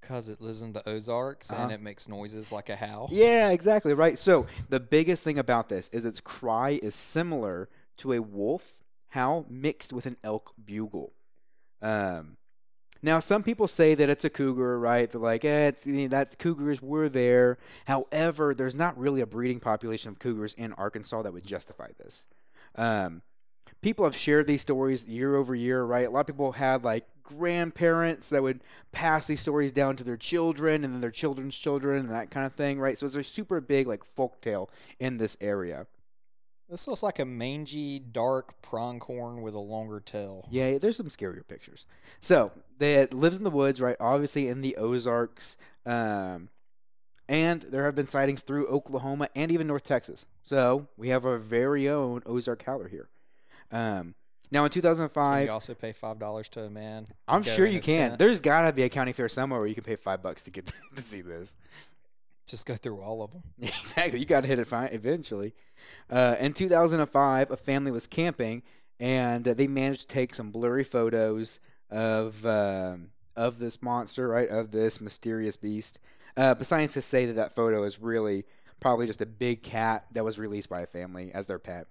[0.00, 1.62] Because it lives in the Ozarks Uh-huh.
[1.64, 3.08] and it makes noises like a howl.
[3.10, 4.18] Yeah, exactly right.
[4.18, 9.46] So the biggest thing about this is its cry is similar to a wolf howl
[9.48, 11.12] mixed with an elk bugle.
[11.80, 12.36] Um,
[13.04, 15.10] now some people say that it's a cougar, right?
[15.10, 17.58] They're like, eh, it's you know, that's cougars were there.
[17.86, 22.26] However, there's not really a breeding population of cougars in Arkansas that would justify this.
[22.76, 23.22] Um,
[23.82, 26.06] people have shared these stories year over year, right?
[26.06, 28.60] A lot of people had like grandparents that would
[28.92, 32.46] pass these stories down to their children and then their children's children and that kind
[32.46, 32.96] of thing, right?
[32.96, 35.86] So it's a super big like folk tale in this area.
[36.70, 40.48] This looks like a mangy, dark pronghorn with a longer tail.
[40.50, 41.84] Yeah, there's some scarier pictures.
[42.20, 43.96] So that lives in the woods, right?
[44.00, 45.56] Obviously in the Ozarks,
[45.86, 46.48] um,
[47.28, 50.26] and there have been sightings through Oklahoma and even North Texas.
[50.42, 53.08] So we have our very own Ozark howler here.
[53.70, 54.14] Um,
[54.50, 57.06] now in 2005, you also pay five dollars to a man.
[57.26, 58.10] I'm sure you can.
[58.10, 58.18] tent?
[58.18, 60.70] There's gotta be a county fair somewhere where you can pay five bucks to get
[60.94, 61.56] to see this.
[62.46, 63.42] Just go through all of them.
[63.58, 64.18] exactly.
[64.20, 65.54] You got to hit it fine eventually.
[66.10, 68.62] Uh, in 2005, a family was camping
[69.00, 71.58] and they managed to take some blurry photos
[71.94, 74.48] of um, of this monster, right?
[74.48, 76.00] Of this mysterious beast.
[76.36, 78.44] Uh, but scientists say that that photo is really
[78.80, 81.86] probably just a big cat that was released by a family as their pet.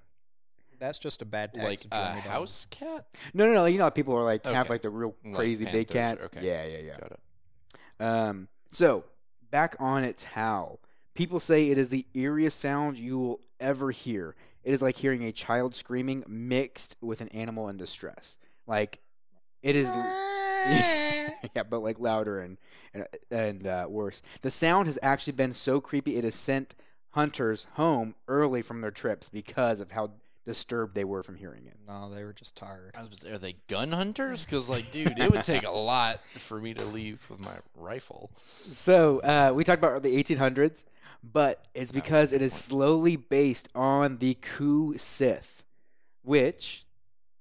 [0.80, 2.32] That's just a bad tax like to a journey down.
[2.32, 3.08] house cat.
[3.34, 3.66] No, no, no.
[3.66, 6.38] You know, how people are like have like the real Like crazy big panthers, cats.
[6.38, 6.46] okay.
[6.46, 6.98] Yeah, yeah, yeah.
[7.00, 7.20] Got it.
[8.04, 9.06] Um, so
[9.50, 10.82] back on its howl,
[11.14, 14.36] people say it is the eeriest sound you will ever hear.
[14.66, 18.38] It is like hearing a child screaming mixed with an animal in distress.
[18.68, 19.00] Like
[19.64, 22.58] it is, yeah, but like louder and
[22.94, 24.22] and, and uh, worse.
[24.42, 26.76] The sound has actually been so creepy it has sent
[27.12, 30.12] hunters home early from their trips because of how
[30.46, 31.76] disturbed they were from hearing it.
[31.88, 32.96] No, they were just tired.
[33.10, 34.46] Was, are they gun hunters?
[34.46, 38.32] Because like, dude, it would take a lot for me to leave with my rifle.
[38.46, 40.86] So uh, we talked about the 1800s,
[41.24, 45.64] but it's because it is slowly based on the Cu Sith,
[46.24, 46.86] which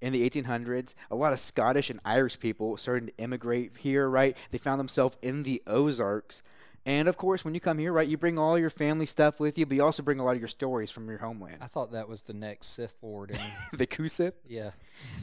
[0.02, 4.08] in the 1800s, a lot of Scottish and Irish people started to immigrate here.
[4.08, 6.42] Right, they found themselves in the Ozarks,
[6.84, 9.56] and of course, when you come here, right, you bring all your family stuff with
[9.56, 11.58] you, but you also bring a lot of your stories from your homeland.
[11.60, 13.30] I thought that was the next Sith Lord.
[13.30, 13.38] In,
[13.78, 14.34] the Cu Sith.
[14.48, 14.70] yeah.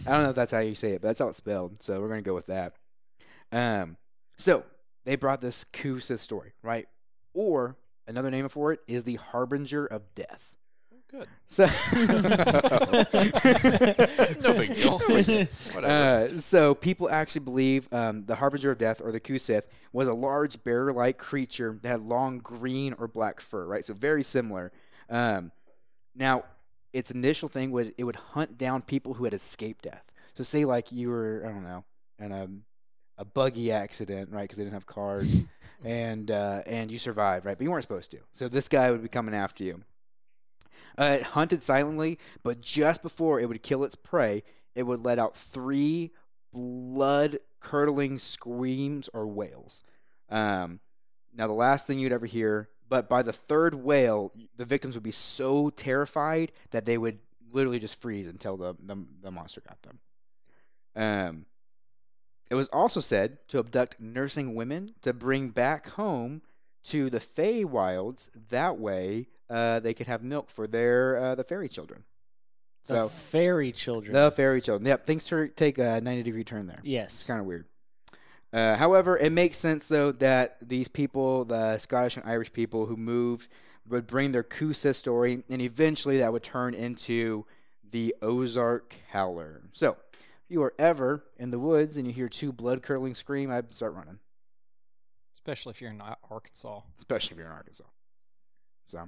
[0.08, 1.82] I don't know if that's how you say it, but that's how it's spelled.
[1.84, 2.76] So we're gonna go with that.
[3.52, 3.98] Um,
[4.38, 4.64] so
[5.04, 6.88] they brought this Cu Sith story, right?
[7.34, 7.76] Or
[8.08, 10.56] another name for it is the Harbinger of Death.
[11.12, 11.28] Good.
[11.48, 11.66] So
[14.42, 15.00] No big deal.
[15.00, 15.86] Whatever.
[15.86, 20.08] Uh, so people actually believe um, the harbinger of death or the Cu Sith was
[20.08, 23.66] a large bear-like creature that had long green or black fur.
[23.66, 24.72] Right, so very similar.
[25.10, 25.52] Um,
[26.16, 26.44] now,
[26.94, 30.04] its initial thing would it would hunt down people who had escaped death.
[30.34, 31.84] So say like you were I don't know
[32.20, 32.48] in a
[33.18, 34.44] a buggy accident, right?
[34.44, 35.46] Because they didn't have cars,
[35.84, 37.58] and uh, and you survived, right?
[37.58, 38.20] But you weren't supposed to.
[38.32, 39.82] So this guy would be coming after you.
[41.00, 44.44] Uh, it hunted silently, but just before it would kill its prey,
[44.76, 46.12] it would let out three
[46.52, 49.82] blood curdling screams or wails.
[50.30, 50.82] Um,
[51.34, 55.04] now, the last thing you'd ever hear, but by the third wail, the victims would
[55.04, 57.20] be so terrified that they would
[57.52, 59.98] literally just freeze until the, the, the monster got them.
[60.96, 61.46] Um,
[62.52, 66.42] it was also said to abduct nursing women to bring back home
[66.86, 68.30] to the Fey Wilds.
[68.50, 72.04] That way, uh, they could have milk for their uh, the fairy children.
[72.86, 74.14] The So fairy children.
[74.14, 74.88] the fairy children.
[74.88, 76.78] Yep, things take a ninety degree turn there.
[76.80, 77.28] It's yes.
[77.28, 77.66] kind of weird.
[78.52, 82.98] Uh, however, it makes sense though that these people, the Scottish and Irish people who
[82.98, 83.48] moved,
[83.88, 87.46] would bring their Kusa story, and eventually that would turn into
[87.92, 89.62] the Ozark Howler.
[89.74, 93.52] So, if you are ever in the woods and you hear two blood curdling scream,
[93.52, 94.20] I'd start running,
[95.50, 96.82] especially if you're in Arkansas.
[96.98, 97.84] especially if you're in Arkansas.
[98.86, 99.04] So,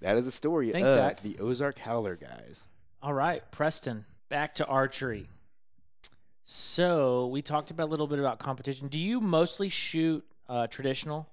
[0.00, 1.20] that is the story Thanks, of Zach.
[1.20, 2.64] the Ozark Howler, guys.
[3.02, 5.28] All right, Preston, back to archery.
[6.44, 8.88] So we talked about a little bit about competition.
[8.88, 11.28] Do you mostly shoot uh, traditional?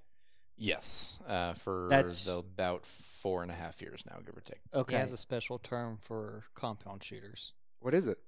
[0.56, 4.60] yes, uh, for That's- about four and a half years now, give or take.
[4.72, 4.94] Okay.
[4.94, 7.52] He has a special term for compound shooters.
[7.80, 8.18] What is it?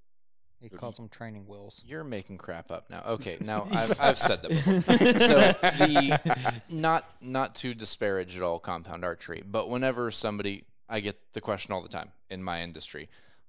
[0.60, 1.82] He calls them training wheels.
[1.86, 3.02] You're making crap up now.
[3.06, 4.81] Okay, now I've, I've said that before.
[5.18, 5.36] so
[5.85, 11.40] the not not to disparage at all compound archery, but whenever somebody I get the
[11.40, 13.09] question all the time in my industry,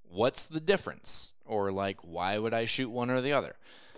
[0.10, 1.32] what's the difference?
[1.46, 3.56] Or like why would I shoot one or the other?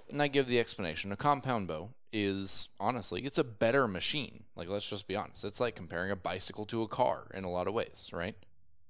[0.09, 1.11] And I give the explanation.
[1.11, 4.43] A compound bow is honestly it's a better machine.
[4.55, 5.43] Like let's just be honest.
[5.43, 8.35] It's like comparing a bicycle to a car in a lot of ways, right?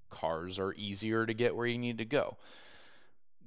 [0.10, 2.38] Cars are easier to get where you need to go.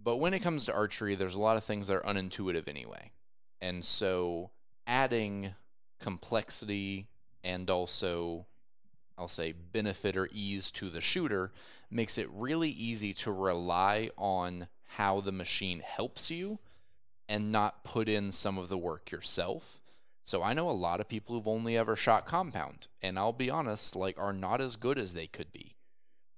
[0.03, 3.13] But when it comes to archery, there's a lot of things that are unintuitive anyway.
[3.61, 4.51] And so
[4.87, 5.55] adding
[6.01, 7.09] complexity
[7.45, 8.47] and also,
[9.19, 11.53] I'll say, benefit or ease to the shooter
[11.91, 16.59] makes it really easy to rely on how the machine helps you
[17.29, 19.81] and not put in some of the work yourself.
[20.23, 23.51] So I know a lot of people who've only ever shot compound, and I'll be
[23.51, 25.77] honest, like, are not as good as they could be.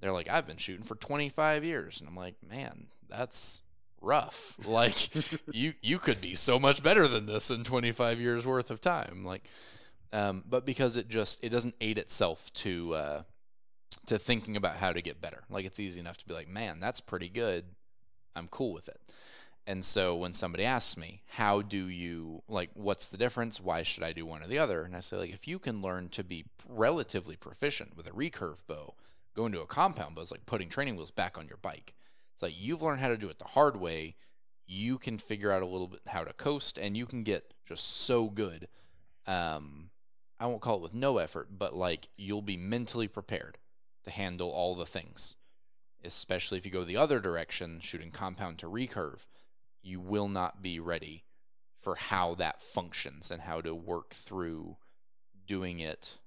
[0.00, 2.00] They're like, I've been shooting for 25 years.
[2.00, 3.62] And I'm like, man, that's
[4.00, 4.56] rough.
[4.66, 5.10] Like,
[5.54, 9.24] you, you could be so much better than this in 25 years worth of time.
[9.24, 9.44] Like,
[10.12, 13.22] um, but because it just, it doesn't aid itself to, uh,
[14.06, 15.44] to thinking about how to get better.
[15.50, 17.64] Like, it's easy enough to be like, man, that's pretty good.
[18.34, 19.00] I'm cool with it.
[19.66, 23.60] And so when somebody asks me, how do you, like, what's the difference?
[23.60, 24.82] Why should I do one or the other?
[24.82, 28.66] And I say, like, if you can learn to be relatively proficient with a recurve
[28.66, 28.94] bow,
[29.34, 31.94] going to a compound bow is like putting training wheels back on your bike.
[32.32, 34.16] It's like you've learned how to do it the hard way.
[34.66, 37.84] You can figure out a little bit how to coast, and you can get just
[37.84, 38.68] so good.
[39.26, 39.90] Um,
[40.40, 43.58] I won't call it with no effort, but like you'll be mentally prepared
[44.04, 45.36] to handle all the things.
[46.04, 49.26] Especially if you go the other direction, shooting compound to recurve,
[49.82, 51.24] you will not be ready
[51.80, 54.76] for how that functions and how to work through
[55.46, 56.18] doing it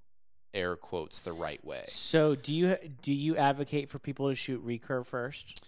[0.53, 1.83] air quotes the right way.
[1.87, 5.65] So do you do you advocate for people to shoot recurve first?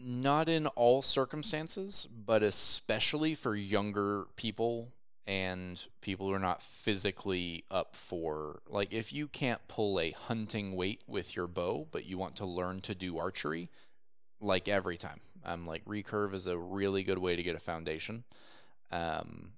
[0.00, 4.92] Not in all circumstances, but especially for younger people
[5.26, 10.74] and people who are not physically up for like if you can't pull a hunting
[10.74, 13.68] weight with your bow, but you want to learn to do archery,
[14.40, 15.20] like every time.
[15.44, 18.24] I'm like recurve is a really good way to get a foundation.
[18.90, 19.52] Um,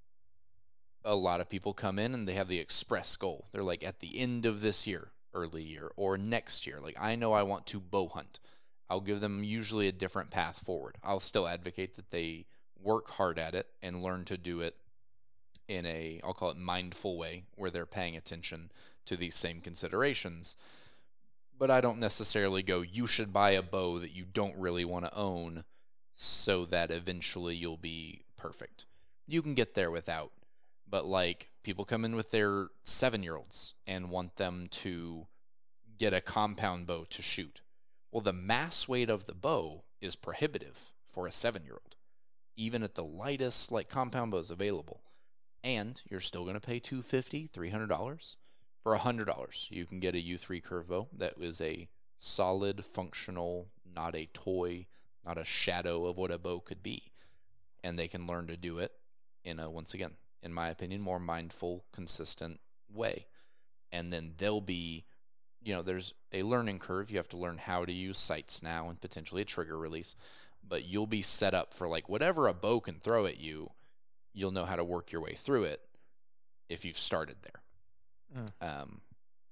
[1.04, 3.46] a lot of people come in and they have the express goal.
[3.52, 6.80] They're like at the end of this year, early year, or next year.
[6.80, 8.40] Like I know I want to bow hunt.
[8.90, 10.96] I'll give them usually a different path forward.
[11.02, 12.46] I'll still advocate that they
[12.82, 14.76] work hard at it and learn to do it
[15.68, 18.72] in a I'll call it mindful way where they're paying attention
[19.06, 20.56] to these same considerations.
[21.56, 25.04] But I don't necessarily go you should buy a bow that you don't really want
[25.04, 25.64] to own
[26.14, 28.86] so that eventually you'll be perfect.
[29.26, 30.32] You can get there without
[30.90, 35.26] but like people come in with their seven year olds and want them to
[35.98, 37.60] get a compound bow to shoot.
[38.12, 41.96] Well, the mass weight of the bow is prohibitive for a seven year old,
[42.56, 45.02] even at the lightest like compound bows available.
[45.62, 48.36] And you're still going to pay $250, $300
[48.82, 49.70] for $100.
[49.70, 54.86] You can get a youth recurve bow that is a solid, functional, not a toy,
[55.24, 57.12] not a shadow of what a bow could be.
[57.84, 58.92] And they can learn to do it
[59.44, 60.12] in a, once again,
[60.42, 62.60] in my opinion, more mindful, consistent
[62.92, 63.26] way.
[63.92, 65.04] And then they'll be,
[65.62, 67.10] you know, there's a learning curve.
[67.10, 70.16] You have to learn how to use sights now and potentially a trigger release,
[70.66, 73.70] but you'll be set up for like whatever a bow can throw at you,
[74.32, 75.80] you'll know how to work your way through it
[76.68, 78.44] if you've started there.
[78.60, 78.82] Mm.
[78.82, 79.00] Um,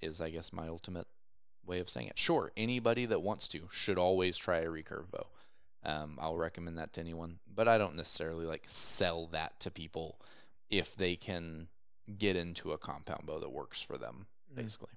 [0.00, 1.06] is I guess my ultimate
[1.66, 2.18] way of saying it.
[2.18, 5.26] Sure, anybody that wants to should always try a recurve bow.
[5.84, 10.20] Um, I'll recommend that to anyone, but I don't necessarily like sell that to people
[10.70, 11.68] if they can
[12.16, 14.56] get into a compound bow that works for them, Mm.
[14.56, 14.88] basically.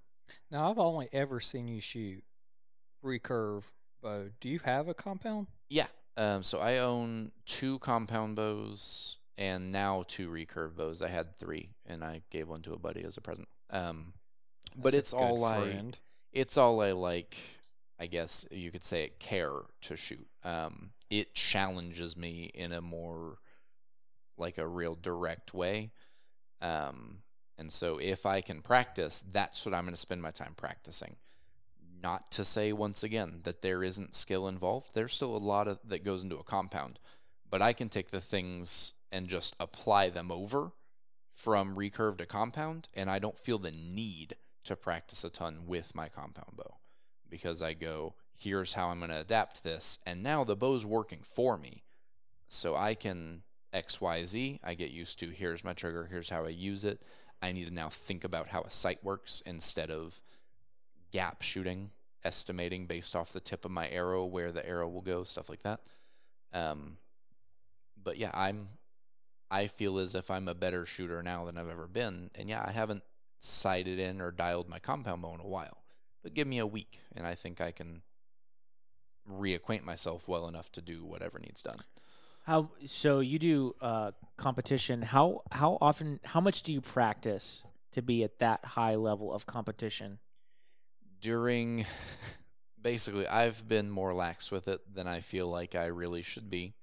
[0.51, 2.23] Now I've only ever seen you shoot
[3.03, 3.63] recurve
[4.01, 4.29] bow.
[4.39, 5.47] Do you have a compound?
[5.69, 5.87] Yeah.
[6.17, 11.01] Um, so I own two compound bows and now two recurve bows.
[11.01, 13.47] I had three, and I gave one to a buddy as a present.
[13.69, 14.13] Um,
[14.75, 15.83] but it's all I
[16.31, 17.37] it's all I like.
[17.99, 20.27] I guess you could say it care to shoot.
[20.43, 23.37] Um, it challenges me in a more
[24.37, 25.91] like a real direct way.
[26.61, 27.19] Um,
[27.61, 31.17] and so if I can practice, that's what I'm going to spend my time practicing.
[32.01, 34.95] Not to say once again that there isn't skill involved.
[34.95, 36.97] There's still a lot of that goes into a compound,
[37.51, 40.71] but I can take the things and just apply them over
[41.31, 45.93] from recurve to compound, and I don't feel the need to practice a ton with
[45.93, 46.77] my compound bow
[47.29, 51.21] because I go, here's how I'm going to adapt this, and now the bow's working
[51.23, 51.83] for me.
[52.47, 56.83] So I can XYZ, I get used to here's my trigger, here's how I use
[56.83, 57.03] it.
[57.41, 60.21] I need to now think about how a sight works instead of
[61.11, 61.91] gap shooting,
[62.23, 65.63] estimating based off the tip of my arrow where the arrow will go, stuff like
[65.63, 65.81] that.
[66.53, 66.97] Um,
[68.01, 68.69] but yeah, I'm
[69.49, 72.31] I feel as if I'm a better shooter now than I've ever been.
[72.35, 73.03] And yeah, I haven't
[73.39, 75.83] sighted in or dialed my compound bow in a while.
[76.23, 78.01] But give me a week and I think I can
[79.29, 81.79] reacquaint myself well enough to do whatever needs done.
[82.43, 83.19] How so?
[83.19, 85.01] You do uh, competition.
[85.01, 86.19] How how often?
[86.23, 90.19] How much do you practice to be at that high level of competition?
[91.19, 91.85] During
[92.81, 96.73] basically I've been more lax with it than I feel like I really should be.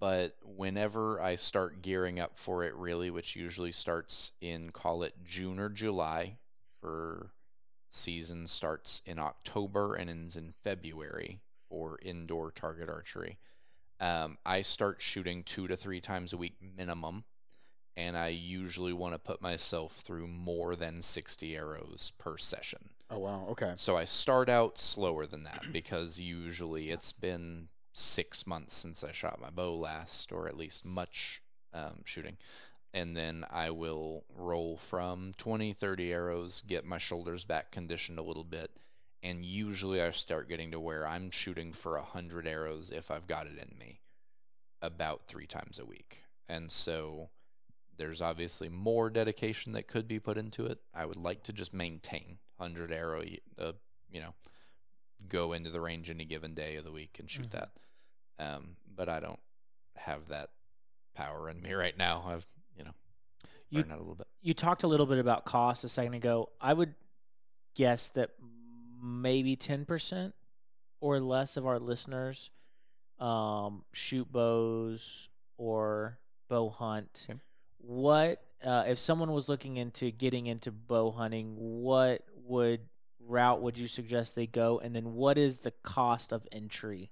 [0.00, 5.14] But whenever I start gearing up for it really, which usually starts in call it
[5.24, 6.36] June or July
[6.80, 7.32] for
[7.90, 13.38] season starts in October and ends in February for indoor target archery.
[14.00, 17.24] Um, I start shooting two to three times a week minimum,
[17.96, 22.90] and I usually want to put myself through more than 60 arrows per session.
[23.10, 23.46] Oh wow.
[23.50, 23.72] Okay.
[23.76, 29.12] So I start out slower than that because usually it's been six months since I
[29.12, 31.42] shot my bow last, or at least much
[31.74, 32.36] um, shooting.
[32.94, 38.22] And then I will roll from 20, 30 arrows, get my shoulders back conditioned a
[38.22, 38.70] little bit.
[39.22, 43.46] And usually I start getting to where I'm shooting for 100 arrows if I've got
[43.46, 44.00] it in me
[44.80, 46.22] about three times a week.
[46.48, 47.30] And so
[47.96, 50.78] there's obviously more dedication that could be put into it.
[50.94, 53.22] I would like to just maintain 100 arrow,
[53.58, 53.72] uh,
[54.08, 54.34] you know,
[55.28, 57.50] go into the range any given day of the week and shoot Mhm.
[57.50, 57.70] that.
[58.38, 59.40] Um, but I don't
[59.96, 60.50] have that
[61.14, 62.22] power in me right now.
[62.24, 62.46] I've,
[62.76, 62.94] you know,
[63.68, 64.28] You- out a little bit.
[64.42, 66.52] You talked a little bit about cost a second ago.
[66.60, 66.94] I would
[67.74, 68.30] guess that
[69.02, 70.34] maybe ten percent
[71.00, 72.50] or less of our listeners
[73.18, 76.18] um, shoot bows or
[76.48, 77.26] bow hunt.
[77.28, 77.40] Okay.
[77.78, 81.54] What uh, if someone was looking into getting into bow hunting?
[81.56, 82.80] What would
[83.20, 84.80] route would you suggest they go?
[84.82, 87.10] And then what is the cost of entry?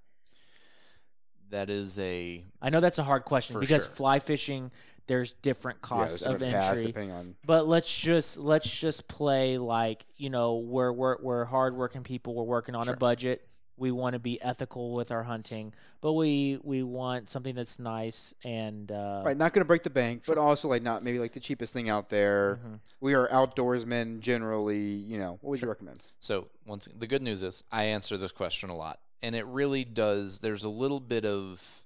[1.51, 3.93] That is a I know that's a hard question For because sure.
[3.95, 4.71] fly fishing
[5.07, 6.93] there's different costs yeah, of there's different casts entry.
[6.93, 7.37] depending on.
[7.47, 12.35] But let's just let's just play like you know we're we're we're hardworking people.
[12.35, 12.95] We're working on Sure.
[12.95, 13.47] a budget.
[13.79, 18.33] We want to be ethical with our hunting, but we we want something that's nice
[18.43, 21.33] and uh, Right, not going to break the bank, but also like not maybe like
[21.33, 22.59] the cheapest thing out there.
[22.67, 22.81] Mhm.
[23.01, 24.81] We are outdoorsmen generally.
[24.83, 26.03] You know, what would you recommend?
[26.21, 29.85] So once the good news is I answer this question a lot, and it really
[29.85, 30.39] does.
[30.39, 31.85] There's a little bit of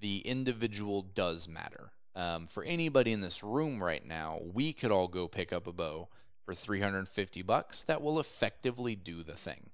[0.00, 1.90] the individual does matter.
[2.14, 5.72] Um, for anybody in this room right now, we could all go pick up a
[5.72, 6.08] bow
[6.44, 7.82] for 350 bucks.
[7.84, 9.70] That will effectively do the thing.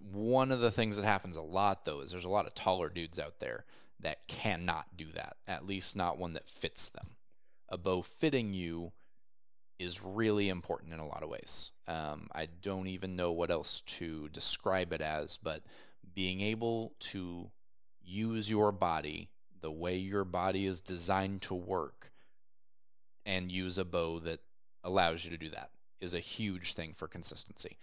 [0.00, 2.88] One of the things that happens a lot though is there's a lot of taller
[2.88, 3.64] dudes out there
[4.00, 5.36] that cannot do that.
[5.46, 7.16] At least not one that fits them.
[7.68, 8.92] A bow fitting you
[9.78, 11.70] is really important in a lot of ways.
[11.86, 15.62] Um, I don't even know what else to describe it as, but
[16.14, 17.50] being able to
[18.02, 19.30] use your body
[19.60, 22.10] the way your body is designed to work
[23.26, 24.40] and use a bow that
[24.84, 27.76] allows you to do that is a huge thing for consistency.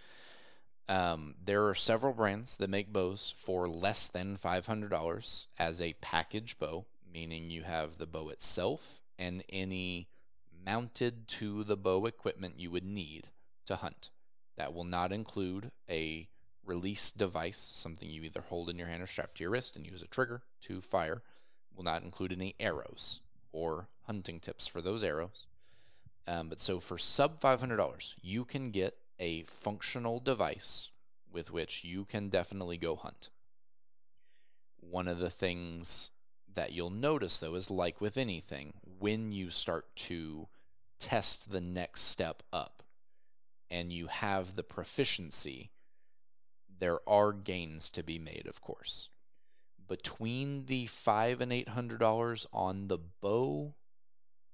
[0.87, 6.57] Um, there are several brands that make bows for less than $500 as a package
[6.57, 10.07] bow, meaning you have the bow itself and any
[10.65, 13.27] mounted to the bow equipment you would need
[13.65, 14.09] to hunt.
[14.57, 16.29] That will not include a
[16.65, 19.85] release device, something you either hold in your hand or strap to your wrist and
[19.85, 21.21] use a trigger to fire.
[21.75, 23.19] Will not include any arrows
[23.51, 25.45] or hunting tips for those arrows.
[26.27, 30.89] Um, but so for sub $500, you can get a functional device
[31.31, 33.29] with which you can definitely go hunt.
[34.79, 36.11] One of the things
[36.53, 40.47] that you'll notice, though, is like with anything, when you start to
[40.99, 42.83] test the next step up
[43.69, 45.71] and you have the proficiency,
[46.79, 49.09] there are gains to be made, of course.
[49.87, 53.75] Between the five and eight hundred dollars on the bow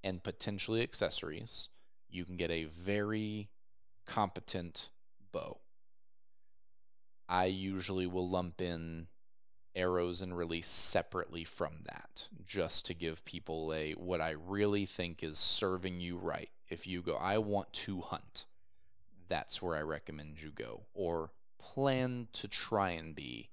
[0.03, 1.69] and potentially accessories,
[2.09, 3.49] you can get a very
[4.05, 4.89] competent
[5.31, 5.59] bow.
[7.29, 9.07] I usually will lump in
[9.75, 15.23] arrows and release separately from that just to give people a what I really think
[15.23, 16.49] is serving you right.
[16.69, 18.45] If you go, I want to hunt,
[19.27, 20.83] that's where I recommend you go.
[20.93, 23.49] Or plan to try and be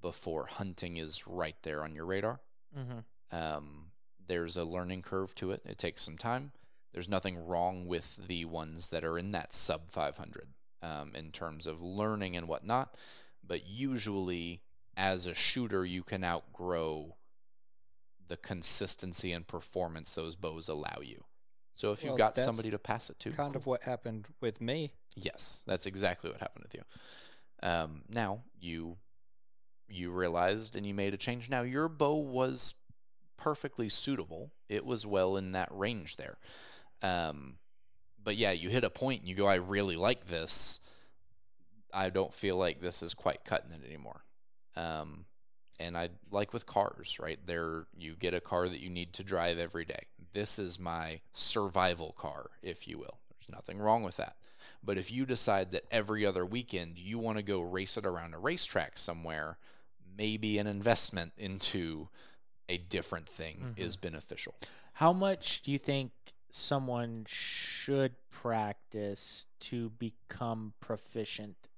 [0.00, 2.40] before hunting is right there on your radar.
[2.76, 3.36] Mm-hmm.
[3.36, 3.90] Um,
[4.26, 5.62] there's a learning curve to it.
[5.64, 6.52] It takes some time.
[6.92, 10.48] There's nothing wrong with the ones that are in that sub 500
[10.82, 12.96] um, in terms of learning and whatnot.
[13.46, 14.62] But usually,
[15.00, 17.16] as a shooter, you can outgrow
[18.28, 21.24] the consistency and performance those bows allow you.
[21.72, 24.92] So if you've got somebody to pass it to, Kind of what happened with me.
[25.16, 26.82] Yes, that's exactly what happened with you.
[27.62, 28.98] Um, now you
[29.88, 31.48] you realized and you made a change.
[31.48, 32.74] Now your bow was
[33.38, 34.52] perfectly suitable.
[34.68, 36.36] It was well in that range there.
[37.02, 37.56] Um,
[38.22, 40.80] but yeah, you hit a point and you go, I really like this.
[41.92, 44.22] I don't feel like this is quite cutting it anymore.
[44.80, 45.24] Um,
[45.78, 47.38] and I like with cars, right?
[47.46, 50.04] There, you get a car that you need to drive every day.
[50.32, 53.18] This is my survival car, if you will.
[53.30, 54.36] There's nothing wrong with that.
[54.84, 58.34] But if you decide that every other weekend you want to go race it around
[58.34, 59.58] a racetrack somewhere,
[60.16, 62.08] maybe an investment into
[62.68, 64.54] a different thing is beneficial.
[64.94, 66.12] How much do you think
[66.50, 71.68] someone should practice to become proficient?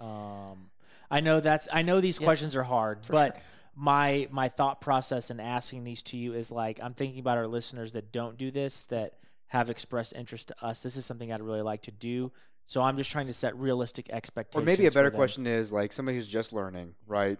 [0.00, 0.70] Um,
[1.10, 3.40] I know that's I know these questions are hard, but
[3.74, 7.46] my my thought process in asking these to you is like I'm thinking about our
[7.46, 9.14] listeners that don't do this that
[9.46, 10.82] have expressed interest to us.
[10.82, 12.32] This is something I'd really like to do.
[12.66, 14.62] So I'm just trying to set realistic expectations.
[14.62, 17.38] Or maybe a better question is like somebody who's just learning, right?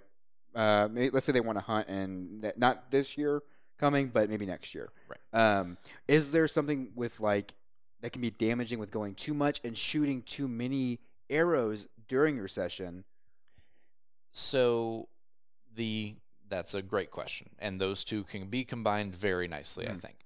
[0.54, 3.42] Uh, may let's say they want to hunt and not this year
[3.78, 4.90] coming, but maybe next year.
[5.08, 5.58] Right.
[5.58, 5.76] Um,
[6.06, 7.52] is there something with like
[8.00, 12.48] that can be damaging with going too much and shooting too many arrows during your
[12.48, 13.04] session?
[14.38, 15.08] So
[15.74, 16.14] the
[16.48, 19.86] that's a great question, and those two can be combined very nicely.
[19.86, 20.00] I Mm.
[20.00, 20.24] think,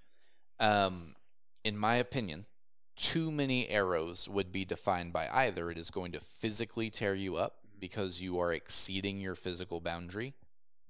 [0.60, 1.16] um,
[1.64, 2.46] in my opinion,
[2.94, 7.36] too many arrows would be defined by either it is going to physically tear you
[7.36, 10.34] up because you are exceeding your physical boundary,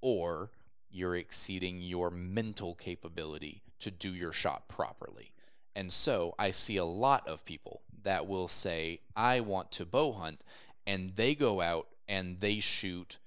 [0.03, 0.51] or
[0.91, 5.33] you're exceeding your mental capability to do your shot properly.
[5.75, 10.13] And so I see a lot of people that will say, I want to bow
[10.13, 10.45] hunt,
[10.87, 13.19] and they go out and they shoot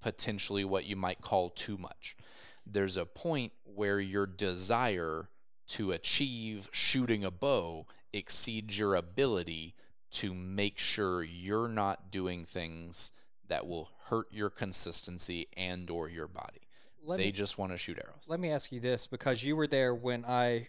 [0.00, 2.16] potentially what you might call too much.
[2.64, 5.28] There's a point where your desire
[5.70, 9.74] to achieve shooting a bow exceeds your ability
[10.12, 13.10] to make sure you're not doing things
[13.48, 16.68] that will hurt your consistency and or your body.
[17.02, 18.24] Let they me, just want to shoot arrows.
[18.28, 20.68] let me ask you this because you were there when I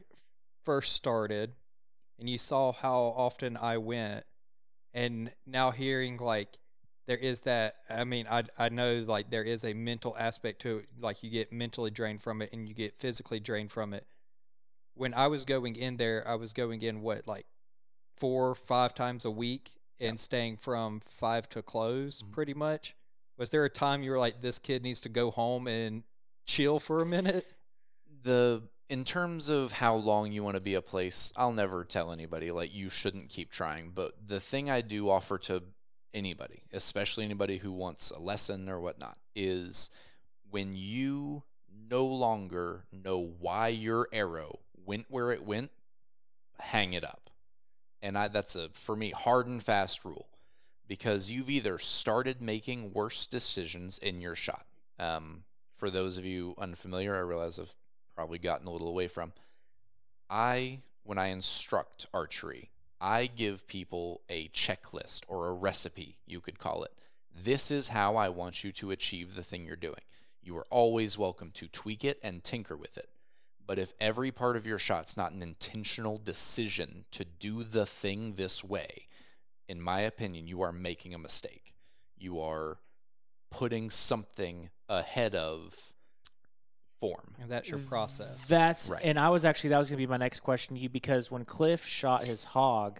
[0.63, 1.53] first started
[2.19, 4.23] and you saw how often I went
[4.95, 6.57] and now hearing like
[7.07, 10.79] there is that I mean I I know like there is a mental aspect to
[10.79, 14.05] it like you get mentally drained from it and you get physically drained from it.
[14.93, 17.45] When I was going in there I was going in what like
[18.15, 22.31] four or five times a week and staying from 5 to close mm-hmm.
[22.31, 22.95] pretty much.
[23.37, 26.03] Was there a time you were like this kid needs to go home and
[26.45, 27.53] chill for a minute?
[28.23, 32.11] the in terms of how long you want to be a place, I'll never tell
[32.11, 33.91] anybody like you shouldn't keep trying.
[33.93, 35.63] But the thing I do offer to
[36.13, 39.91] anybody, especially anybody who wants a lesson or whatnot, is
[40.49, 41.43] when you
[41.89, 45.71] no longer know why your arrow went where it went,
[46.59, 47.29] hang it up.
[48.01, 50.29] And I that's a for me hard and fast rule
[50.87, 54.65] because you've either started making worse decisions in your shot.
[54.99, 55.43] Um,
[55.73, 57.75] for those of you unfamiliar, I realize I've
[58.15, 59.33] probably gotten a little away from.
[60.29, 66.59] I, when I instruct archery, I give people a checklist or a recipe, you could
[66.59, 66.91] call it.
[67.35, 70.01] This is how I want you to achieve the thing you're doing.
[70.41, 73.09] You are always welcome to tweak it and tinker with it.
[73.65, 78.33] But if every part of your shot's not an intentional decision to do the thing
[78.33, 79.07] this way,
[79.67, 81.73] in my opinion, you are making a mistake.
[82.17, 82.79] You are
[83.51, 85.93] putting something ahead of
[86.99, 87.33] form.
[87.39, 88.47] And that's your process.
[88.47, 89.01] That's Right.
[89.03, 91.45] and I was actually that was gonna be my next question to you because when
[91.45, 92.99] Cliff shot his hog,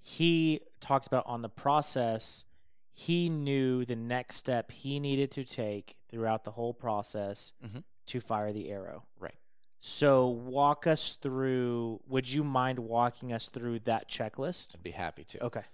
[0.00, 2.44] he talked about on the process.
[2.92, 7.84] He knew the next step he needed to take throughout the whole process Mhm.
[8.06, 9.06] to fire the arrow.
[9.18, 9.36] Right.
[9.80, 12.00] So walk us through.
[12.08, 14.74] Would you mind walking us through that checklist?
[14.74, 15.44] I'd be happy to.
[15.44, 15.64] Okay.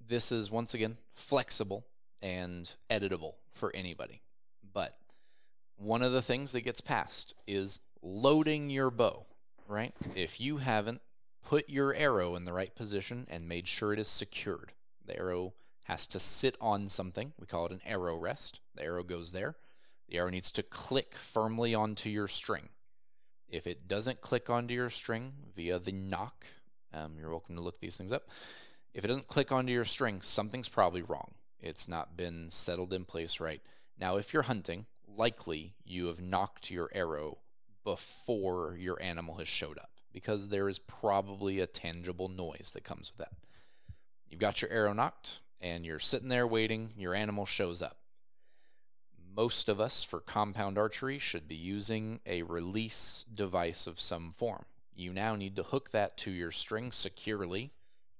[0.00, 1.86] This is once again flexible
[2.20, 4.20] and editable for anybody.
[4.62, 4.98] But
[5.76, 9.26] one of the things that gets passed is loading your bow,
[9.68, 9.94] right?
[10.14, 11.00] If you haven't
[11.44, 14.72] put your arrow in the right position and made sure it is secured,
[15.04, 15.54] the arrow
[15.84, 17.32] has to sit on something.
[17.38, 18.60] We call it an arrow rest.
[18.74, 19.56] The arrow goes there.
[20.08, 22.68] The arrow needs to click firmly onto your string.
[23.48, 26.46] If it doesn't click onto your string via the nock,
[26.92, 28.22] um, you're welcome to look these things up.
[28.94, 31.34] If it doesn't click onto your string, something's probably wrong.
[31.60, 33.60] It's not been settled in place right.
[33.98, 34.86] Now, if you're hunting,
[35.16, 37.38] likely you have nocked your arrow
[37.84, 43.10] before your animal has showed up because there is probably a tangible noise that comes
[43.10, 43.36] with that.
[44.28, 47.98] You've got your arrow nocked and you're sitting there waiting, your animal shows up.
[49.36, 54.64] Most of us for compound archery should be using a release device of some form.
[54.94, 57.72] You now need to hook that to your string securely,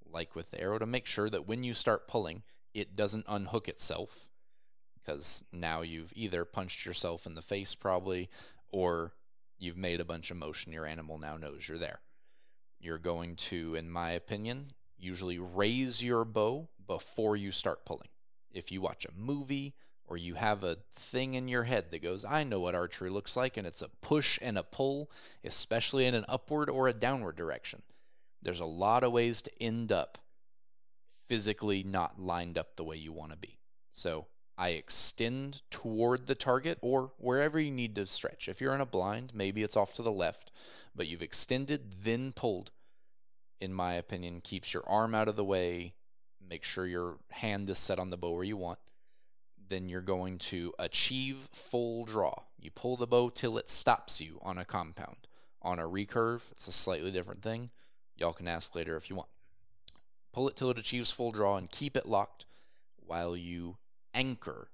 [0.04, 2.42] like with the arrow, to make sure that when you start pulling,
[2.74, 4.28] it doesn't unhook itself.
[5.06, 8.28] Because now you've either punched yourself in the face, probably,
[8.72, 9.12] or
[9.58, 10.72] you've made a bunch of motion.
[10.72, 12.00] Your animal now knows you're there.
[12.80, 18.08] You're going to, in my opinion, usually raise your bow before you start pulling.
[18.52, 19.74] If you watch a movie
[20.06, 23.36] or you have a thing in your head that goes, I know what archery looks
[23.36, 25.10] like, and it's a push and a pull,
[25.44, 27.82] especially in an upward or a downward direction.
[28.42, 30.18] There's a lot of ways to end up
[31.28, 33.58] physically not lined up the way you want to be.
[33.90, 34.26] So
[34.58, 38.48] I extend toward the target or wherever you need to stretch.
[38.48, 40.50] If you're in a blind, maybe it's off to the left,
[40.94, 42.70] but you've extended, then pulled,
[43.60, 45.94] in my opinion, keeps your arm out of the way,
[46.48, 48.78] make sure your hand is set on the bow where you want.
[49.68, 52.34] Then you're going to achieve full draw.
[52.58, 55.28] You pull the bow till it stops you on a compound.
[55.60, 57.70] On a recurve, it's a slightly different thing.
[58.16, 59.28] Y'all can ask later if you want.
[60.32, 62.46] Pull it till it achieves full draw and keep it locked
[62.98, 63.76] while you
[64.16, 64.70] anchor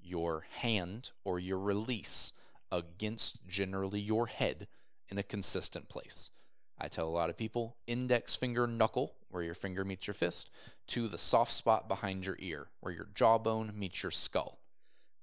[0.00, 2.32] your hand or your release
[2.70, 4.68] against generally your head
[5.08, 6.30] in a consistent place.
[6.78, 10.50] I tell a lot of people index finger knuckle, where your finger meets your fist,
[10.88, 14.58] to the soft spot behind your ear, where your jawbone meets your skull.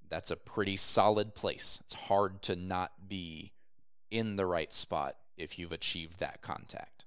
[0.10, 1.82] That's a pretty solid place.
[1.86, 3.54] It's hard to not be
[4.10, 7.06] in the right spot if you've achieved that contact.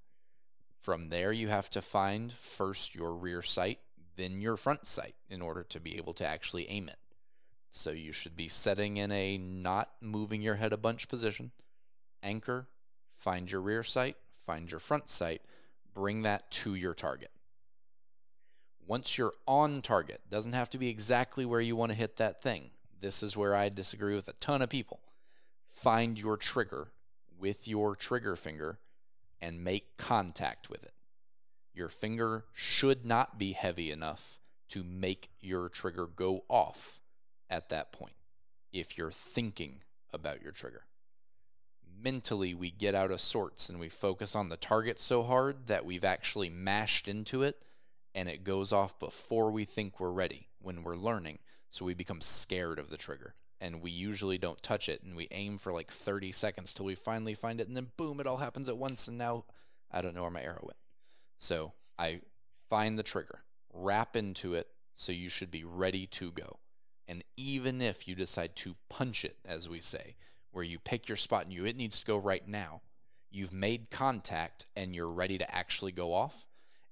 [0.80, 3.78] From there, you have to find first your rear sight,
[4.16, 6.96] then your front sight in order to be able to actually aim it.
[7.70, 11.50] So you should be setting in a not moving your head a bunch position,
[12.22, 12.68] anchor,
[13.16, 14.16] find your rear sight,
[14.46, 15.42] find your front sight,
[15.92, 17.30] bring that to your target.
[18.86, 22.40] Once you're on target, doesn't have to be exactly where you want to hit that
[22.40, 22.70] thing.
[23.00, 25.00] This is where I disagree with a ton of people.
[25.70, 26.88] Find your trigger
[27.38, 28.78] with your trigger finger
[29.40, 30.93] and make contact with it.
[31.74, 34.38] Your finger should not be heavy enough
[34.68, 37.00] to make your trigger go off
[37.50, 38.14] at that point
[38.72, 39.80] if you're thinking
[40.12, 40.86] about your trigger.
[42.02, 45.84] Mentally, we get out of sorts and we focus on the target so hard that
[45.84, 47.64] we've actually mashed into it
[48.14, 51.38] and it goes off before we think we're ready when we're learning.
[51.70, 55.28] So we become scared of the trigger and we usually don't touch it and we
[55.30, 58.36] aim for like 30 seconds till we finally find it and then boom, it all
[58.36, 59.44] happens at once and now
[59.90, 60.76] I don't know where my arrow went.
[61.38, 62.20] So I
[62.68, 66.58] find the trigger, wrap into it so you should be ready to go.
[67.06, 70.16] And even if you decide to punch it, as we say,
[70.52, 72.80] where you pick your spot and you it needs to go right now,
[73.30, 76.46] you've made contact and you're ready to actually go off.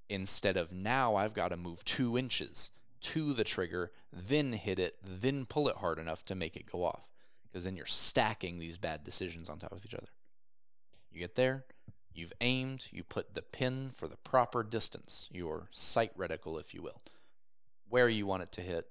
[0.09, 2.71] Instead of now, I've got to move two inches
[3.01, 6.85] to the trigger, then hit it, then pull it hard enough to make it go
[6.85, 7.09] off.
[7.45, 10.09] Because then you're stacking these bad decisions on top of each other.
[11.11, 11.65] You get there,
[12.17, 16.83] you've aimed, you put the pin for the proper distance, your sight reticle, if you
[16.83, 17.01] will,
[17.89, 18.87] where you want it to hit,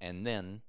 [0.00, 0.62] and then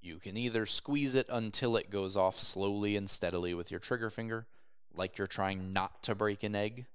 [0.00, 4.10] you can either squeeze it until it goes off slowly and steadily with your trigger
[4.10, 4.46] finger,
[4.94, 6.86] like you're trying not to break an egg,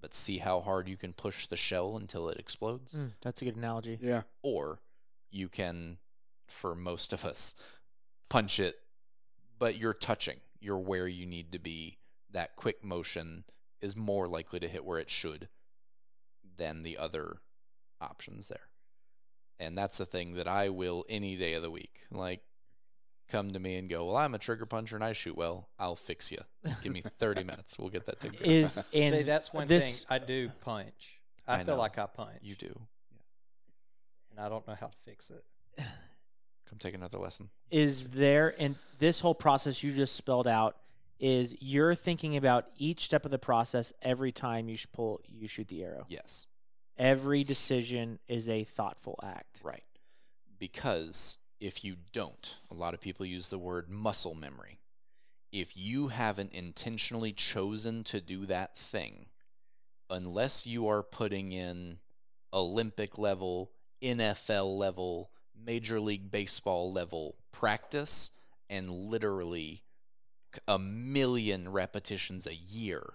[0.00, 2.98] but see how hard you can push the shell until it explodes.
[2.98, 3.98] Mm, that's a good analogy.
[4.00, 4.22] Yeah.
[4.42, 4.80] Or
[5.30, 5.98] you can,
[6.46, 7.54] for most of us,
[8.28, 8.76] punch it,
[9.58, 10.38] but you're touching.
[10.60, 11.98] You're where you need to be.
[12.32, 13.44] That quick motion
[13.80, 15.48] is more likely to hit where it should
[16.56, 17.38] than the other
[18.00, 18.68] options there.
[19.60, 22.00] And that's the thing that I will any day of the week.
[22.12, 22.40] Like,
[23.28, 25.68] come to me and go, Well, I'm a trigger puncher and I shoot well.
[25.78, 26.38] I'll fix you.
[26.82, 27.78] Give me 30 minutes.
[27.78, 28.46] We'll get that taken care.
[28.50, 31.20] Is and See, that's one this, thing I do punch.
[31.46, 31.80] I, I feel know.
[31.80, 32.38] like I punch.
[32.42, 32.66] You do.
[33.10, 33.18] Yeah.
[34.30, 35.42] And I don't know how to fix it.
[36.68, 37.48] Come take another lesson.
[37.70, 40.76] is there and this whole process you just spelled out
[41.18, 45.68] is you're thinking about each step of the process every time you pull you shoot
[45.68, 46.06] the arrow.
[46.08, 46.46] Yes.
[46.96, 49.60] Every decision is a thoughtful act.
[49.62, 49.84] Right.
[50.58, 54.80] Because if you don't, a lot of people use the word muscle memory.
[55.52, 59.26] If you haven't intentionally chosen to do that thing,
[60.10, 61.98] unless you are putting in
[62.52, 63.70] Olympic level,
[64.02, 68.32] NFL level, Major League Baseball level practice,
[68.68, 69.82] and literally
[70.66, 73.14] a million repetitions a year,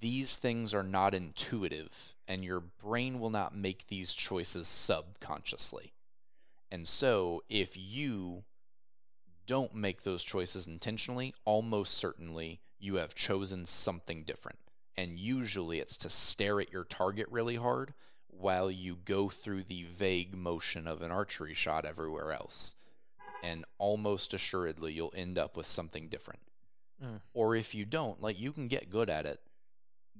[0.00, 5.92] these things are not intuitive, and your brain will not make these choices subconsciously.
[6.70, 8.44] And so, if you
[9.46, 14.58] don't make those choices intentionally, almost certainly you have chosen something different.
[14.96, 17.94] And usually it's to stare at your target really hard
[18.28, 22.74] while you go through the vague motion of an archery shot everywhere else.
[23.42, 26.40] And almost assuredly, you'll end up with something different.
[27.02, 27.20] Mm.
[27.32, 29.40] Or if you don't, like you can get good at it,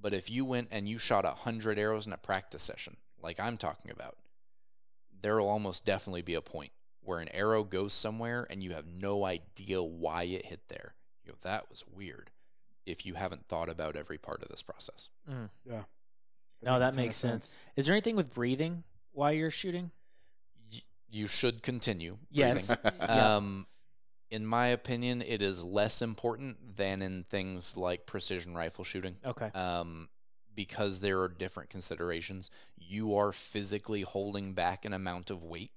[0.01, 3.41] but if you went and you shot a hundred arrows in a practice session, like
[3.41, 4.17] I'm talking about,
[5.21, 6.71] there will almost definitely be a point
[7.03, 10.95] where an arrow goes somewhere and you have no idea why it hit there.
[11.25, 12.31] You go, that was weird.
[12.87, 15.51] If you haven't thought about every part of this process, Mm.
[15.65, 15.83] Yeah.
[16.63, 17.55] No, a that ton of makes sense.
[17.77, 18.83] Is there anything with breathing
[19.13, 19.91] while you're shooting?
[21.11, 22.19] Y- you should continue.
[22.31, 22.75] Yes.
[23.01, 23.67] Um,
[24.31, 29.17] in my opinion, it is less important than in things like precision rifle shooting.
[29.25, 29.47] Okay.
[29.55, 30.09] um,
[30.55, 32.51] because there are different considerations.
[32.77, 35.71] You are physically holding back an amount of weight.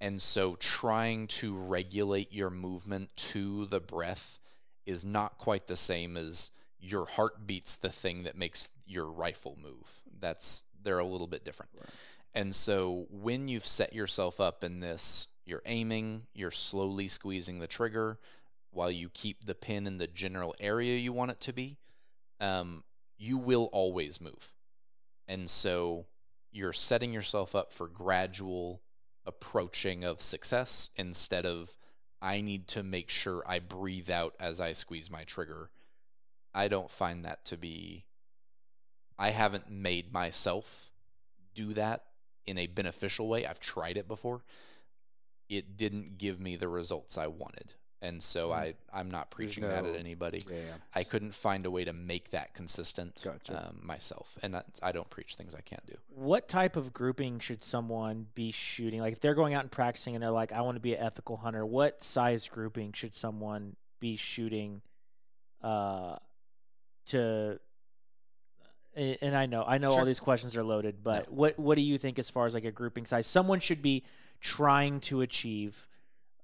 [0.00, 4.38] And so trying to regulate your movement to the breath
[4.86, 10.00] is not quite the same as your heartbeat's the thing that makes your rifle move.
[10.20, 11.72] That's they're a little bit different.
[12.34, 17.66] And so when you've set yourself up in this, you're aiming, you're slowly squeezing the
[17.66, 18.18] trigger
[18.70, 21.78] while you keep the pin in the general area you want it to be.
[22.40, 22.82] Um,
[23.16, 24.52] you will always move.
[25.28, 26.06] And so
[26.50, 28.82] you're setting yourself up for gradual
[29.24, 31.76] approaching of success instead of
[32.20, 35.70] I need to make sure I breathe out as I squeeze my trigger.
[36.52, 38.06] I don't find that to be
[39.16, 40.90] I haven't made myself
[41.54, 42.02] do that
[42.46, 43.46] in a beneficial way.
[43.46, 44.42] I've tried it before.
[45.48, 47.72] It didn't give me the results I wanted.
[48.02, 48.54] And so Mm.
[48.54, 50.42] I I'm not preaching that at anybody.
[50.46, 50.74] Yeah, yeah.
[50.94, 53.68] I couldn't find a way to make that consistent Gotcha.
[53.68, 55.94] um, myself, and that's, I don't preach things I can't do.
[56.08, 59.00] What type of grouping should someone be shooting?
[59.00, 61.02] Like if they're going out and practicing and they're like, I want to be an
[61.02, 64.82] ethical hunter, what size grouping should someone be shooting
[65.62, 66.16] uh
[67.06, 67.18] to
[67.52, 67.58] a-
[68.96, 71.98] and I know I know all these questions are loaded, but what what do you
[71.98, 74.04] think as far as like a grouping size someone should be
[74.40, 75.86] trying to achieve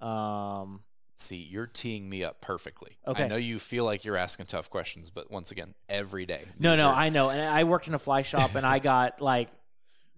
[0.01, 0.81] um
[1.17, 2.97] See, you're teeing me up perfectly.
[3.07, 3.25] Okay.
[3.25, 6.45] I know you feel like you're asking tough questions, but once again, every day.
[6.59, 7.29] No, no, are- I know.
[7.29, 9.51] And I worked in a fly shop and I got like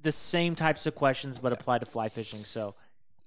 [0.00, 2.38] the same types of questions but applied to fly fishing.
[2.38, 2.76] So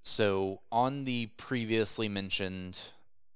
[0.04, 2.80] So, on the previously mentioned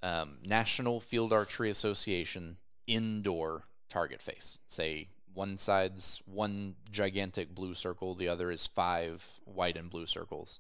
[0.02, 2.56] um, National Field Archery Association
[2.88, 9.78] indoor target face, say one side's one gigantic blue circle, the other is five white
[9.78, 10.60] and blue circles.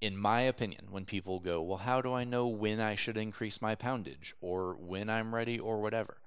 [0.00, 3.60] In my opinion, when people go, Well, how do I know when I should increase
[3.60, 6.18] my poundage or when I'm ready or whatever?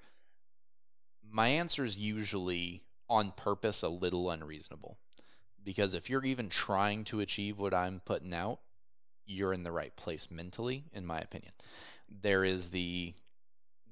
[1.28, 4.98] My answer is usually on purpose a little unreasonable
[5.64, 8.60] because if you're even trying to achieve what I'm putting out,
[9.26, 11.54] you're in the right place mentally, in my opinion.
[12.10, 13.14] There is the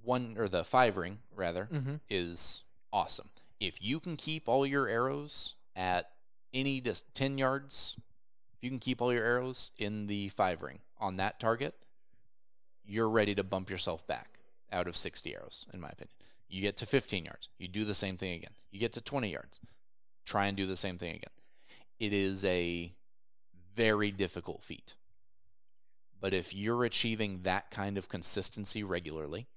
[0.04, 2.02] one or the five ring rather Mhm.
[2.10, 3.30] is awesome.
[3.60, 6.10] If you can keep all your arrows at
[6.54, 7.96] any just 10 yards,
[8.54, 11.74] if you can keep all your arrows in the five ring on that target,
[12.86, 14.40] you're ready to bump yourself back
[14.72, 16.16] out of 60 arrows, in my opinion.
[16.50, 18.52] You get to 15 yards, you do the same thing again.
[18.72, 19.60] You get to 20 yards,
[20.26, 21.32] try and do the same thing again.
[22.00, 22.94] It is a
[23.76, 24.96] very difficult feat.
[26.20, 29.48] But if you're achieving that kind of consistency regularly,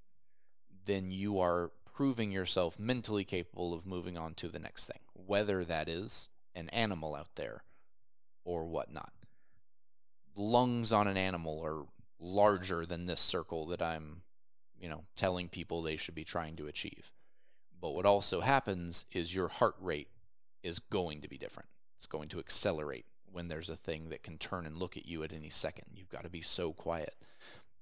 [0.86, 5.64] then you are proving yourself mentally capable of moving on to the next thing, whether
[5.64, 7.62] that is an animal out there
[8.44, 9.12] or whatnot.
[10.36, 11.84] Lungs on an animal are
[12.18, 14.22] larger than this circle that I'm,
[14.78, 17.12] you know, telling people they should be trying to achieve.
[17.80, 20.08] But what also happens is your heart rate
[20.62, 21.68] is going to be different.
[21.96, 25.22] It's going to accelerate when there's a thing that can turn and look at you
[25.22, 25.86] at any second.
[25.94, 27.14] You've got to be so quiet.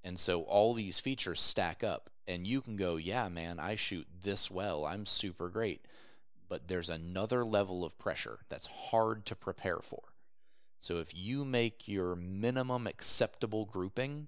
[0.03, 4.07] And so all these features stack up, and you can go, yeah, man, I shoot
[4.23, 4.85] this well.
[4.85, 5.85] I'm super great.
[6.49, 10.01] But there's another level of pressure that's hard to prepare for.
[10.77, 14.27] So if you make your minimum acceptable grouping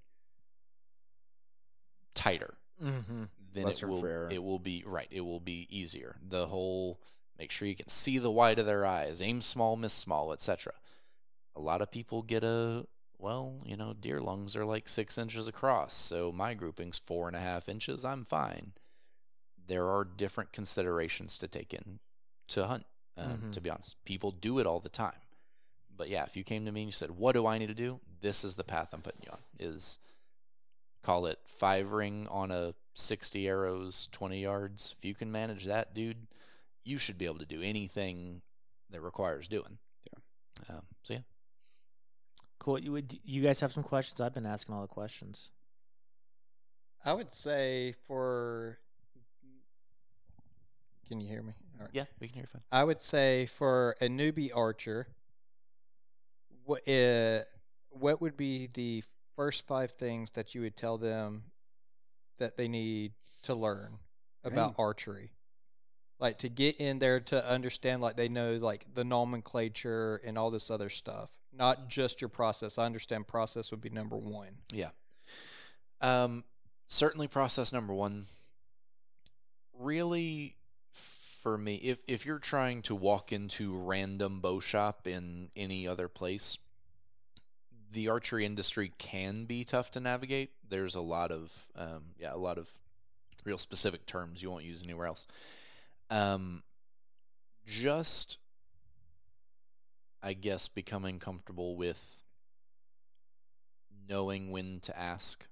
[2.14, 3.24] tighter, Mm-hmm.
[3.54, 4.00] then it will
[4.30, 5.08] it will be right.
[5.10, 6.16] It will be easier.
[6.28, 7.00] The whole
[7.38, 10.74] make sure you can see the white of their eyes, aim small, miss small, etc.
[11.54, 12.86] A lot of people get a
[13.18, 17.36] well, you know, deer lungs are like six inches across, so my grouping's four and
[17.36, 18.04] a half inches.
[18.04, 18.72] I'm fine.
[19.66, 21.98] There are different considerations to take in
[22.48, 22.86] to hunt.
[23.16, 23.52] Um, Mhm.
[23.52, 25.18] To be honest, people do it all the time.
[25.90, 27.74] But yeah, if you came to me and you said, "What do I need to
[27.74, 29.42] do?" This is the path I'm putting you on.
[29.58, 29.98] Is
[31.02, 35.94] call it five ring on a 60 arrows 20 yards if you can manage that
[35.94, 36.26] dude
[36.82, 38.42] you should be able to do anything
[38.90, 39.78] that requires doing
[40.12, 41.20] yeah um, so yeah
[42.66, 42.80] Cool.
[42.80, 44.20] You would you guys have some questions?
[44.20, 45.50] I've been asking all the questions.
[47.04, 48.78] I would say for.
[51.06, 51.52] Can you hear me?
[51.78, 51.90] All right.
[51.92, 55.06] yeah we can hear you fine I would say for a newbie archer,
[56.64, 57.44] what uh,
[57.90, 59.04] what would be the
[59.36, 61.44] first five things that you would tell them
[62.38, 63.12] that they need
[63.44, 63.98] to learn
[64.42, 64.84] about Right.
[64.84, 65.30] archery?
[66.18, 70.50] Like to get in there to understand, like they know like the nomenclature and all
[70.50, 72.78] this other stuff, not just your process.
[72.78, 74.58] I understand process would be number one.
[74.72, 74.90] yeah
[76.00, 76.44] um
[76.88, 78.26] certainly process number one
[79.78, 80.56] really
[80.92, 86.08] for me if if you're trying to walk into random bow shop in any other
[86.08, 86.58] place
[87.92, 92.36] the archery industry can be tough to navigate there's a lot of um, yeah a
[92.36, 92.70] lot of
[93.44, 95.26] real specific terms you won't use anywhere else
[96.10, 96.62] um
[97.66, 98.38] just
[100.26, 102.24] i guess becoming comfortable with
[104.08, 105.46] knowing when to ask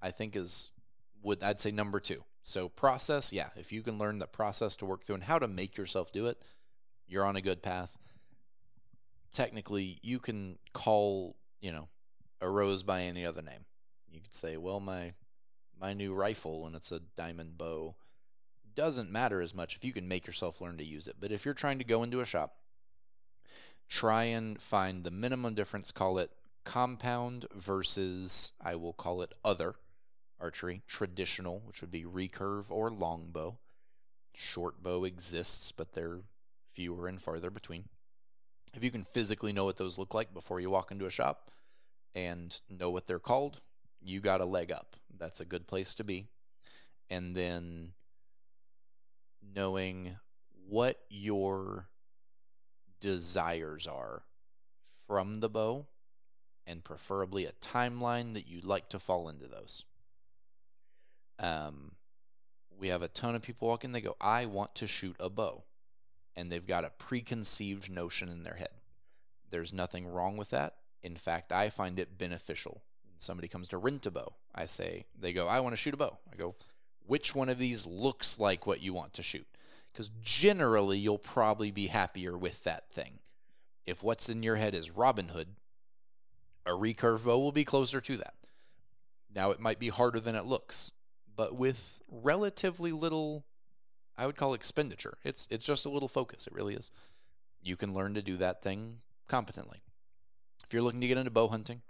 [0.00, 0.70] i think is
[1.22, 2.22] would i'd say number two.
[2.42, 5.48] So process yeah if you can learn the process to work through and how to
[5.48, 6.42] make yourself do it
[7.08, 7.96] you're on a good path.
[9.32, 11.88] Technically you can call you know
[12.40, 13.64] a rose by any other name.
[14.10, 15.12] You could say well my
[15.80, 17.96] my new rifle and it's a diamond bow.
[18.74, 21.44] Doesn't matter as much if you can make yourself learn to use it but if
[21.44, 22.54] you're trying to go into a shop
[23.88, 26.30] try and find the minimum difference call it
[26.64, 29.74] compound versus i will call it other
[30.40, 33.58] archery traditional which would be recurve or longbow.
[34.34, 36.20] Short bow exists but they're
[36.72, 37.84] fewer and farther between.
[38.74, 41.50] If you can physically know what those look like before you walk into a shop
[42.14, 43.60] and know what they're called
[44.00, 44.94] you got a leg up.
[45.18, 46.28] That's a good place to be.
[47.10, 47.94] And then
[49.54, 50.16] knowing
[50.68, 51.88] what your
[53.00, 54.22] desires are
[55.06, 55.86] from the bow
[56.66, 59.84] and preferably a timeline that you'd like to fall into those.
[61.38, 61.92] Um,
[62.78, 65.30] we have a ton of people walk in, they go, I want to shoot a
[65.30, 65.64] bow.
[66.36, 68.68] And they've got a preconceived notion in their head.
[69.50, 70.74] There's nothing wrong with that.
[71.02, 72.82] In fact, I find it beneficial.
[73.16, 75.96] Somebody comes to rent a bow, I say, they go, I want to shoot a
[75.96, 76.18] bow.
[76.32, 76.54] I go,
[77.06, 79.46] which one of these looks like what you want to shoot?
[79.98, 83.18] Because generally, you'll probably be happier with that thing.
[83.84, 85.56] If what's in your head is Robin Hood,
[86.64, 88.34] a recurve bow will be closer to that.
[89.34, 90.92] Now, it might be harder than it looks,
[91.34, 93.44] but with relatively little,
[94.16, 95.18] I would call expenditure.
[95.24, 96.46] It's it's just a little focus.
[96.46, 96.92] It really is.
[97.60, 99.82] You can learn to do that thing competently.
[100.64, 101.82] If you're looking to get into bow hunting,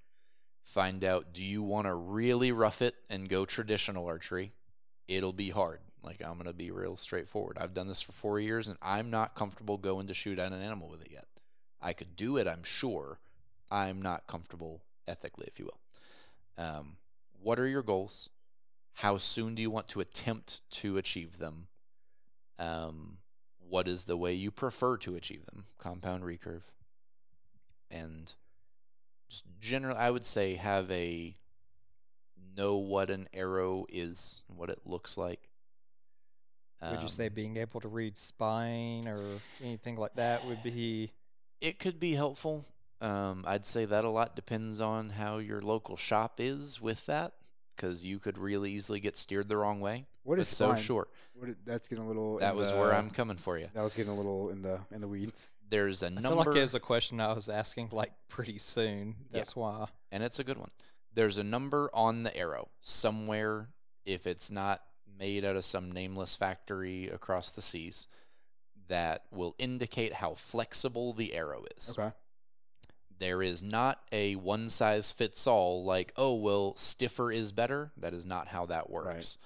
[0.63, 4.53] find out do you want to really rough it and go traditional archery?
[5.09, 5.81] It'll be hard.
[6.09, 7.59] Like I'm gonna be real straightforward.
[7.61, 10.63] I've done this for four years and I'm not comfortable going to shoot at an
[10.63, 11.27] animal with it yet.
[11.83, 13.19] I could do it, I'm sure.
[13.71, 16.65] I'm not comfortable ethically, if you will.
[16.65, 16.97] Um,
[17.43, 18.31] what are your goals?
[18.95, 21.69] How soon do you want to attempt to achieve them?
[22.59, 23.19] Um,
[23.59, 25.67] what is the way you prefer to achieve them?
[25.77, 26.63] Compound recurve.
[27.91, 28.33] And
[29.29, 31.37] just generally, I would say have a
[32.57, 35.51] know what an arrow is, what it looks like.
[36.83, 39.23] Would you Um, say being able to read spine or
[39.63, 41.13] anything like that would be?
[41.61, 42.65] it could be helpful.
[43.01, 47.33] Um, I'd say that a lot depends on how your local shop is with that.
[47.77, 50.05] because you could really easily get steered the wrong way.
[50.25, 50.83] What is but so spine?
[50.83, 51.11] short?
[51.35, 52.39] What, that's getting a little.
[52.39, 53.69] That in was the- where I'm coming for you.
[53.73, 55.53] That was getting a little in the in the weeds.
[55.71, 56.27] There's a I number.
[56.29, 59.15] I feel like it was a question I was asking like pretty soon.
[59.31, 59.39] Yeah.
[59.39, 59.87] That's why.
[60.11, 60.71] and it's a good one.
[61.15, 63.69] There's a number on the arrow somewhere,
[64.05, 64.83] if it's not
[65.19, 68.07] made out of some nameless factory across the seas,
[68.89, 71.97] that will indicate how flexible the arrow is.
[71.99, 72.13] Okay.
[73.19, 77.91] There is not a one size fits all, like, oh, well, stiffer is better.
[77.97, 79.39] That is not how that works.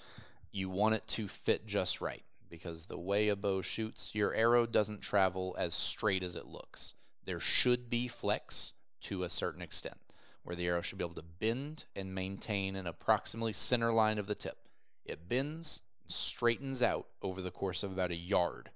[0.50, 4.66] You want it to fit just right because the way a bow shoots, your arrow
[4.66, 6.92] doesn't travel as straight as it looks.
[7.24, 9.96] There should be flex to a certain extent
[10.42, 14.26] where the arrow should be able to bend and maintain an approximately center line of
[14.26, 14.58] the tip.
[15.04, 18.70] It bends, straightens out over the course of about a yard,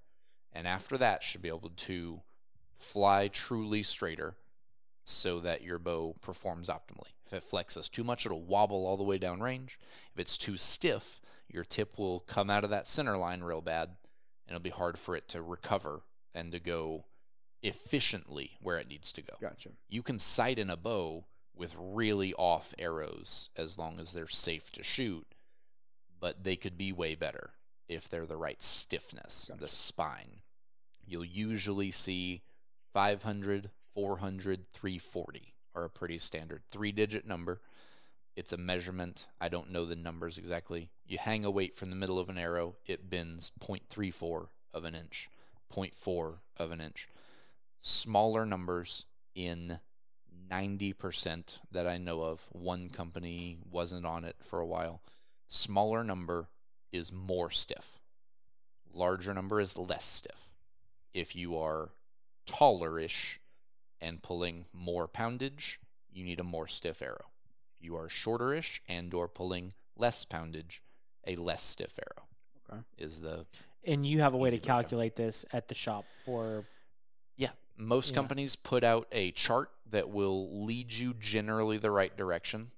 [0.52, 2.22] and after that should be able to
[2.76, 4.36] fly truly straighter
[5.04, 7.10] so that your bow performs optimally.
[7.24, 9.78] If it flexes too much, it'll wobble all the way down range.
[10.12, 13.90] If it's too stiff, your tip will come out of that center line real bad,
[14.46, 16.02] and it'll be hard for it to recover
[16.34, 17.04] and to go
[17.62, 19.34] efficiently where it needs to go.
[19.40, 19.70] Gotcha.
[19.88, 24.70] You can sight in a bow with really off arrows as long as they're safe
[24.72, 25.26] to shoot,
[26.20, 27.50] but they could be way better
[27.88, 30.42] if they're the right stiffness, the spine.
[31.06, 32.42] You'll usually see
[32.92, 37.60] 500, 400, 340 are a pretty standard three digit number.
[38.34, 39.28] It's a measurement.
[39.40, 40.90] I don't know the numbers exactly.
[41.06, 44.94] You hang a weight from the middle of an arrow, it bends 0.34 of an
[44.94, 45.28] inch,
[45.72, 47.08] 0.4 of an inch.
[47.80, 49.78] Smaller numbers in
[50.50, 52.46] 90% that I know of.
[52.50, 55.02] One company wasn't on it for a while.
[55.48, 56.48] Smaller number
[56.92, 58.00] is more stiff.
[58.92, 60.48] Larger number is less stiff.
[61.12, 61.90] If you are
[62.46, 63.40] taller-ish
[64.00, 65.78] and pulling more poundage,
[66.12, 67.26] you need a more stiff arrow.
[67.76, 70.82] If you are shorter-ish and or pulling less poundage,
[71.26, 72.26] a less stiff arrow
[72.70, 72.82] Okay.
[72.98, 73.46] is the
[73.84, 76.64] And you have a way to Easy to calculate this at the shop for
[77.36, 78.14] Yeah, most Yeah.
[78.16, 82.72] companies put out a chart that will lead you generally the right direction.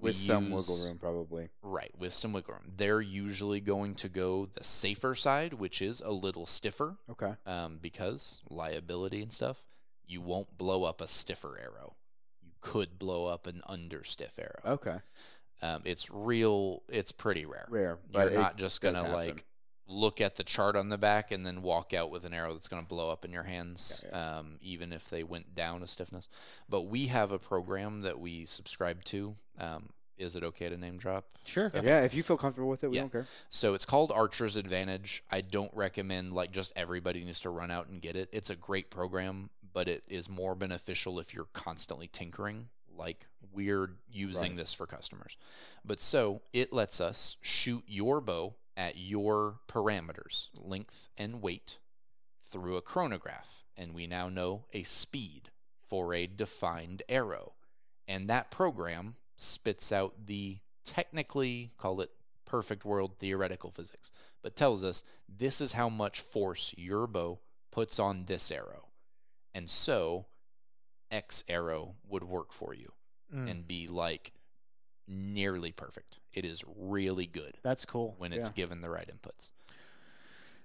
[0.00, 1.48] With some wiggle room, probably.
[1.62, 2.72] Right, with some wiggle room.
[2.76, 7.34] They're usually going to go the safer side, which is a little stiffer Okay.
[7.46, 9.64] um, because liability and stuff.
[10.06, 11.94] You won't blow up a stiffer arrow.
[12.42, 14.74] You could blow up an under stiff arrow.
[14.74, 14.96] Okay.
[15.62, 16.82] Um, it's real.
[16.88, 17.66] It's pretty rare.
[17.70, 19.44] Rare, You're not just gonna like
[19.90, 22.68] look at the chart on the back and then walk out with an arrow that's
[22.68, 26.28] gonna blow up in your hands, Yeah, Um, even if they went down a stiffness.
[26.68, 29.36] But we have a program that we subscribe to.
[29.58, 31.24] Um, is it okay to name drop?
[31.46, 31.72] sure.
[31.74, 33.02] Yeah, if you feel comfortable with it, we Yeah.
[33.02, 33.26] don't care.
[33.48, 35.24] So it's called Archer's Advantage.
[35.30, 38.28] I don't recommend like just everybody needs to run out and get it.
[38.32, 43.96] It's a great program, but it is more beneficial if you're constantly tinkering, like we're
[44.08, 44.56] using Right.
[44.58, 45.36] this for customers.
[45.84, 51.78] But so it lets us shoot your bow at your parameters, length and weight,
[52.42, 53.64] through a chronograph.
[53.76, 55.50] And we now know a speed
[55.88, 57.54] for a defined arrow.
[58.06, 62.10] And that program spits out the technically, call it
[62.44, 64.10] perfect world theoretical physics,
[64.42, 67.40] but tells us this is how much force your bow
[67.70, 68.88] puts on this arrow.
[69.54, 70.26] And so
[71.10, 72.92] X arrow would work for you
[73.34, 74.32] Mm, and be like
[75.08, 76.18] nearly perfect.
[76.32, 78.14] It is really good that's cool.
[78.18, 78.54] when it's Yeah.
[78.54, 79.50] given the right inputs.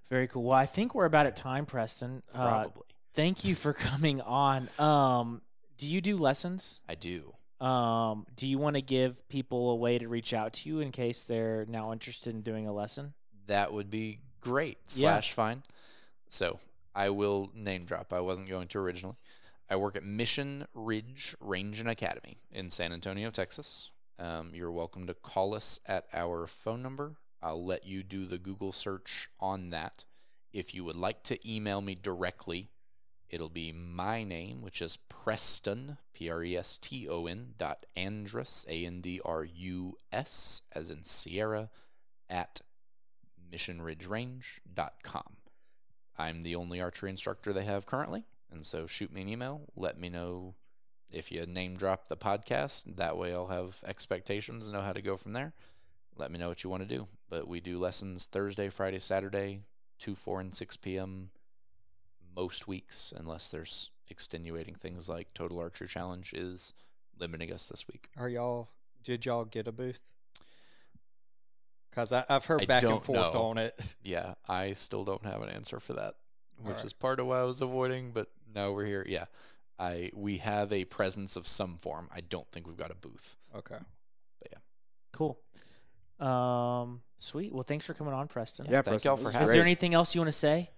[0.09, 0.43] Very cool.
[0.43, 2.21] Well, I think we're about at time, Preston.
[2.33, 2.83] Uh, Probably.
[3.13, 4.69] thank you for coming on.
[4.77, 5.41] Um,
[5.77, 6.81] do you do lessons?
[6.87, 7.33] I do.
[7.59, 10.91] Um, do you want to give people a way to reach out to you in
[10.91, 13.13] case they're now interested in doing a lesson?
[13.47, 14.77] That would be great.
[14.89, 15.11] Yeah.
[15.13, 15.63] Slash fine.
[16.29, 16.59] So
[16.93, 18.13] I will name drop.
[18.13, 19.15] I wasn't going to originally.
[19.69, 23.89] I work at Mission Ridge Range and Academy in San Antonio, Texas.
[24.17, 27.17] Um, you're welcome to call us at our phone number.
[27.41, 30.05] I'll let you do the Google search on that.
[30.53, 32.69] If you would like to email me directly,
[33.29, 37.85] it'll be my name, which is Preston, P R E S T O N dot
[37.97, 41.69] Andrus, A N D R U S, as in Sierra,
[42.29, 42.61] at
[43.51, 45.37] missionridgerange.com.
[46.17, 49.63] I'm the only archery instructor they have currently, and so shoot me an email.
[49.75, 50.55] Let me know
[51.15, 52.97] if you name drop the podcast.
[52.97, 55.53] That way I'll have expectations and know how to go from there.
[56.17, 57.07] Let me know what you want to do.
[57.29, 59.61] But we do lessons Thursday, Friday, Saturday,
[59.99, 61.29] 2, 4, and 6 p.m.
[62.35, 66.73] most weeks, unless there's extenuating things like Total Archer Challenge is
[67.17, 68.09] limiting us this week.
[68.17, 68.69] Are y'all?
[69.03, 70.01] Did y'all get a booth?
[71.89, 73.41] Because I've heard I back and forth know.
[73.43, 73.79] on it.
[74.03, 76.15] Yeah, I still don't have an answer for that,
[76.57, 76.85] which Alright.
[76.85, 78.11] is part of why I was avoiding.
[78.11, 79.05] But now we're here.
[79.07, 79.25] Yeah,
[79.77, 82.09] I we have a presence of some form.
[82.13, 83.35] I don't think we've got a booth.
[83.55, 83.77] Okay.
[84.39, 84.57] But yeah.
[85.11, 85.39] Cool.
[86.19, 87.53] Um, sweet.
[87.53, 88.65] Well, thanks for coming on, Preston.
[88.65, 90.69] Yeah, thank Preston, y'all for is having Is there anything else you want to say?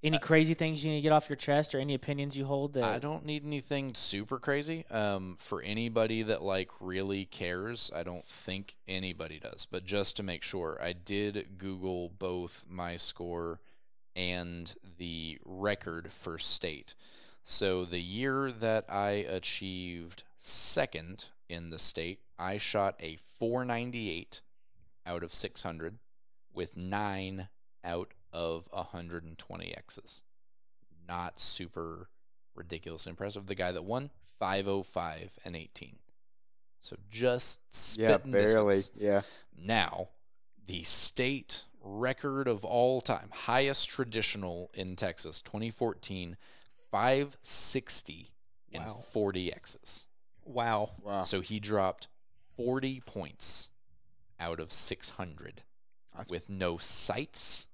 [0.00, 2.74] Any crazy things you need to get off your chest, or any opinions you hold?
[2.74, 4.86] That I don't need anything super crazy.
[4.92, 9.66] Um, for anybody that like really cares, I don't think anybody does.
[9.66, 13.58] But just to make sure, I did Google both my score
[14.14, 16.94] and the record for state.
[17.50, 24.42] So the year that I achieved second in the state, I shot a 498
[25.06, 25.98] out of 600
[26.52, 27.48] with nine
[27.82, 30.20] out of 120 X's.
[31.08, 32.10] Not super
[32.54, 33.46] ridiculous impressive.
[33.46, 35.96] The guy that won, 505 and 18.
[36.80, 38.74] So just spitting Yeah, barely.
[38.74, 39.02] distance.
[39.02, 39.22] Yeah.
[39.56, 40.08] Now,
[40.66, 46.36] the state record of all time, highest traditional in Texas, 2014,
[46.90, 48.30] 560
[48.72, 48.94] and Wow.
[48.94, 50.06] 40 X's.
[50.44, 50.90] Wow.
[51.02, 51.22] Wow.
[51.22, 52.08] So he dropped
[52.56, 53.70] 40 points
[54.40, 55.62] out of 600
[56.12, 57.66] That's- with no sights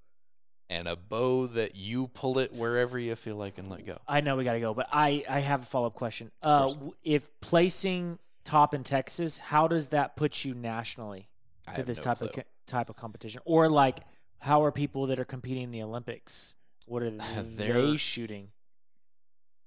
[0.70, 3.98] and a bow that you pull it wherever you feel like and let go.
[4.08, 6.30] I know we got to go, but I I have a follow up question.
[6.42, 11.28] Uh, w- if placing top in Texas, how does that put you nationally
[11.66, 12.28] I to have this no type clue.
[12.28, 14.00] of co- type of competition, or like
[14.38, 16.54] how are people that are competing in the Olympics?
[16.86, 18.50] What are they They're- shooting?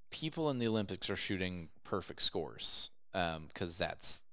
[0.09, 4.23] People in the Olympics are shooting perfect scores um, because that's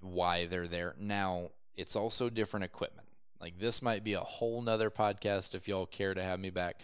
[0.00, 0.94] why they're there.
[0.98, 3.08] Now, it's also different equipment.
[3.40, 6.80] Like, this might be a whole nother podcast if y'all care to have me back.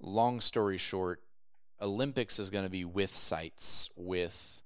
[0.00, 1.20] Long story short,
[1.80, 4.62] Olympics is going to be with sights, with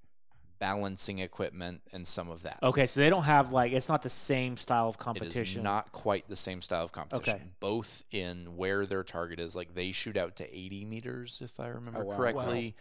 [0.59, 2.59] balancing equipment, and some of that.
[2.63, 5.63] Okay, so they don't have like it's not the same style of It is competition.
[5.63, 7.35] not quite the same style of competition.
[7.37, 7.45] Okay.
[7.61, 9.57] Both in where their target is.
[9.57, 12.17] Like they shoot out to 80 meters, if I remember Oh, wow.
[12.17, 12.77] correctly.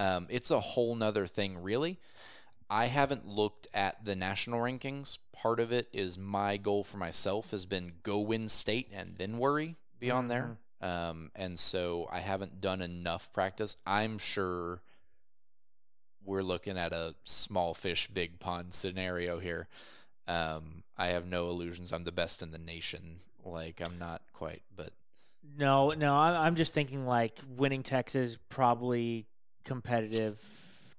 [0.00, 2.00] Um, it's a whole nother thing, really.
[2.70, 5.18] I haven't looked at the national rankings.
[5.32, 9.36] Part of it is my goal for myself has been go win state and then
[9.36, 10.56] worry beyond there.
[10.80, 13.76] Um, and so I haven't done enough practice.
[13.84, 14.80] I'm sure
[16.24, 19.68] we're looking at a small fish, big pond scenario here.
[20.26, 21.92] Um, I have no illusions.
[21.92, 23.18] I'm the best in the nation.
[23.44, 24.92] Like I'm not quite, but
[25.58, 29.26] No, no, I'm, I'm just thinking like winning Texas probably
[29.64, 30.42] competitive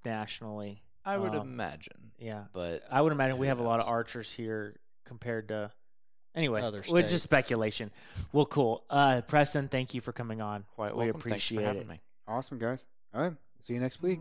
[0.06, 0.82] nationally.
[1.06, 2.12] I would Um, imagine.
[2.20, 5.72] Yeah, But I would imagine we who have a lot of archers here compared to.
[6.36, 7.92] Anyway, Other well, it's just speculation.
[8.32, 8.86] Well, cool.
[8.90, 10.64] Uh, Preston, thank you for coming on.
[10.76, 11.22] quite we welcome.
[11.22, 11.88] Thanks for appreciate having it.
[11.90, 12.02] me.
[12.28, 12.86] Awesome, guys.
[13.14, 13.34] All right.
[13.60, 14.20] See you next week.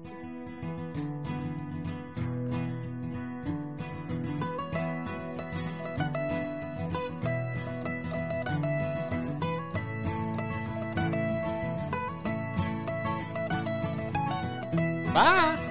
[15.12, 15.69] Bye.